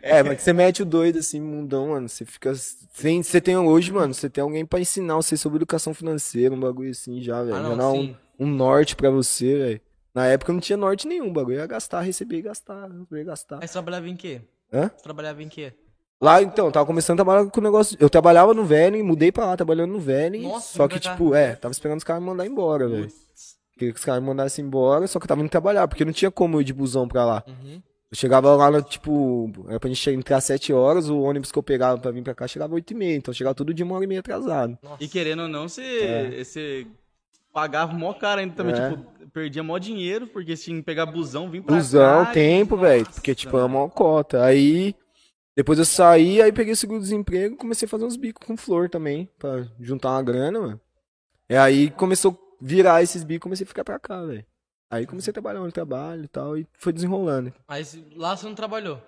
[0.03, 2.08] É, mas você mete o doido assim, mundão, mano.
[2.08, 2.53] Você fica.
[2.56, 6.60] Sem, você tem hoje, mano, você tem alguém pra ensinar você sobre educação financeira, um
[6.60, 7.56] bagulho assim já, velho.
[7.56, 9.82] Ah, Já dá um, um norte pra você, velho.
[10.14, 13.24] Na época não tinha norte nenhum, o bagulho ia gastar, receber e gastar, receber e
[13.24, 13.58] gastar.
[13.60, 14.41] Aí você trabalhava em quê?
[14.72, 14.89] Hã?
[14.95, 15.74] Você trabalhava em quê?
[16.22, 17.97] Lá, então, tava começando a trabalhar com o negócio.
[17.99, 20.49] Eu trabalhava no Velen, mudei pra lá, trabalhando no Velen.
[20.61, 23.09] Só que, tipo, é, tava esperando os caras me mandar embora, velho.
[23.78, 26.13] Queria que os caras me mandassem embora, só que eu tava indo trabalhar, porque não
[26.13, 27.43] tinha como eu ir de busão pra lá.
[27.45, 27.82] Uhum.
[28.09, 31.59] Eu chegava lá, no, tipo, era pra gente entrar às 7 horas, o ônibus que
[31.59, 33.74] eu pegava pra vir pra cá chegava às 8 e meia, então eu chegava tudo
[33.74, 34.78] de uma hora e meia atrasado.
[34.82, 35.03] Nossa.
[35.03, 36.43] E querendo ou não, você, É.
[36.43, 36.88] você
[37.53, 38.89] pagava mó cara ainda também, É.
[38.91, 39.03] tipo,
[39.34, 42.32] perdia mó dinheiro, porque tinha que pegar busão, vir pra Busão, cá.
[42.32, 43.05] tempo, Nossa, velho.
[43.13, 44.41] Porque, tipo, é uma cota.
[44.45, 44.95] Aí,
[45.56, 49.30] depois eu saí, aí peguei o seguro-desemprego comecei a fazer uns bicos com flor também,
[49.39, 50.82] pra juntar uma grana, mano.
[51.49, 54.45] E aí começou a virar esses bicos, comecei a ficar pra cá, velho.
[54.89, 57.53] Aí comecei a trabalhar onde eu trabalho e tal, e foi desenrolando.
[57.68, 59.01] Mas lá você não trabalhou.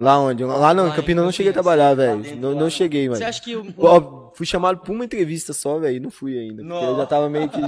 [0.00, 0.44] Lá onde?
[0.44, 2.36] Lá não, Lá em Campinas eu não cheguei a trabalhar, velho.
[2.36, 3.18] Não, não cheguei, mano.
[3.18, 3.74] Você acha que o.
[3.78, 6.62] Ó, fui chamado pra uma entrevista só, velho, não fui ainda.
[6.62, 7.60] Porque eu já tava meio que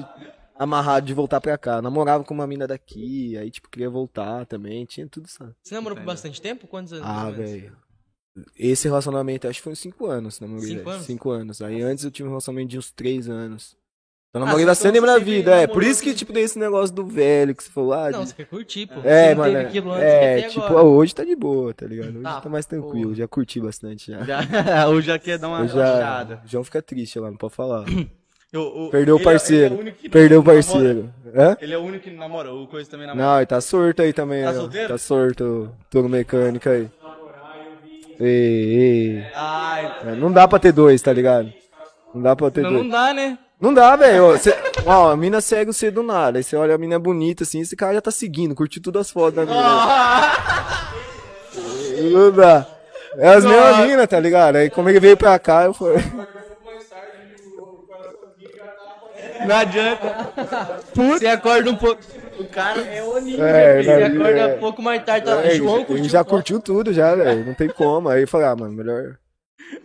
[0.57, 1.83] amarrado de voltar pra cá.
[1.83, 5.39] Namorava com uma mina daqui, aí, tipo, queria voltar também, tinha tudo isso.
[5.61, 6.69] Você namorou por bastante tempo?
[6.69, 7.05] Quantos anos?
[7.05, 7.77] Ah, velho.
[8.59, 10.35] Esse relacionamento, acho que foi uns 5 anos.
[10.37, 11.05] Cinco anos?
[11.07, 11.63] Cinco anos.
[11.63, 13.77] Aí antes eu tive um relacionamento de uns 3 anos.
[14.31, 15.67] Então Ah, namorei então bastante tempo na vida, é.
[15.67, 18.33] Por isso que, tipo, tem esse negócio do velho que você falou, ah, Não, você
[18.33, 19.01] quer curtir, pô.
[19.03, 19.53] é, mano.
[19.53, 20.85] teve aquilo antes, É, tipo, agora.
[20.85, 22.11] hoje tá de boa, tá ligado?
[22.11, 23.17] Hoje Tá, tá mais tranquilo, porra.
[23.17, 24.23] já curti bastante já.
[24.23, 24.39] Já,
[24.89, 26.41] ou já quer dar uma Eu relaxada.
[26.45, 27.85] o João fica triste lá, não pode falar.
[28.53, 29.89] Eu- o- Perdeu o ele é- parceiro.
[30.05, 31.13] é Perdeu o parceiro.
[31.35, 31.57] Hã?
[31.61, 33.25] Ele é o único que namora, o Coisa também namora.
[33.27, 34.55] Não, ele tá sorto aí também, Tá ó.
[34.55, 34.89] solteiro?
[34.89, 36.89] Tá sorto, todo mecânico aí.
[38.21, 38.27] Ei,
[39.17, 39.27] ei.
[39.35, 41.53] Ai, É, não dá pra ter dois, tá ligado?
[42.15, 42.83] Não dá pra ter não, dois.
[42.83, 43.39] não dá, né?
[43.61, 44.25] Não dá, velho.
[44.87, 46.39] Ó, a mina segue você do nada.
[46.39, 49.07] Aí você olha a mina é bonita assim, esse cara já tá seguindo, curtiu todas
[49.07, 49.61] as fotos da mina.
[52.11, 52.67] Não dá.
[53.17, 54.57] É as mesmas minas, tá ligado?
[54.57, 56.03] Aí como ele veio pra cá, eu falei.
[59.47, 60.31] Não adianta.
[60.95, 62.01] Você acorda um pouco.
[62.41, 63.85] O cara é onível, É, filho.
[63.93, 64.57] Você não, acorda é.
[64.57, 65.27] um pouco mais tarde.
[65.27, 65.45] Tá...
[65.45, 66.31] É, João ele curtiu já foto.
[66.31, 67.45] curtiu tudo já, velho.
[67.45, 68.09] Não tem como.
[68.09, 69.19] Aí eu falei, ah, mano, melhor.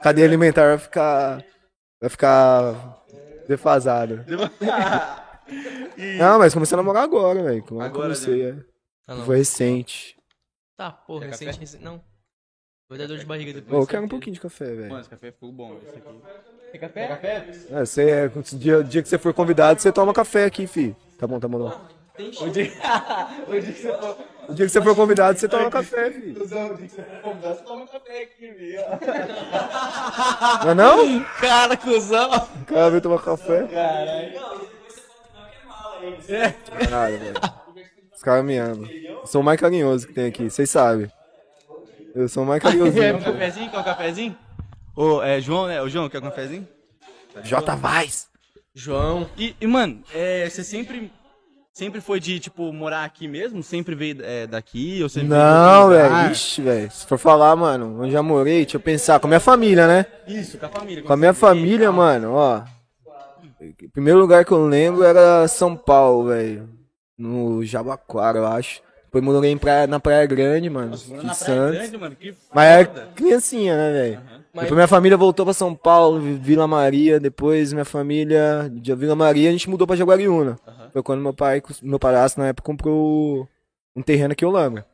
[0.02, 1.44] Cadeia alimentar vai ficar.
[2.02, 3.04] Vai ficar.
[3.48, 4.26] defasada.
[5.98, 7.64] E- Não, mas comecei a namorar agora, velho.
[7.64, 8.56] Como eu Agora, comecei, é.
[9.08, 9.18] Ah.
[9.26, 10.16] Foi recente.
[10.78, 11.60] Tá, porra, recente, café?
[11.60, 11.84] recente.
[11.84, 12.02] Não.
[12.90, 13.82] Vai dar dor de barriga Ô, depois.
[13.82, 14.90] eu quero um pouquinho de café, velho.
[14.90, 15.78] Mano, esse café ficou bom.
[15.88, 16.10] Esse aqui.
[16.72, 17.50] Quer café?
[17.72, 20.96] É, você é, o dia, dia que você for convidado, você toma café aqui, fi.
[21.18, 21.60] Tá bom, tá bom.
[21.70, 21.82] Não.
[22.18, 22.72] O dia,
[23.46, 24.18] o dia que você for.
[24.48, 26.34] O dia que você for convidado, você toma café, fi.
[26.34, 28.82] Cusão, o dia que você for convidado, você toma café aqui, viu?
[30.64, 31.24] Não é não?
[31.42, 32.30] Cara, cuzão.
[32.62, 33.68] O cara veio tomar café.
[33.68, 34.40] Caralho.
[36.80, 37.36] Caralho, velho.
[38.16, 38.90] Os caras me amam.
[38.90, 41.12] Eu sou o mais carinhoso que tem aqui, vocês sabem.
[42.14, 43.70] Eu sou o mais Quer um cafezinho?
[43.70, 44.38] Quer um cafezinho?
[44.96, 45.82] Ô, é, João, né?
[45.82, 46.66] Ô, João, quer um cafezinho?
[47.44, 47.76] J.
[47.76, 48.30] Vaz.
[48.74, 49.30] João.
[49.38, 51.12] E, e, mano, é, você sempre.
[51.76, 53.62] Sempre foi de, tipo, morar aqui mesmo?
[53.62, 55.04] Sempre veio é, daqui?
[55.04, 56.32] Ou sempre Não, velho.
[56.32, 56.90] Ixi, velho.
[56.90, 59.20] Se for falar, mano, onde já morei, deixa eu pensar.
[59.20, 60.06] Com a minha família, né?
[60.26, 61.04] Isso, com a família.
[61.04, 62.64] Com a minha família, mano, ó.
[63.60, 66.70] O primeiro lugar que eu lembro era São Paulo, velho.
[67.18, 68.82] No Jabaquara, eu acho.
[69.04, 70.92] Depois morei em praia, na Praia Grande, mano.
[70.92, 71.78] Nossa, de na Praia Santos.
[71.78, 73.10] Grande, mano, que Mas era foda.
[73.14, 74.22] criancinha, né, velho?
[74.56, 77.20] Mas- Depois minha família voltou pra São Paulo, Vila Maria.
[77.20, 80.58] Depois minha família de Vila Maria, a gente mudou pra Jaguariúna.
[80.66, 80.90] Aham.
[80.94, 83.48] Foi quando meu pai, meu padrasto na época comprou
[83.94, 84.86] um terreno aqui em Olambra.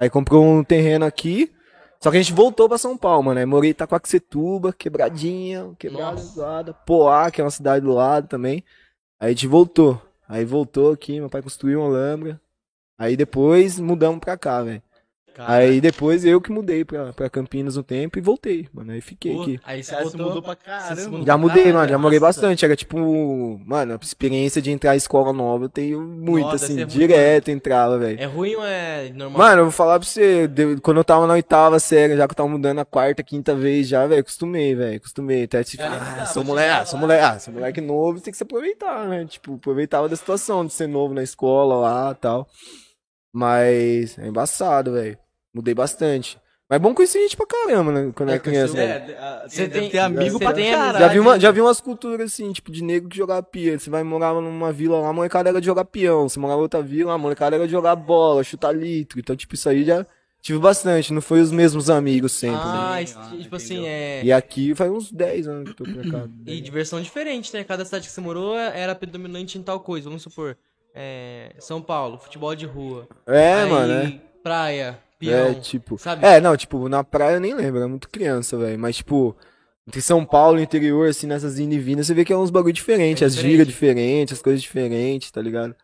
[0.00, 1.52] Aí comprou um terreno aqui.
[2.00, 3.38] Só que a gente voltou pra São Paulo, mano.
[3.38, 6.74] Aí morei em Itacoaxetuba, quebradinha, quebrada do lado.
[6.86, 8.64] Poá, que é uma cidade do lado também.
[9.20, 10.00] Aí a gente voltou.
[10.28, 12.40] Aí voltou aqui, meu pai construiu um Olambra.
[12.98, 14.82] Aí depois mudamos pra cá, velho.
[15.36, 18.92] Cara, Aí depois eu que mudei pra, pra Campinas um tempo e voltei, mano.
[18.92, 19.60] Aí fiquei Pô, aqui.
[19.64, 20.26] Aí você cara, voltou.
[20.28, 21.10] mudou pra caramba.
[21.10, 22.40] Mudou Já mudei, mano, já morei nossa.
[22.40, 22.64] bastante.
[22.64, 26.76] Era tipo, mano, a experiência de entrar em escola nova, eu tenho muito, Nossa, assim,
[26.76, 28.18] ser direto entrava, velho.
[28.18, 29.38] É ruim ou é normal?
[29.38, 32.32] Mano, eu vou falar pra você, de- quando eu tava na oitava série, já que
[32.32, 35.44] eu tava mudando a quarta, quinta vez já, velho, acostumei, velho, acostumei.
[35.44, 37.00] Até tipo, ah, precisava, sou moleque, ah, sou lá.
[37.02, 39.26] moleque, ah, sou moleque novo, tem que se aproveitar, né?
[39.26, 42.48] Tipo, aproveitava da situação de ser novo na escola lá e tal.
[43.34, 45.18] Mas é embaçado, velho.
[45.56, 46.38] Mudei bastante.
[46.68, 48.12] Mas é bom conhecer gente pra caramba, né?
[48.14, 48.76] Quando É, era criança.
[48.78, 50.98] É, a- Você tem- ter amigo pra tem caralho.
[50.98, 53.78] Já vi, uma, já vi umas culturas assim, tipo, de negro que jogava pia.
[53.78, 56.28] Você vai morar numa vila lá, a molecada era de jogar peão.
[56.28, 59.18] Você morava em outra vila, a molecada era de jogar bola, chutar litro.
[59.20, 60.04] Então, tipo, isso aí já
[60.42, 61.12] tive bastante.
[61.12, 62.62] Não foi os mesmos amigos sempre, né?
[62.64, 64.22] Ah, ah, tipo assim, é.
[64.24, 66.28] E aqui faz uns 10 anos que eu tô pra cá.
[66.44, 67.62] E diversão diferente, né?
[67.62, 70.08] Cada cidade que você morou era predominante em tal coisa.
[70.08, 70.56] Vamos supor,
[70.92, 73.06] é, São Paulo, futebol de rua.
[73.24, 74.20] É, Aí, mano, é.
[74.42, 75.98] Praia, É, tipo.
[75.98, 76.24] sabe?
[76.26, 78.78] É, não, tipo, na praia eu nem lembro, era muito criança, velho.
[78.78, 79.36] Mas, tipo,
[79.86, 82.50] entre São Paulo e interior, assim, nessas indo e vindas, você vê que é uns
[82.50, 83.50] bagulho diferentes, É as diferente.
[83.52, 85.74] gírias diferentes, as coisas diferentes, tá ligado?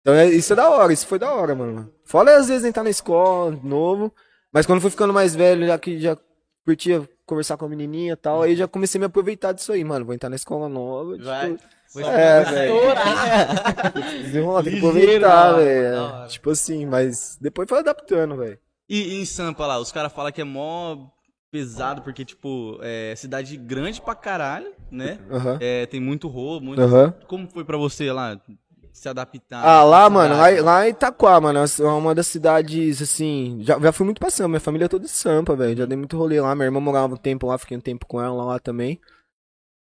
[0.00, 1.90] Então, é, isso é da hora, isso foi da hora, mano.
[2.04, 4.12] Fora às vezes entrar na escola, novo,
[4.52, 6.16] mas quando fui ficando mais velho, já que já
[6.64, 9.82] curtia conversar com a menininha e tal, aí já comecei a me aproveitar disso aí,
[9.84, 10.04] mano.
[10.04, 11.52] Vou entrar na escola nova, Vai.
[11.52, 11.62] tipo,
[11.92, 12.74] Foi É, velho.
[12.74, 13.92] estourar.
[14.22, 16.28] desenrolar, tem que aproveitar, velho.
[16.28, 18.58] Tipo assim, mas depois foi adaptando, velho.
[18.92, 21.06] E, e em Sampa lá, os caras falam que é mó.
[21.50, 25.18] pesado, porque, tipo, é cidade grande pra caralho, né?
[25.30, 25.56] Aham.
[25.60, 26.82] É, tem muito roubo, muito...
[26.82, 27.14] Aham.
[27.26, 28.38] Como foi pra você lá
[28.92, 29.64] se adaptar?
[29.64, 33.92] Ah, lá, mano, lá, lá em Itaquá, mano, é uma das cidades, assim, já, já
[33.92, 36.38] fui muito pra Sampa, minha família é toda de Sampa, velho, já dei muito rolê
[36.38, 39.00] lá, minha irmã morava um tempo lá, fiquei um tempo com ela lá também,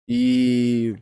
[0.07, 0.95] e...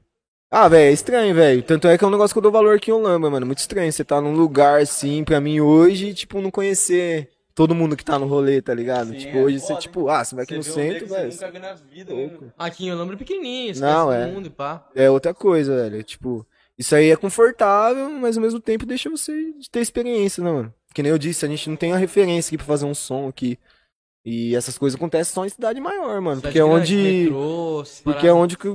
[0.49, 2.77] Ah, velho, é estranho, velho, tanto é que é um negócio que eu dou valor
[2.77, 6.39] aqui em Olamba, mano, muito estranho, você tá num lugar, assim, pra mim hoje, tipo,
[6.39, 9.07] não conhecer todo mundo que tá no rolê, tá ligado?
[9.09, 11.07] Sim, tipo, é hoje você, foda, tipo, ah, você vai aqui no Você um centro,
[11.07, 12.45] velho, Você nunca viu na vida, louco.
[12.45, 12.51] né?
[12.55, 14.25] Aqui em Olambra é pequenininho, você Não, é.
[14.25, 14.87] todo mundo e pá.
[14.93, 16.03] É outra coisa, velho.
[16.03, 16.45] Tipo,
[16.77, 19.33] isso aí é confortável, mas ao mesmo tempo deixa você
[19.71, 20.73] ter experiência, né, mano?
[20.93, 23.27] Que nem eu disse, a gente não tem a referência aqui pra fazer um som
[23.27, 23.57] aqui.
[24.23, 26.35] E essas coisas acontecem só em cidade maior, mano.
[26.35, 26.95] Cidade Porque é onde.
[26.95, 28.67] metrô, Porque é onde que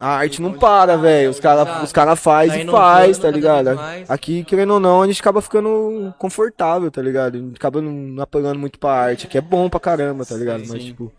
[0.00, 1.28] a arte não para, velho.
[1.30, 3.68] Os caras os cara faz Tá e faz, tá ligado?
[4.08, 7.36] Aqui, querendo ou não, a gente acaba ficando confortável, tá ligado?
[7.36, 10.64] A gente acaba não, apelando muito pra arte, que é bom pra caramba, tá ligado?
[10.64, 10.88] Sim, Mas, sim.
[10.88, 11.12] tipo,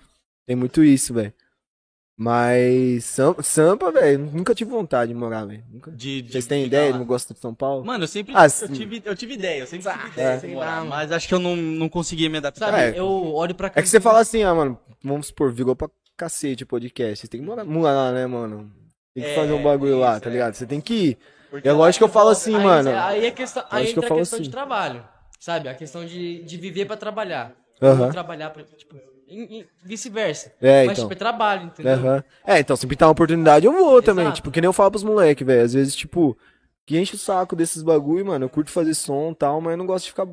[0.47, 1.31] tem muito isso, velho.
[2.17, 5.63] Mas Sam- Sampa, velho, nunca tive vontade de morar, velho.
[5.87, 6.91] De, de Vocês têm ideia?
[6.91, 6.99] lá.
[6.99, 7.83] Não gostam de São Paulo?
[7.83, 10.49] Mano, eu sempre Ah, eu tive, eu tive ideia, eu sempre tive Ah, ideia, sei
[10.51, 10.89] de lá, morar, mano.
[10.91, 12.71] mas acho que eu não, não conseguia me adaptar.
[12.71, 12.99] Sabe, É.
[12.99, 13.79] eu olho pra cá.
[13.79, 17.21] É que você fala assim, ah, mano, vamos supor, virou pra cacete podcast.
[17.21, 18.71] Você tem que morar, lá, né, mano?
[19.13, 20.33] Tem que É, fazer um bagulho lá, isso, tá é.
[20.33, 20.53] ligado?
[20.53, 21.17] Você tem que ir.
[21.49, 22.89] Porque É lógico que eu falo assim, aí, mano.
[22.95, 24.43] Aí, é questão, aí Acho que entra a questão assim.
[24.43, 25.05] de trabalho,
[25.39, 25.67] sabe?
[25.67, 27.53] A questão de, de viver pra trabalhar.
[27.81, 28.05] Aham.
[28.05, 28.95] Não trabalhar pra, tipo,
[29.83, 30.53] vice-versa.
[30.61, 31.09] É, Mas, então.
[31.09, 31.93] tipo, é trabalho, entendeu?
[31.93, 32.23] Aham.
[32.45, 34.25] É, então, se pintar uma oportunidade, eu vou também.
[34.25, 34.35] Exato.
[34.37, 35.63] Tipo, que nem eu falo pros moleques, velho.
[35.63, 36.37] Às vezes, tipo,
[36.85, 38.45] que enche o saco desses bagulho, mano.
[38.45, 40.27] Eu curto fazer som e tal, mas eu não gosto de ficar.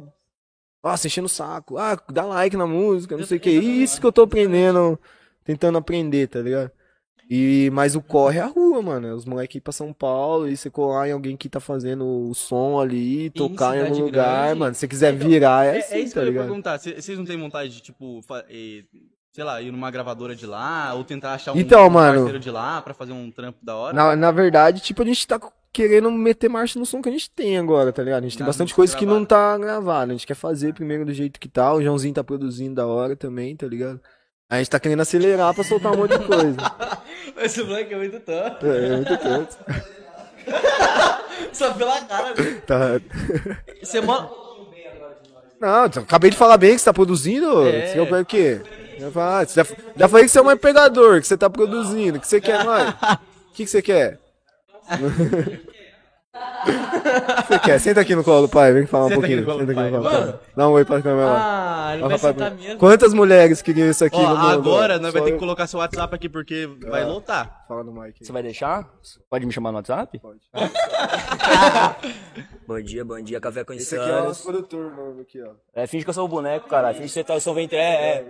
[0.83, 1.77] Nossa, enchendo o saco.
[1.79, 3.51] Ah, dá like na música, não sei o que.
[3.51, 4.99] Isso que eu tô aprendendo,
[5.49, 6.71] tentando aprender, tá ligado?
[7.31, 9.15] E, mas o corre é a rua, mano.
[9.15, 12.35] Os moleques ir pra São Paulo e você colar em alguém que tá fazendo o
[12.35, 14.59] som ali, tocar em algum lugar, grande.
[14.61, 14.75] mano.
[14.75, 16.45] Se você quiser virar, é, É, assim, é isso que tá eu ia ligado?
[16.47, 16.79] perguntar.
[16.79, 18.21] Cê- Vocês não têm vontade de, tipo,
[19.33, 22.15] sei lá, ir numa gravadora de lá, ou tentar achar um, Então, um mano.
[22.21, 23.95] parceiro de lá pra fazer um trampo da hora?
[23.95, 25.39] Na, na verdade, tipo, a gente tá
[25.71, 28.25] querendo meter marcha no som que a gente tem agora, tá ligado?
[28.25, 30.13] A gente tem bastante coisa que não tá gravada.
[30.13, 31.73] A gente quer fazer primeiro do jeito que tá.
[31.75, 34.01] O Joãozinho tá produzindo da hora também, tá ligado?
[34.51, 36.57] A gente tá querendo acelerar pra soltar um monte de coisa.
[37.37, 38.67] Esse moleque é muito tanto.
[38.67, 39.57] É, é muito tanto.
[41.53, 42.29] Só pela cara.
[42.35, 42.63] né?
[42.67, 43.01] Tá.
[43.83, 44.31] Você mora.
[45.61, 47.67] Não, acabei de falar bem que você tá produzindo.
[47.69, 47.89] É.
[47.89, 48.61] Você quer o quê?
[48.99, 52.17] Já, fala- já, já falei que você é um empregador, que você tá produzindo.
[52.19, 52.91] O que você quer mais?
[52.91, 52.95] O
[53.55, 54.19] que, que você quer?
[56.39, 57.79] O que você quer?
[57.81, 59.47] Senta aqui no colo do pai, vem falar um Senta aqui pouquinho.
[59.47, 60.41] colo Senta aqui no colo do pai.
[60.57, 61.89] Dá um oi pra câmera lá.
[61.89, 62.79] Ah, ele Ó, vai rapaz, sentar mesmo.
[62.79, 65.67] Quantas mulheres queriam isso aqui Ó, no agora nós vai Só ter que eu- colocar
[65.67, 67.65] seu WhatsApp aqui porque vai lotar.
[67.69, 68.25] Fala no mic.
[68.25, 68.87] Você vai deixar?
[69.31, 70.19] Pode me chamar no WhatsApp?
[70.19, 70.41] Pode.
[72.69, 75.53] Bom dia, bom dia, café com Esse aqui é o nosso produtor novo aqui, ó.
[75.75, 76.93] É, finge que eu sou o boneco, cara.
[76.93, 77.79] Finge que você tá o São Ventre.
[77.79, 78.25] É, é.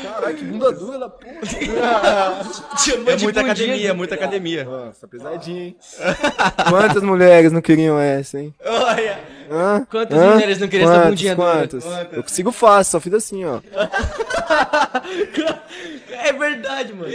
[0.00, 1.34] Caralho, que bunda dura da porra.
[3.08, 4.64] É muita academia, muita academia.
[4.64, 5.76] Nossa, pesadinho, hein?
[6.68, 8.54] Quantas mulheres não queriam essa, hein?
[8.64, 9.18] Olha.
[9.50, 9.84] Hã?
[9.90, 10.32] Quantas Hã?
[10.34, 11.48] mulheres não queriam essa bundinha dura?
[11.52, 11.84] quantas?
[12.12, 13.60] Eu consigo fácil, só fiz assim, ó.
[16.22, 17.12] É verdade, mano.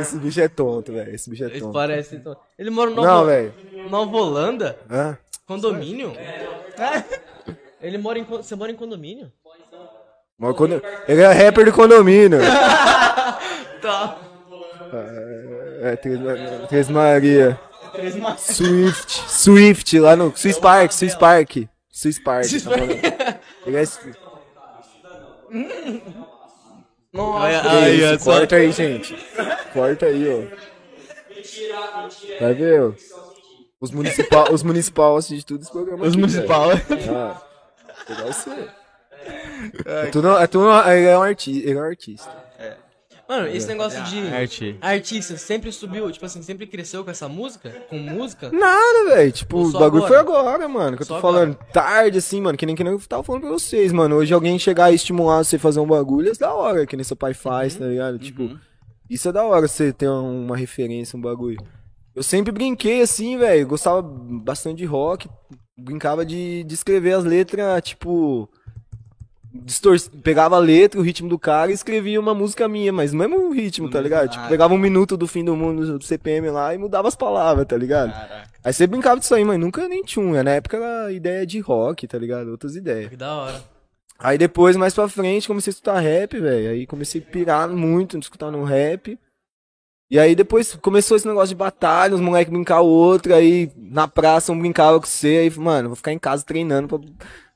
[0.00, 1.14] Esse bicho é tonto, velho.
[1.14, 1.72] Esse bicho é Ele tonto.
[1.72, 2.36] parece então.
[2.58, 3.52] Ele mora no Não, Nova, velho.
[3.90, 4.78] Nova Holanda?
[4.90, 5.18] Hã?
[5.46, 6.12] Condomínio?
[7.80, 8.24] Ele mora em.
[8.24, 9.30] Você mora em condomínio?
[10.38, 12.38] Mas quando- Ele é rapper de condomínio.
[13.82, 14.18] Tá.
[15.82, 16.18] É, Três,
[16.68, 17.58] Três Maria.
[18.38, 19.24] Swift.
[19.28, 21.50] Swift, lá no Swiss Park, Swiss Park.
[21.90, 22.44] Swiss Park.
[22.44, 22.90] Swiss tá falando.
[23.66, 23.84] Ele é...
[27.12, 27.88] Nossa.
[27.90, 29.16] Isso, é só- Corta aí, gente.
[29.72, 30.42] Corta aí, ó.
[32.40, 32.92] Vai ver, ó.
[33.80, 36.02] Os municipal, os municipal assistem de tudo esse programa.
[36.04, 36.70] Os aqui, municipal.
[38.10, 38.70] Ah, vai ser.
[39.84, 41.68] É tudo, é tudo, ele é um artista.
[41.68, 42.47] Ele é um artista.
[43.28, 44.26] Mano, esse negócio de.
[44.28, 44.78] Arte.
[44.80, 47.68] Artista sempre subiu, tipo assim, sempre cresceu com essa música?
[47.90, 48.50] Com música?
[48.50, 49.30] Nada, velho.
[49.30, 50.08] Tipo, o bagulho agora?
[50.08, 50.96] foi agora, mano.
[50.96, 51.54] Que eu tô Só falando.
[51.70, 52.56] Tarde, assim, mano.
[52.56, 54.16] Que nem que nem eu tava falando pra vocês, mano.
[54.16, 56.86] Hoje alguém chegar e estimular você a fazer um bagulho, é da hora.
[56.86, 58.18] Que nem seu pai faz, tá ligado?
[58.18, 58.58] Tipo,
[59.10, 61.58] isso é da hora você ter uma referência, um bagulho.
[62.14, 63.66] Eu sempre brinquei assim, velho.
[63.66, 65.28] Gostava bastante de rock.
[65.76, 68.48] Brincava de, de escrever as letras, tipo.
[69.64, 69.96] Distor...
[70.22, 73.50] Pegava a letra, o ritmo do cara e escrevia uma música minha, mas no mesmo
[73.52, 74.30] ritmo, No tá ligado?
[74.30, 74.48] Tipo, ah.
[74.48, 77.76] pegava um minuto do fim do mundo do CPM lá e mudava as palavras, tá
[77.76, 78.12] ligado?
[78.12, 78.50] Caraca.
[78.64, 80.42] Aí você brincava disso aí, mas nunca nem tinha.
[80.42, 82.50] Na época era ideia de rock, tá ligado?
[82.50, 83.10] Outras ideias.
[83.10, 83.62] Que da hora.
[84.18, 86.70] Aí depois, mais pra frente, comecei a escutar rap, velho.
[86.70, 89.18] Aí comecei a pirar muito escutar no rap.
[90.10, 94.08] E aí depois começou esse negócio de batalha, os moleques brincar o outro, aí na
[94.08, 96.98] praça um brincava com você, aí, mano, vou ficar em casa treinando pra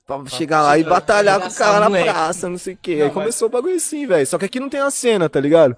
[0.07, 2.09] Pra chegar lá e batalhar com o cara na moleque.
[2.11, 2.97] praça, não sei o quê.
[2.97, 4.27] Não, Aí mas- começou o bagulho assim, velho.
[4.27, 5.77] Só que aqui não tem a cena, tá ligado?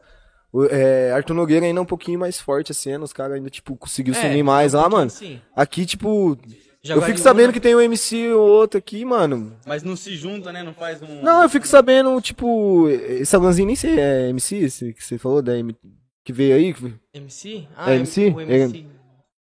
[0.53, 3.51] O, é, Arthur Nogueira ainda é um pouquinho mais forte a cena, os caras ainda,
[3.51, 5.07] tipo, conseguiu se É, unir mais um lá, mano.
[5.07, 5.41] assim.
[5.55, 6.39] Aqui, tipo,
[6.83, 9.53] Já eu fico sabendo uma- que tem um MC ou outro aqui, mano.
[9.67, 10.63] Mas não se junta, né?
[10.63, 11.23] Não faz um.
[11.23, 15.43] Não, eu fico sabendo, tipo, esse Alanzinho nem sei, é MC esse que você falou,
[15.43, 15.77] da M...
[16.25, 16.73] que veio aí?
[16.73, 17.67] que- MC?
[17.87, 18.29] É MC?
[18.35, 18.87] O MC.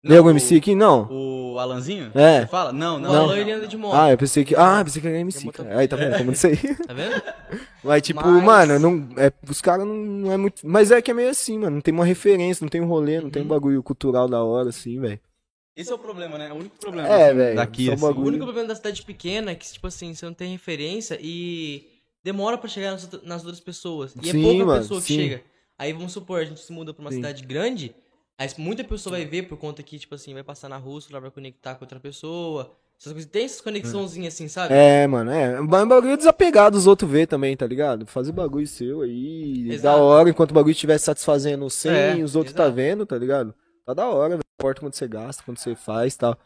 [0.02, 0.74] Veio algum MC aqui?
[0.74, 1.06] Não.
[1.10, 2.10] O Alanzinho?
[2.14, 2.40] É.
[2.42, 2.72] Você fala?
[2.72, 3.10] Não, O não.
[3.14, 3.36] Alan, não.
[3.36, 3.94] ele anda de moto.
[3.94, 4.56] Ah, eu pensei que.
[4.56, 5.78] Ah, eu pensei que era MC, cara.
[5.78, 6.56] Aí, tá vendo como não sei?
[6.86, 7.22] Tá vendo?
[7.84, 10.66] Mas, tipo, Mas- mano, não, é, os caras não, não é muito.
[10.66, 11.76] Mas é que é meio assim, mano.
[11.76, 14.70] Não tem uma referência, não tem um rolê, não tem um bagulho cultural da hora,
[14.70, 15.20] assim, velho.
[15.76, 16.48] Esse é o problema, né?
[16.48, 17.08] É o único problema.
[17.08, 18.04] É, assim, velho, Daqui, o assim.
[18.04, 21.84] O único problema da cidade pequena é que, tipo assim, você não tem referência e
[22.24, 24.14] demora pra chegar nas, nas outras pessoas.
[24.22, 25.16] E Sim, é pouca mano, pessoa que sim.
[25.16, 25.42] chega.
[25.78, 27.16] Aí vamos supor, a gente se muda pra uma Sim.
[27.16, 27.94] cidade grande,
[28.40, 31.00] aí muita pessoa vai ver por conta que, tipo assim, vai passar na rua, o
[31.00, 32.74] celular vai conectar com outra pessoa.
[32.98, 33.30] Essas coisas.
[33.30, 34.74] Tem essas conexãozinhas assim, sabe?
[34.74, 35.60] É, mano, é.
[35.60, 38.06] Mas bagulho desapegado os outros ver também, tá ligado?
[38.06, 39.68] Fazer bagulho seu aí.
[39.68, 40.02] Da Exato.
[40.02, 42.76] hora, enquanto o bagulho estiver satisfazendo sem É, os outros tá exato.
[42.76, 43.54] vendo, tá ligado?
[43.86, 44.40] Tá da hora, velho.
[44.58, 46.38] Importa quanto você gasta, quanto você faz e tal.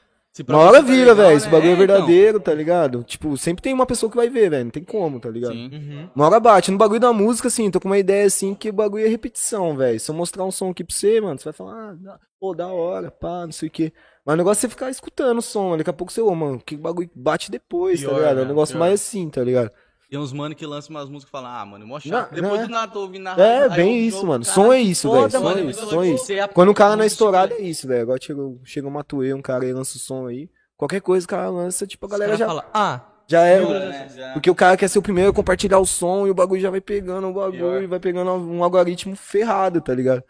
[0.48, 1.36] Uma hora tá vira, velho.
[1.36, 1.52] Esse né?
[1.52, 1.86] bagulho é, É, então.
[1.96, 3.04] verdadeiro, tá ligado?
[3.04, 4.64] Tipo, sempre tem uma pessoa que vai ver, velho.
[4.64, 5.52] Não tem como, tá ligado?
[5.52, 5.70] Sim.
[5.72, 6.08] Uhum.
[6.14, 6.70] Uma hora bate.
[6.72, 9.76] No bagulho da música, assim, tô com uma ideia assim que o bagulho é repetição,
[9.76, 10.00] velho.
[10.00, 12.52] Se eu mostrar um som aqui pra você, mano, você vai falar, ah, da- pô,
[12.54, 13.92] da hora, pá, não sei o quê.
[14.26, 15.76] Mas o negócio é você ficar escutando o som.
[15.76, 18.38] Daqui a pouco você, ô, mano, que bagulho bate depois, Pior, tá ligado?
[18.38, 18.48] É um né?
[18.48, 18.80] negócio Pior.
[18.80, 19.70] mais assim, tá ligado?
[20.14, 22.30] Tem uns mano que lançam umas músicas e falam, ah, mano, mó Não, chato.
[22.36, 22.66] não Depois é.
[22.66, 24.44] do nada tô ouvindo na É, rádio, bem isso, mano.
[24.44, 25.28] Som é isso, velho.
[25.28, 26.32] Som é mas isso, som é isso.
[26.54, 28.02] Quando o cara não é estourado, é isso, velho.
[28.02, 30.48] Agora chega, chega um Matuê, um cara aí lança o som aí.
[30.76, 33.60] Qualquer coisa o cara lança, tipo, a galera já, falam, ah, já é.
[33.60, 34.32] né, já.
[34.34, 36.70] Porque o cara quer ser o primeiro a compartilhar o som e o bagulho já
[36.70, 37.82] vai pegando o bagulho Pior.
[37.82, 40.22] e vai pegando um algoritmo ferrado, tá ligado?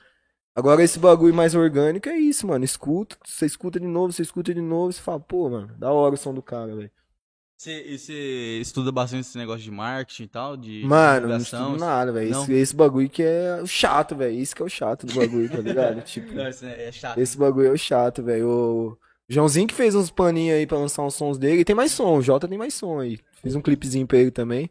[0.56, 2.64] Agora esse bagulho mais orgânico é isso, mano.
[2.64, 6.14] Escuta, você escuta de novo, você escuta de novo, você fala, pô, mano, da hora
[6.14, 6.90] o som do cara, velho.
[7.56, 10.56] Você, estuda bastante esse negócio de marketing e tal?
[10.56, 12.30] De Mano, não estudo nada, velho.
[12.30, 14.34] Esse, esse bagulho que é o chato, velho.
[14.34, 16.02] Isso que é o chato do bagulho, tá ligado?
[16.04, 17.18] tipo, Não, isso é é chato.
[17.18, 18.48] esse bagulho é o chato, velho.
[18.48, 18.98] O
[19.28, 21.60] Joãozinho que fez uns paninhos aí pra lançar uns sons dele.
[21.60, 23.18] E tem mais som, o Jota tem mais som aí.
[23.42, 24.68] Fiz um clipezinho pra ele também.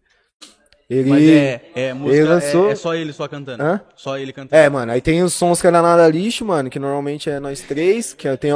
[0.90, 1.10] Ele.
[1.10, 3.64] Mas é, é música, ele lançou- é, é só ele só cantando.
[3.64, 3.82] Hã?
[3.96, 4.62] Só ele cantando.
[4.62, 7.62] É, mano, aí tem os sons que era nada lixo, mano, que normalmente é nós
[7.62, 8.52] três, que tem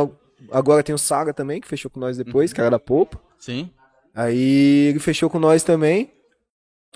[0.52, 3.20] agora tem o Saga também, que fechou com nós depois, que era da Popa.
[3.40, 3.72] Sim.
[4.18, 6.12] Aí ele fechou com nós também.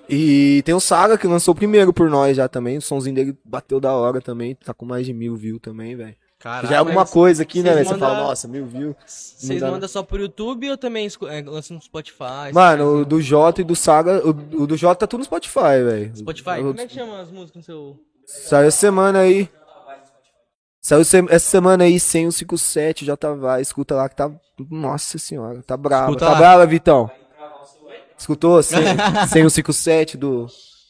[0.09, 2.77] E tem o Saga que lançou primeiro por nós já também.
[2.77, 4.55] O sonzinho dele bateu da hora também.
[4.55, 6.15] Tá com mais de mil views também, velho.
[6.39, 6.67] Caralho.
[6.69, 7.75] Já é alguma coisa aqui, né?
[7.75, 7.87] velho?
[7.87, 8.95] Você fala, nossa, mil views.
[9.05, 12.51] vocês mandam só por YouTube ou também é, lançam no Spotify?
[12.51, 14.27] Mano, o do Jota e do Saga.
[14.27, 14.29] O,
[14.63, 16.17] o do Jota tá tudo no Spotify, velho.
[16.17, 16.59] Spotify?
[16.61, 17.99] O- Como é que chama as músicas no seu...
[18.25, 19.47] Saiu semana aí.
[20.81, 24.31] Saiu se- essa semana aí sem o 57, já tá vai, escuta lá que tá.
[24.69, 26.05] Nossa senhora, tá brava.
[26.07, 26.37] Escuta Tá lá.
[26.37, 27.09] brava, Vitão?
[28.17, 28.61] Escutou?
[28.63, 28.79] Sem,
[29.29, 30.47] sem o 57 do.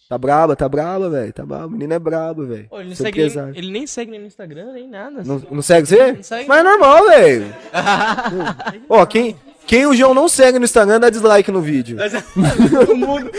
[0.10, 1.32] Tá braba, tá braba, velho.
[1.32, 1.68] Tá braba.
[1.68, 2.68] O menino é brabo, velho.
[2.74, 5.24] Ele, segue nem, ele nem segue nem no Instagram, nem nada.
[5.24, 6.12] Não, não segue você?
[6.12, 6.50] Não segue.
[6.50, 7.56] Mas é normal, velho.
[8.90, 11.98] Ó, quem, quem o João não segue no Instagram dá dislike no vídeo.
[12.70, 13.32] Todo mundo.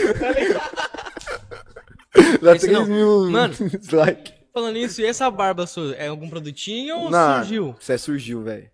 [2.41, 2.85] Dá Esse 3 não.
[2.87, 3.53] mil Mano.
[3.53, 4.32] dislike.
[4.53, 5.95] Falando nisso, e essa barba sua?
[5.95, 7.75] É algum produtinho ou Não, surgiu?
[7.79, 8.69] Isso é surgiu, velho.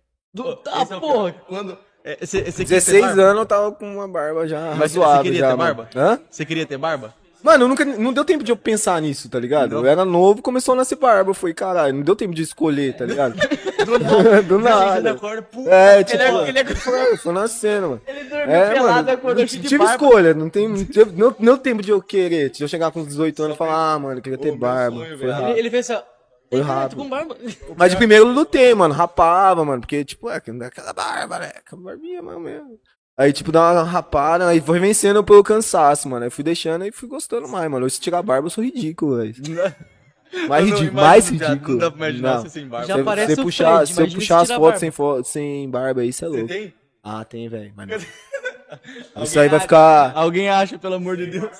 [0.62, 1.32] Tá, é porra.
[1.48, 1.78] Quando.
[2.04, 3.22] É, queria ter 16 barba?
[3.22, 5.74] anos eu tava com uma barba já Mas você queria já, ter mano.
[5.74, 5.90] barba?
[5.94, 6.20] Hã?
[6.30, 7.14] Você queria ter barba?
[7.42, 9.70] Mano, eu nunca, não deu tempo de eu pensar nisso, tá ligado?
[9.72, 9.78] Não?
[9.80, 11.30] Eu era novo, começou a nascer barba.
[11.30, 13.34] Eu falei, caralho, não deu tempo de escolher, tá ligado?
[13.86, 14.42] Do nada.
[14.42, 15.10] Do nada.
[15.12, 15.66] acorda, pum.
[15.68, 18.02] É, tipo, é- ele é- foi, foi nascendo, mano.
[18.06, 19.92] Ele dormiu É, pelado, mano, acordou de tive barba.
[20.04, 20.68] escolha, não tem,
[21.16, 23.94] não, não, tempo de eu querer, de eu chegar com uns 18 anos e falar,
[23.94, 24.96] ah, mano, eu queria ter meu barba.
[24.96, 25.32] sonho, Foi velho.
[25.32, 25.50] rápido.
[25.50, 26.02] Ele, ele fez assim, ó.
[26.50, 26.98] Foi "Ei, cara, rápido.
[26.98, 27.36] com barba.
[27.76, 31.80] Mas de primeiro eu lutei, mano, rapava, mano, porque, tipo, é, aquela barba, né, aquela
[31.80, 32.78] barbinha mano, mesmo.
[33.20, 36.24] Aí, tipo, dá uma rapada, aí foi vencendo pelo cansaço, mano.
[36.24, 37.84] Aí fui deixando e fui gostando mais, mano.
[37.84, 39.34] Hoje, se tirar a barba, eu sou ridículo, velho.
[40.48, 41.72] Mais Eu ridículo, mais já, ridículo.
[41.72, 42.42] Não dá pra imaginar Não.
[42.42, 42.86] você sem barba.
[42.86, 45.24] Já Se- parece se o puxar, Fred, se eu puxar se as fotos sem, fo
[45.24, 46.48] sem barba aí, você é Você louco.
[46.48, 46.74] tem?
[47.02, 47.72] Ah, tem, velho.
[47.76, 49.22] Mas não.
[49.24, 51.50] Isso aí vai acha- ficar Alguém acha, pelo amor de Deus.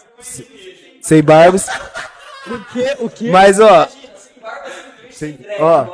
[1.03, 1.67] sem barbas.
[2.47, 2.97] O quê?
[3.01, 3.31] O quê?
[3.33, 3.89] Mas, ó.
[5.11, 5.87] sem- ó.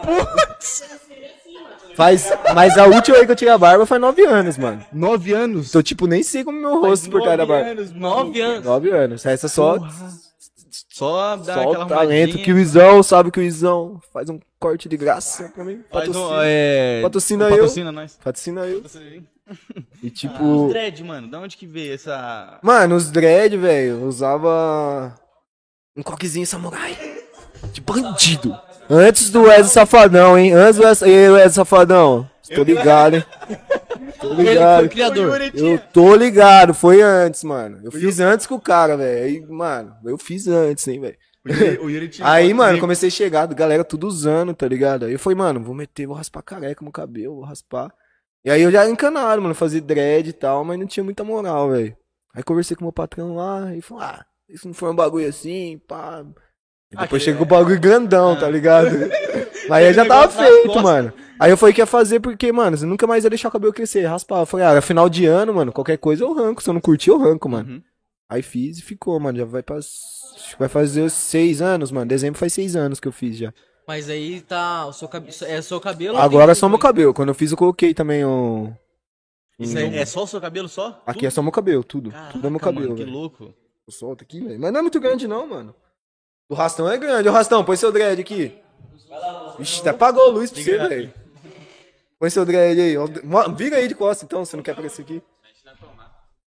[1.96, 4.84] Faz, mas a última aí que eu tirei a barba faz nove anos, mano.
[4.92, 5.70] Nove anos?
[5.70, 7.70] Então, tipo, nem sei como meu rosto por trás da barba.
[7.70, 8.64] anos, Nove anos.
[8.66, 9.24] Nove anos.
[9.24, 9.78] Essa só,
[10.90, 14.38] Só dá só aquela o talento que o Izão, sabe que o Izão faz um
[14.60, 15.82] corte de graça pra mim.
[15.90, 17.02] Faz um, Patrocina, é...
[17.02, 17.50] Patrocina eu.
[17.50, 18.18] Patrocina nós.
[18.22, 18.82] patrocina eu.
[20.02, 20.68] E Os tipo.
[20.68, 22.58] dread, mano, da onde que veio essa...
[22.62, 25.14] Mano, os dread, velho, eu usava
[25.96, 26.94] um coquezinho samurai.
[27.72, 28.54] De bandido.
[28.88, 30.52] Antes do Wesley Safadão, hein?
[30.52, 32.28] Antes do Wesley Safadão.
[32.54, 33.24] Tô ligado, hein?
[34.20, 34.84] tô Ele foi ligado.
[34.84, 35.40] o criador.
[35.54, 37.80] Eu tô ligado, foi antes, mano.
[37.82, 39.24] Eu fiz antes com o cara, velho.
[39.24, 41.16] Aí, mano, eu fiz antes, hein, velho.
[41.44, 45.06] O Yuri- o Yuri tinha Aí, mano, comecei a chegar, galera tudo usando, tá ligado?
[45.06, 47.92] Aí eu falei, mano, vou meter, vou raspar careca no cabelo, vou raspar.
[48.44, 51.70] E aí eu já encanaram, mano, fazer dread e tal, mas não tinha muita moral,
[51.70, 51.96] velho.
[52.32, 55.28] Aí conversei com o meu patrão lá e falou, ah, isso não foi um bagulho
[55.28, 56.24] assim, pá.
[56.92, 58.90] E depois chegou o bagulho grandão, tá ligado?
[59.68, 61.12] Mas aí já tava feito, mano.
[61.38, 63.72] Aí eu falei que ia fazer porque, mano, você nunca mais ia deixar o cabelo
[63.72, 64.40] crescer, raspar.
[64.40, 66.62] Eu falei, ah, é final de ano, mano, qualquer coisa eu ranco.
[66.62, 67.74] Se eu não curtir, eu ranco, mano.
[67.74, 67.82] Uhum.
[68.28, 69.38] Aí fiz e ficou, mano.
[69.38, 69.76] Já vai pra.
[69.76, 72.06] acho que Vai fazer seis anos, mano.
[72.06, 73.52] Dezembro faz seis anos que eu fiz já.
[73.86, 74.86] Mas aí tá.
[74.86, 75.32] O seu cabelo.
[75.42, 76.18] É o seu cabelo?
[76.18, 77.14] Agora é só meu cabelo.
[77.14, 78.72] Quando eu fiz, eu coloquei também o.
[79.58, 81.02] Isso aí é só o seu cabelo só?
[81.06, 82.12] Aqui é só meu cabelo, tudo.
[82.32, 82.88] tudo é meu cabelo.
[82.88, 83.16] Mano, que velho.
[83.16, 83.54] louco.
[83.86, 84.60] Eu solto aqui, velho.
[84.60, 85.74] Mas não é muito grande, não, mano.
[86.48, 87.28] O rastão é grande.
[87.28, 88.54] Ô, rastão, põe seu dread aqui.
[89.58, 91.12] Vixe, até apagou a luz pra você, velho.
[92.18, 92.96] Põe seu dread aí.
[93.56, 95.22] Vira aí de costa, então, você não quer aparecer aqui.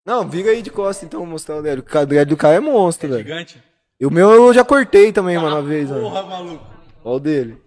[0.04, 1.80] Não, vira aí de costa, então, mostrar o dread.
[1.80, 3.22] O dread do cara é monstro, velho.
[3.22, 3.62] Gigante.
[4.00, 6.02] E o meu eu já cortei também, mano, uma vez, mano.
[6.02, 6.66] Porra, maluco.
[7.04, 7.62] Olha o dele.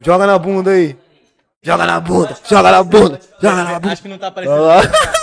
[0.00, 0.96] Joga na bunda aí.
[1.62, 3.92] Joga na bunda, joga na bunda, joga na bunda.
[3.92, 4.62] Acho que não tá aparecendo.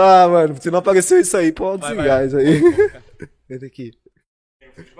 [0.00, 2.62] Ah, mano, se não apareceu isso aí, pode desligar isso aí.
[3.50, 3.90] Entra aqui.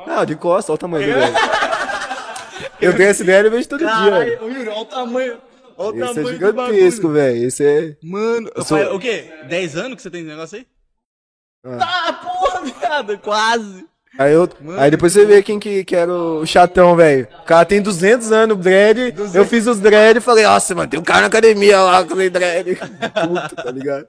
[0.07, 1.35] Não, de costa, olha o tamanho do velho.
[2.81, 3.89] Eu tenho esse velho e vejo todo dia.
[3.89, 5.39] Caralho, ô, Yuri, olha o tamanho.
[5.76, 7.14] Olha o Esse é tamanho do gigantesco, bagulho.
[7.22, 7.47] velho.
[7.47, 7.97] Esse é.
[8.03, 9.33] Mano, Eu sou- faz- o quê?
[9.49, 10.66] 10 anos que você tem esse negócio aí?
[11.64, 11.79] Ah.
[12.09, 13.87] Ah, porra, viado, quase.
[14.17, 14.49] Aí, eu,
[14.79, 17.29] aí depois você vê quem que, que era o chatão, velho.
[17.43, 19.15] O cara tem 200 anos, dread.
[19.35, 22.15] Eu fiz os dread e falei, nossa, mano, tem um cara na academia lá com
[22.15, 22.75] os dread.
[22.77, 24.07] Puto, tá ligado?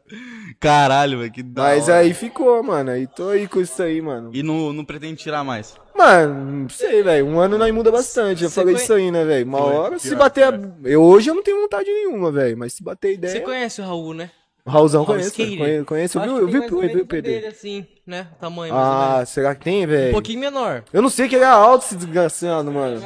[0.60, 2.00] Caralho, velho, que da Mas hora.
[2.00, 2.92] aí ficou, mano.
[2.92, 4.32] Aí tô aí com isso aí, mano.
[4.34, 5.76] E não, não pretende tirar mais.
[5.96, 6.34] Mano,
[6.64, 7.26] não sei, velho.
[7.28, 8.44] Um ano nós muda bastante.
[8.44, 9.46] Você falei conhe- isso aí, né, velho?
[9.46, 10.44] Uma hora, se bater.
[10.46, 10.60] a-.
[10.84, 12.58] Eu hoje eu não tenho vontade nenhuma, velho.
[12.58, 13.42] Mas se bater Você ideia.
[13.42, 14.32] conhece o Raul, né?
[14.66, 15.58] O Raulzão Raul conhece, Skater.
[15.86, 16.20] conheço, conheço.
[16.20, 17.32] Eu vi, eu vi, eu vi o PD.
[17.32, 18.28] dele, assim, né?
[18.40, 20.12] Tamanho, Ah, será que tem, Um velho?
[20.14, 20.84] pouquinho menor.
[20.94, 23.02] Eu não sei que ele é alto, esse desgraçado, mano.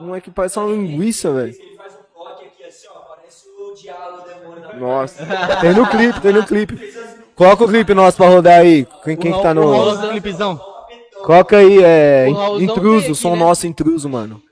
[0.00, 1.54] Não é que parece uma linguiça, velho.
[4.78, 5.24] Nossa.
[5.60, 6.92] Tem no clipe, tem no clipe.
[7.34, 8.86] Coloca o clipe nosso pra rodar aí.
[9.04, 10.10] Quem, quem que tá O no.
[10.10, 10.60] Clipezão.
[11.24, 12.26] Coloca aí, é.
[12.60, 13.38] Intruso, som né?
[13.38, 14.42] nosso intruso, mano.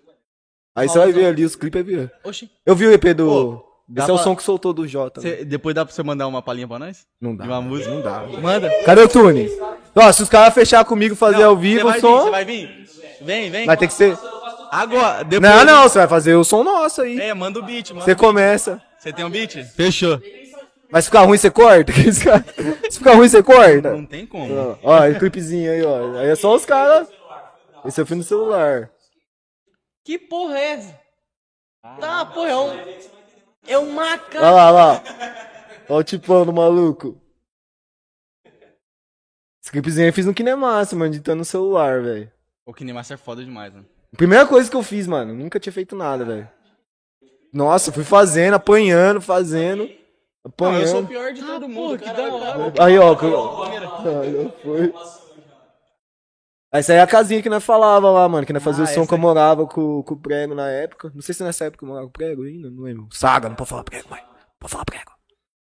[0.75, 2.13] Aí você vai ver ali, os clipes é ver.
[2.25, 2.49] Oxi.
[2.65, 3.63] Eu vi o EP do.
[3.93, 5.21] Dá Esse é o pra- som que soltou do Jota.
[5.21, 7.07] Cê- depois dá pra você mandar uma palhinha pra nós?
[7.21, 7.45] Não dá.
[7.45, 7.91] De uma música?
[7.91, 8.21] Não dá.
[8.41, 8.71] Manda.
[8.85, 9.49] Cadê o Tune?
[9.95, 12.87] Ó, se os caras fechar comigo fazer ao Você vivo o som, você vai vir?
[13.21, 13.67] Vem, vem.
[13.67, 14.17] vai ter que ser.
[14.71, 15.53] Agora, depois...
[15.53, 17.21] Não, não, você vai fazer o som nosso aí.
[17.21, 18.03] É, manda o beat, mano.
[18.05, 18.81] Você começa.
[18.99, 19.57] Você tem um beat?
[19.75, 20.21] Fechou.
[20.93, 21.93] Mas se ficar ruim, você corta?
[22.91, 23.93] Se ficar ruim, você corta?
[23.93, 24.53] Não tem como.
[24.83, 26.19] Ó, Ó, clipezinho aí, ó.
[26.19, 27.09] Aí é só os caras.
[27.85, 28.91] Esse eu fiz no celular.
[30.05, 31.01] Que porra é essa?
[32.01, 32.71] Tá, porra, é um.
[33.71, 34.39] É um Olha macaco.
[34.39, 35.03] lá, olha lá.
[35.89, 37.21] Olha o tipão do maluco.
[39.63, 42.31] Esse clipezinho eu fiz no Kinemaster, mano, editando no celular, velho.
[42.67, 43.87] O Kinemaster é foda demais, mano.
[44.17, 45.35] Primeira coisa que eu fiz, mano.
[45.35, 46.49] Nunca tinha feito nada, velho.
[47.53, 49.85] Nossa, fui fazendo, apanhando, fazendo.
[49.85, 49.93] Não,
[50.79, 51.09] eu sou o Apanhando.
[51.09, 52.85] pior de todo mundo, que caralho, da hora.
[52.85, 53.15] Aí, ó.
[53.15, 53.33] que Aí,
[54.47, 54.95] ó, foi.
[56.73, 58.47] Essa aí é a casinha que nós falava lá, mano.
[58.47, 61.11] Que nós fazia Ah, o som que eu morava com, com o prego na época.
[61.15, 63.09] Não sei se nessa época eu morava com o prego ainda, não lembro.
[63.11, 64.23] Saga, não pode falar prego, mãe.
[64.59, 65.11] Pode falar prego.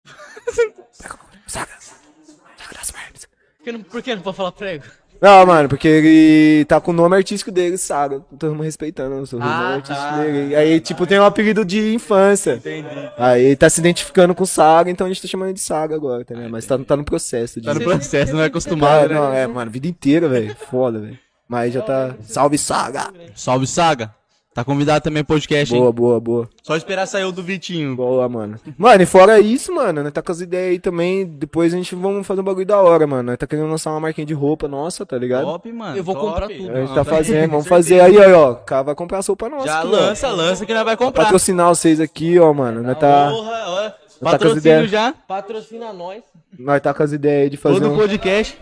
[0.97, 1.72] Prego, saga.
[1.80, 3.26] Saga das verbs.
[3.58, 4.86] Por que não, por que não pode falar prego?
[5.22, 8.22] Não, mano, porque ele tá com o nome artístico dele, Saga.
[8.38, 10.18] Todo mundo respeitando o nome Ah, artístico tá.
[10.22, 10.55] dele.
[10.55, 12.53] Aí, tipo, tem um apelido de infância.
[12.55, 12.88] Entendi.
[13.18, 16.24] Aí ele tá se identificando com Saga, então a gente tá chamando de Saga agora,
[16.24, 16.51] tá ligado?
[16.51, 17.66] Mas tá, tá no processo de.
[17.66, 19.16] Tá no processo, não é acostumado, né?
[19.16, 20.55] não, é, mano, vida inteira, velho.
[20.70, 21.18] Foda, velho.
[21.47, 22.16] Mas já tá.
[22.22, 23.11] Salve Saga!
[23.36, 24.13] Salve, Saga.
[24.56, 25.82] Tá convidado também pro podcast, hein?
[25.82, 26.49] Boa, boa, boa.
[26.64, 27.93] Só esperar sair o do Vitinho.
[27.93, 28.58] Boa, mano.
[28.78, 31.26] Mano, e fora isso, mano, nós tá com as ideias aí também.
[31.26, 33.24] Depois a gente vamos fazer um bagulho da hora, mano.
[33.24, 35.43] Nós tá querendo lançar uma marquinha de roupa nossa, tá ligado?
[35.43, 35.97] Top, mano.
[35.97, 36.28] Eu vou top.
[36.28, 36.72] comprar tudo.
[36.72, 38.51] A gente Não, tá tá- fazendo, vamos fazer aí, aí, ó.
[38.53, 39.66] O cara vai comprar as roupas nossas.
[39.66, 39.91] Já aqui, ó.
[39.91, 41.24] lança, lança que nós vai Pra comprar.
[41.26, 42.82] patrocinar vocês aqui, ó, mano.
[42.82, 43.86] Nós tá, Porra, ó.
[43.88, 44.89] as Patrocínio ideias.
[44.89, 45.14] já.
[45.28, 46.24] Patrocina nós.
[46.58, 47.97] nós tá com as ideias aí de fazer Todo um...
[47.97, 48.58] podcast.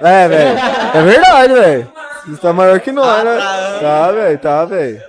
[0.00, 0.58] É, velho.
[0.94, 1.92] É verdade, velho.
[2.30, 3.38] Você tá maior que nós, né?
[3.80, 5.02] Tá, velho, tá, velho.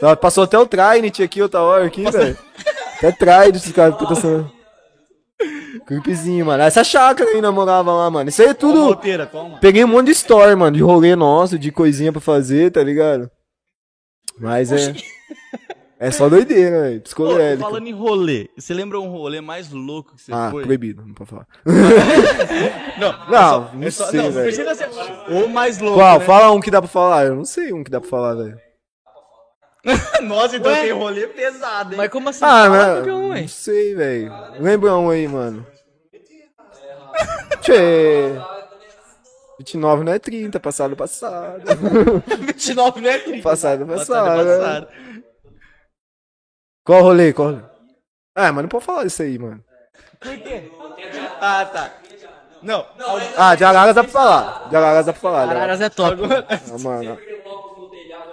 [0.00, 2.36] Tá, passou até o Trinity aqui outra hora aqui, velho.
[2.98, 4.50] Até Trinity esses caras tá passando.
[5.86, 6.62] Clipezinho, mano.
[6.62, 8.28] Essa chácara aí namorava lá, mano.
[8.28, 8.86] Isso aí é Tudo.
[8.86, 9.30] Roteira.
[9.60, 13.30] Peguei um monte de story, mano, de rolê nosso, de coisinha pra fazer, tá ligado?
[14.38, 14.94] Mas é.
[15.98, 16.98] É só doideira, velho.
[16.98, 17.62] Ô, Psicodélico.
[17.62, 20.62] falando em rolê, você lembra um rolê mais louco que você Ah, foi?
[20.64, 21.46] proibido, não pode falar.
[22.98, 24.44] Não, Não, não é só- sei, não, velho.
[24.46, 24.88] precisa ser
[25.32, 25.98] o mais louco.
[25.98, 26.18] Qual?
[26.18, 26.24] né?
[26.24, 27.26] Fala um que dá pra falar.
[27.26, 28.58] Eu não sei um que dá pra falar, velho.
[30.22, 30.80] Nossa, então Ué?
[30.82, 31.96] tem rolê pesado, hein?
[31.98, 32.44] Mas como assim?
[32.44, 32.86] Ah, mas.
[32.96, 34.32] qualquer um, Não sei, velho.
[34.60, 35.66] Lembra um aí, mano.
[37.60, 38.32] Tchê.
[39.58, 41.62] 29 não é 30, passado passado.
[42.46, 43.42] 29 não é 30.
[43.42, 44.46] Passado Passado, passado.
[44.46, 44.88] passado.
[46.86, 47.32] Qual rolê?
[47.32, 47.62] Qual rolê?
[48.34, 49.62] Ah, mas não pode falar isso aí, mano.
[51.40, 51.90] Ah, tá.
[52.62, 52.84] Não,
[53.36, 54.68] Ah, de Araras dá pra falar.
[54.68, 55.46] De Araras dá pra falar.
[55.46, 55.52] né?
[55.54, 56.22] Araras é top.
[56.48, 57.18] Ah, mano.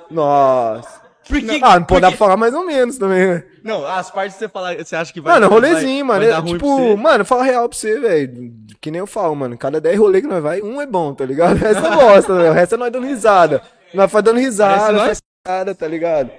[0.09, 1.01] Nossa.
[1.27, 1.59] por que...
[1.63, 3.43] Ah, não pode dar pra falar mais ou menos também, né?
[3.63, 5.33] Não, as partes que você falar, você acha que vai...
[5.33, 6.31] Mano, vai- rolezinho, vai mano.
[6.31, 6.95] dar É, ruim tipo, pra você?
[6.95, 8.53] mano, fala real pra você, velho.
[8.81, 9.57] Que nem eu falo, mano.
[9.57, 11.53] Cada 10 rolê que nós vai, um é bom, tá ligado?
[11.55, 12.49] O resto eu gosto, velho.
[12.51, 13.61] O resto é nós dando risada.
[13.93, 15.05] Nós faz dando risada, nós.
[15.05, 16.29] faz cara, tá ligado?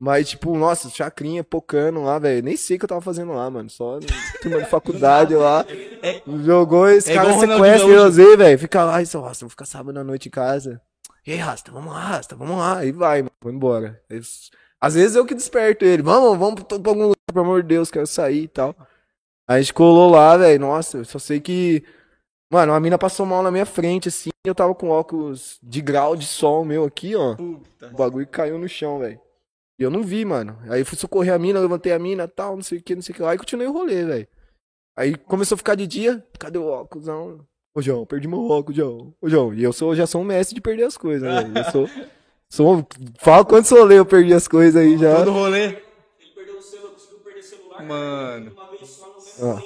[0.00, 2.44] Mas, tipo, nossa, chacrinha, pocando lá, velho.
[2.44, 3.68] Nem sei o que eu tava fazendo lá, mano.
[3.68, 3.98] Só
[4.40, 5.66] turma de faculdade lá.
[6.44, 8.58] Jogou esse é cara sequestra eu usei, velho.
[8.58, 10.80] Fica lá e só, nossa, vou ficar sábado à noite em casa.
[11.26, 12.84] E aí, Rasta, vamos lá, Rasta, vamos lá.
[12.84, 13.32] E vai, mano.
[13.42, 14.00] Vou embora.
[14.80, 16.02] Às vezes eu que desperto ele.
[16.02, 18.76] Vamos, vamos pra pra algum lugar, pelo amor de Deus, quero sair e tal.
[19.48, 20.60] Aí a gente colou lá, velho.
[20.60, 21.82] Nossa, eu só sei que.
[22.50, 24.30] Mano, uma mina passou mal na minha frente, assim.
[24.44, 27.34] Eu tava com óculos de grau de sol meu aqui, ó.
[27.34, 27.88] Puta.
[27.88, 29.20] O bagulho caiu no chão, velho.
[29.78, 30.58] E eu não vi, mano.
[30.68, 33.02] Aí eu fui socorrer a mina, levantei a mina tal, não sei o que, não
[33.02, 33.34] sei o que lá.
[33.34, 34.28] E continuei o rolê, velho.
[34.96, 36.24] Aí começou a ficar de dia.
[36.38, 37.06] Cadê o óculos?
[37.06, 37.46] Não.
[37.72, 39.14] Ô, João, perdi meu óculos, João.
[39.20, 39.54] Ô, João.
[39.54, 41.56] E eu sou, já sou um mestre de perder as coisas, velho.
[41.56, 41.88] Eu sou.
[42.50, 42.86] sou
[43.18, 45.16] fala quantos rolê eu perdi as coisas aí já.
[45.16, 45.80] Todo rolê.
[47.86, 48.52] Mano.
[49.40, 49.60] Ó.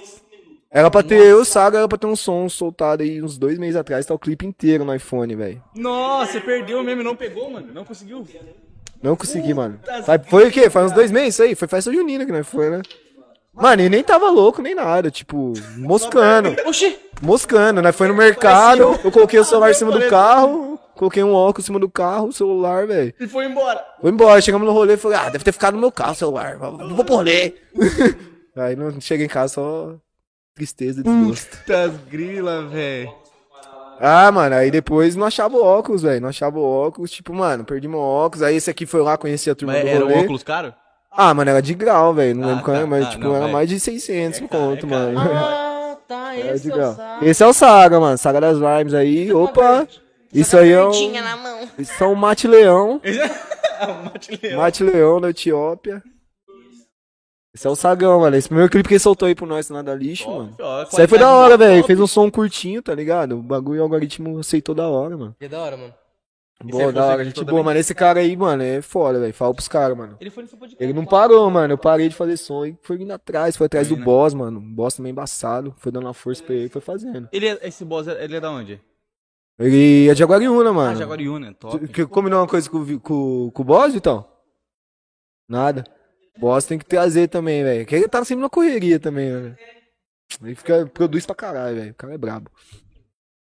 [0.70, 3.76] Era pra ter, eu, Saga, era pra ter um som soltado aí uns dois meses
[3.76, 4.04] atrás.
[4.04, 5.62] Tá o clipe inteiro no iPhone, velho.
[5.74, 7.72] Nossa, você perdeu mesmo, não pegou, mano?
[7.72, 8.26] Não conseguiu?
[9.02, 9.80] Não consegui, mano.
[10.28, 10.70] Foi o quê?
[10.70, 11.54] Faz uns dois meses isso aí?
[11.54, 12.82] Foi festa junina que nós foi, né?
[13.52, 16.54] Mano, e nem tava louco nem nada, tipo, moscando.
[16.64, 16.98] Oxi!
[17.20, 17.92] Moscando, né?
[17.92, 21.66] Foi no mercado, eu coloquei o celular em cima do carro, coloquei um óculos em
[21.66, 23.12] cima do carro, o celular, velho.
[23.20, 23.84] E foi embora.
[24.00, 26.56] Foi embora, chegamos no rolê, falei, ah, deve ter ficado no meu carro o celular,
[26.56, 27.54] vou vou pro rolê.
[28.56, 29.94] Aí não cheguei em casa, só
[30.54, 31.58] tristeza e desgosto.
[31.58, 33.21] Putas grila, velho.
[34.04, 37.64] Ah, mano, aí depois não achava o óculos, velho, não achava o óculos, tipo, mano,
[37.64, 40.08] perdi meu óculos, aí esse aqui foi lá, conheci a turma Mas do era um
[40.08, 40.20] rolê.
[40.24, 40.74] óculos caro?
[41.10, 42.34] Ah, mano, era de grau, velho.
[42.34, 42.90] Não Ah, lembro qual era, tá.
[42.90, 43.52] mas Ah, tipo, não, era vai.
[43.52, 45.20] mais de 600 É caro, conto, é mano.
[45.20, 46.90] Ah, tá, Era esse de é grau.
[46.92, 47.24] o saco.
[47.24, 48.18] Esse é o Saga, mano.
[48.18, 49.32] Saga das Rhymes aí.
[49.32, 49.86] Opa!
[50.32, 50.90] Isso aí é um.
[50.90, 51.58] Tinha na mão.
[51.78, 52.98] Isso é um Mate Leão.
[53.82, 54.58] um mate leão.
[54.60, 56.02] Mate Leão da Etiópia.
[57.54, 58.34] Esse é o Sagão, mano.
[58.36, 60.56] Esse primeiro clipe que ele soltou aí pro nós, nada lixo, mano.
[60.58, 61.64] Ó, Isso aí foi da hora, top.
[61.64, 61.84] velho.
[61.84, 63.38] Fez um som curtinho, tá ligado?
[63.38, 65.36] O bagulho, o algoritmo aceitou da hora, mano.
[65.38, 65.94] Que da hora, mano.
[66.64, 67.24] Boa, da hora.
[67.24, 67.78] Gente boa, mano.
[67.78, 69.34] Esse cara aí, mano, é foda, velho.
[69.34, 70.16] Fala pros caras, mano.
[70.20, 70.82] Ele foi no seu podcast.
[70.82, 71.74] Ele não parou, mano.
[71.74, 73.56] Eu parei de fazer som e foi vindo atrás.
[73.56, 74.06] Foi atrás Foi, do né?
[74.06, 74.58] boss, mano.
[74.60, 75.74] O boss também embaçado.
[75.76, 77.28] Foi dando uma força pra ele e foi fazendo.
[77.32, 78.80] Ele é, esse boss, ele é da onde?
[79.58, 80.96] Ele é de Aguariúna, Ah, mano.
[80.96, 81.86] Jaguariúna, top.
[81.88, 84.24] Que- Combinou uma coisa com, com, com o boss, então?
[85.48, 85.84] Nada.
[86.38, 87.86] Boss tem que trazer também, velho.
[87.86, 89.56] Que ele tá sempre na correria também, velho.
[90.42, 91.90] Ele fica, produz pra caralho, velho.
[91.90, 92.50] O cara é brabo.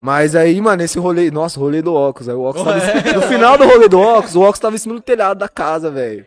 [0.01, 1.29] Mas aí, mano, esse rolê.
[1.29, 2.29] Nossa, o rolê do óculos.
[2.29, 4.95] Aí o óculos tava No final do rolê do óculos, o óculos tava em cima
[4.95, 6.25] do telhado da casa, velho.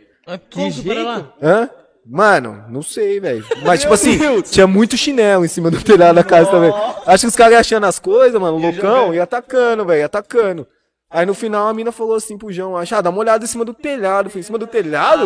[0.52, 1.34] Como que para lá?
[1.42, 1.70] Hã?
[2.04, 3.44] Mano, não sei, velho.
[3.64, 6.72] Mas, tipo assim, tinha muito chinelo em cima do telhado da casa também.
[7.06, 10.66] Acho que os caras iam achando as coisas, mano, loucão, e atacando, velho, atacando.
[11.12, 13.46] Aí no final a mina falou assim pro João, acho, ah, dá uma olhada em
[13.46, 14.30] cima do telhado.
[14.30, 15.24] Foi em cima do telhado?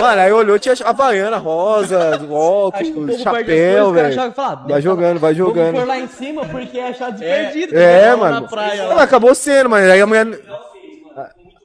[0.00, 4.32] mano, aí olhou, tinha a Havaiana rosa, óculos, chapéu, velho.
[4.66, 5.74] Vai jogando, vai jogando.
[5.74, 7.78] Vamos lá em cima porque é achado de perdido.
[7.78, 8.40] É, mano.
[8.40, 9.92] Na praia, acabou sendo, mano.
[9.92, 10.26] Aí a mulher.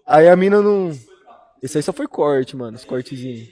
[0.06, 0.92] Aí a mina não.
[1.62, 3.50] Esse aí só foi corte, mano, os cortezinhos.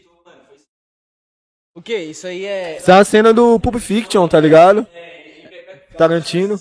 [1.73, 1.97] O que?
[1.97, 2.75] Isso aí é.
[2.77, 4.85] Essa é a cena do Pulp Fiction, tá ligado?
[5.97, 6.59] Tarantino.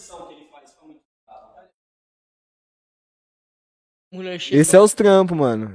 [4.14, 4.36] Mulher.
[4.50, 5.74] Esse é os trampos, mano.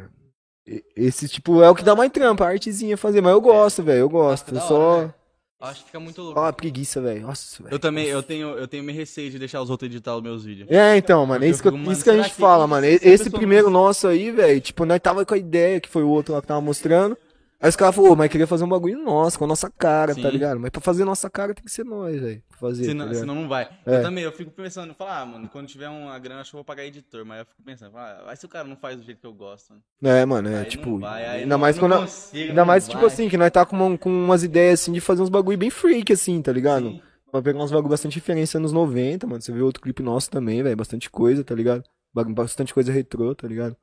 [0.95, 3.21] Esse, tipo, é o que dá mais trampo, a artezinha fazer.
[3.21, 4.53] Mas eu gosto, velho, eu gosto.
[4.53, 5.01] Eu hora, só.
[5.01, 5.13] né?
[5.61, 6.39] Acho que fica muito louco.
[6.39, 7.23] Ó, a preguiça, velho.
[7.23, 7.73] Nossa, velho.
[7.73, 10.45] Eu também, eu tenho, eu tenho meio receio de deixar os outros editar os meus
[10.45, 10.69] vídeos.
[10.71, 12.85] É, então, mano, é isso fico, isso que a gente que- fala, que- mano.
[12.85, 16.07] Esse primeiro não- nosso aí, velho, tipo, nós tava com a ideia, que foi o
[16.09, 17.17] outro lá que tava mostrando.
[17.61, 20.15] Aí os caras falaram, "Ô, mas queria fazer um bagulho nosso, com a nossa cara,
[20.15, 20.29] tá Sim.
[20.29, 20.59] ligado?
[20.61, 22.41] Mas pra fazer nossa cara tem que ser nós, velho.
[22.57, 23.69] Fazer, Senão, tá senão não vai.
[23.85, 23.97] É.
[23.97, 26.59] Eu também, eu fico pensando, falar, ah, mano, quando tiver uma grana, acho que eu
[26.59, 27.25] vou pagar editor.
[27.25, 29.33] Mas eu fico pensando, ah, vai se o cara não faz do jeito que eu
[29.33, 29.71] gosto.
[29.71, 29.83] Mano.
[30.01, 31.97] É, mano, é, Aí tipo, vai, ainda não- mais quando...
[31.97, 33.07] consigo, ainda mais, tipo vai.
[33.07, 35.69] assim, que nós tá com, uma- com umas ideias, assim, de fazer uns bagulho bem
[35.69, 36.87] freak, assim, tá ligado?
[36.91, 37.01] Sim.
[37.29, 39.41] Pra pegar uns bagulho bastante diferença nos 90, mano.
[39.41, 41.83] Você vê outro clipe nosso também, velho, bastante coisa, tá ligado?
[42.13, 43.75] Bastante coisa retrô, tá ligado?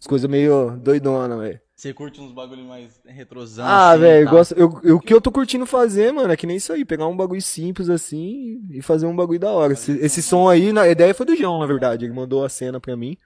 [0.00, 1.60] As coisas meio doidona, velho.
[1.76, 3.66] Você curte uns bagulho mais retrosão.
[3.66, 4.34] Ah, assim, velho, eu tal.
[4.34, 4.52] gosto.
[4.54, 7.06] Eu, eu- o que eu tô curtindo fazer, mano, é que nem isso aí, pegar
[7.06, 9.74] um bagulho simples assim e fazer um bagulho da hora.
[9.74, 12.06] Esse, esse som aí, na, a ideia foi do João, na verdade.
[12.06, 13.16] Ele mandou a cena pra mim.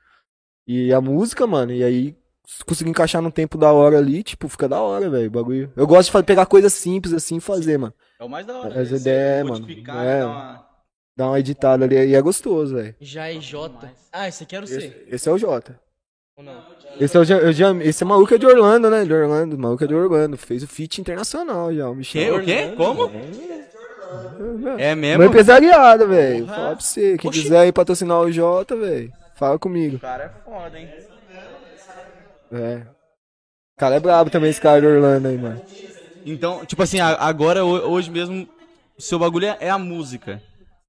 [0.66, 4.48] E a música, mano, e aí se conseguir encaixar num tempo da hora ali, tipo,
[4.48, 5.72] fica da hora, velho, bagulho.
[5.76, 7.94] Eu gosto de fa- pegar coisas simples assim e fazer, mano.
[8.18, 8.80] É o mais da hora.
[8.80, 8.96] As né?
[8.96, 9.60] ideias, Você mano.
[9.60, 10.20] modificar, É.
[10.20, 10.66] dar uma-
[11.16, 12.94] Dar uma editada ali e é gostoso, velho.
[13.00, 13.92] Já é J.
[14.12, 14.76] Ah, esse aqui era o C.
[14.76, 15.78] Esse, esse é o Jota.
[17.00, 19.04] Esse é o, eu já, esse é maluco é de Orlando, né?
[19.04, 20.36] De Orlando, maluco é de Orlando.
[20.36, 21.98] Fez o feat internacional já, o Quê?
[21.98, 22.36] Michel.
[22.36, 22.74] O quê?
[22.76, 23.10] Como?
[24.78, 25.24] É Meu mesmo?
[25.24, 26.46] empresariado, velho.
[26.46, 27.16] Fala pra você.
[27.16, 27.42] Quem Oxi.
[27.42, 29.96] quiser aí patrocinar o Jota, velho, fala comigo.
[29.96, 30.88] O cara é foda, hein?
[32.52, 32.82] É.
[33.76, 35.62] O cara é brabo também, esse cara de Orlando aí, mano.
[36.26, 38.46] Então, tipo assim, agora, ho- hoje mesmo,
[38.98, 40.42] seu bagulho é- é a música.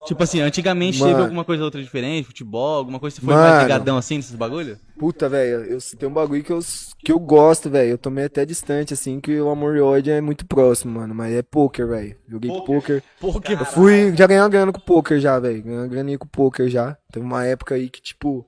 [0.05, 1.25] Tipo assim, antigamente teve Mano.
[1.25, 3.47] alguma coisa outra diferente, futebol, alguma coisa, você foi Mano.
[3.47, 4.79] mais ligadão assim nesses bagulho?
[4.97, 6.59] Puta, velho, eu tem um bagulho que eu,
[6.97, 7.91] que eu gosto, velho.
[7.91, 11.13] Eu tô meio até distante, assim, que o amor e ódio é muito próximo, mano.
[11.13, 12.15] Mas é poker, velho.
[12.27, 13.03] Joguei poker.
[13.19, 15.61] Porque Eu fui, já ganhei uma grana com poker já, velho.
[15.61, 16.97] Ganhei uma graninha com poker já.
[17.11, 18.47] Teve uma época aí que, tipo,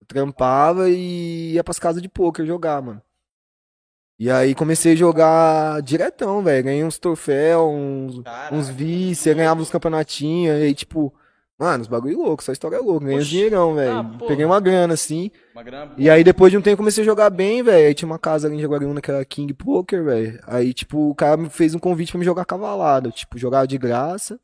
[0.00, 3.02] eu trampava e ia pras casas de poker jogar, mano.
[4.18, 6.64] E aí comecei a jogar diretão, velho.
[6.64, 8.54] Ganhei uns troféus, uns, Caraca.
[8.54, 10.56] uns vice, ganhava uns campeonatinhos.
[10.60, 11.12] E aí, tipo,
[11.58, 13.06] mano, os bagulho louco, só história louca.
[13.06, 13.30] Ganhei Oxi.
[13.30, 13.92] dinheirão, velho.
[13.92, 14.18] Ah.
[14.28, 15.32] Peguei uma grana, assim.
[15.52, 17.88] Uma grana E aí, depois de um tempo, comecei a jogar bem, velho.
[17.88, 20.38] Aí tinha uma casa ali em Jaguariúna que era King Poker, velho.
[20.46, 23.10] Aí, tipo, o cara me fez um convite pra me jogar cavalado.
[23.10, 24.38] Tipo, jogava de graça.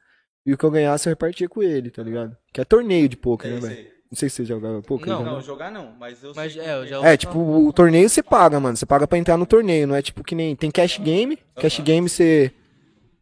[0.44, 2.36] E o que eu ganhasse, eu repartia com ele, tá ligado?
[2.52, 3.99] Que é torneio de poker, né, velho?
[4.10, 5.06] Não sei se você jogava poker.
[5.06, 5.24] Não.
[5.24, 8.08] já, Não, jogar não, mas eu Mas sei é, eu já É, tipo, o torneio
[8.08, 8.76] você paga, mano.
[8.76, 10.56] Você paga pra entrar no torneio, não é tipo que nem.
[10.56, 11.38] Tem cash game.
[11.54, 12.52] Cash game você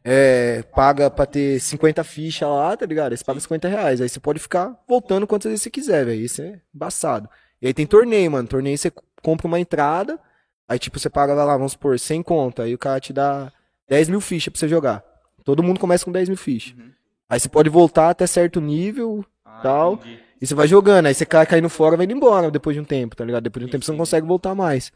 [0.03, 3.12] é, paga pra ter 50 fichas lá, tá ligado?
[3.12, 4.01] Aí você paga 50 reais.
[4.01, 6.20] Aí você pode ficar voltando quantas vezes você quiser, velho.
[6.22, 7.28] Isso é embaçado.
[7.61, 8.49] E aí tem torneio, mano.
[8.49, 8.91] Torneio você
[9.22, 10.18] compra uma entrada.
[10.66, 12.62] Aí, tipo, você paga vai lá, vamos supor, 100 conta.
[12.62, 13.53] Aí o cara te dá
[13.89, 15.05] 10 mil fichas pra você jogar.
[15.45, 16.74] Todo mundo começa com 10 mil fichas.
[17.28, 19.95] Aí você pode voltar até certo nível Ah, tal.
[19.95, 20.28] entendi.
[20.41, 21.07] E você vai jogando.
[21.07, 23.43] Aí você cai caindo fora vai indo embora depois de um tempo, tá ligado?
[23.45, 24.86] Depois de um tempo você não consegue voltar mais.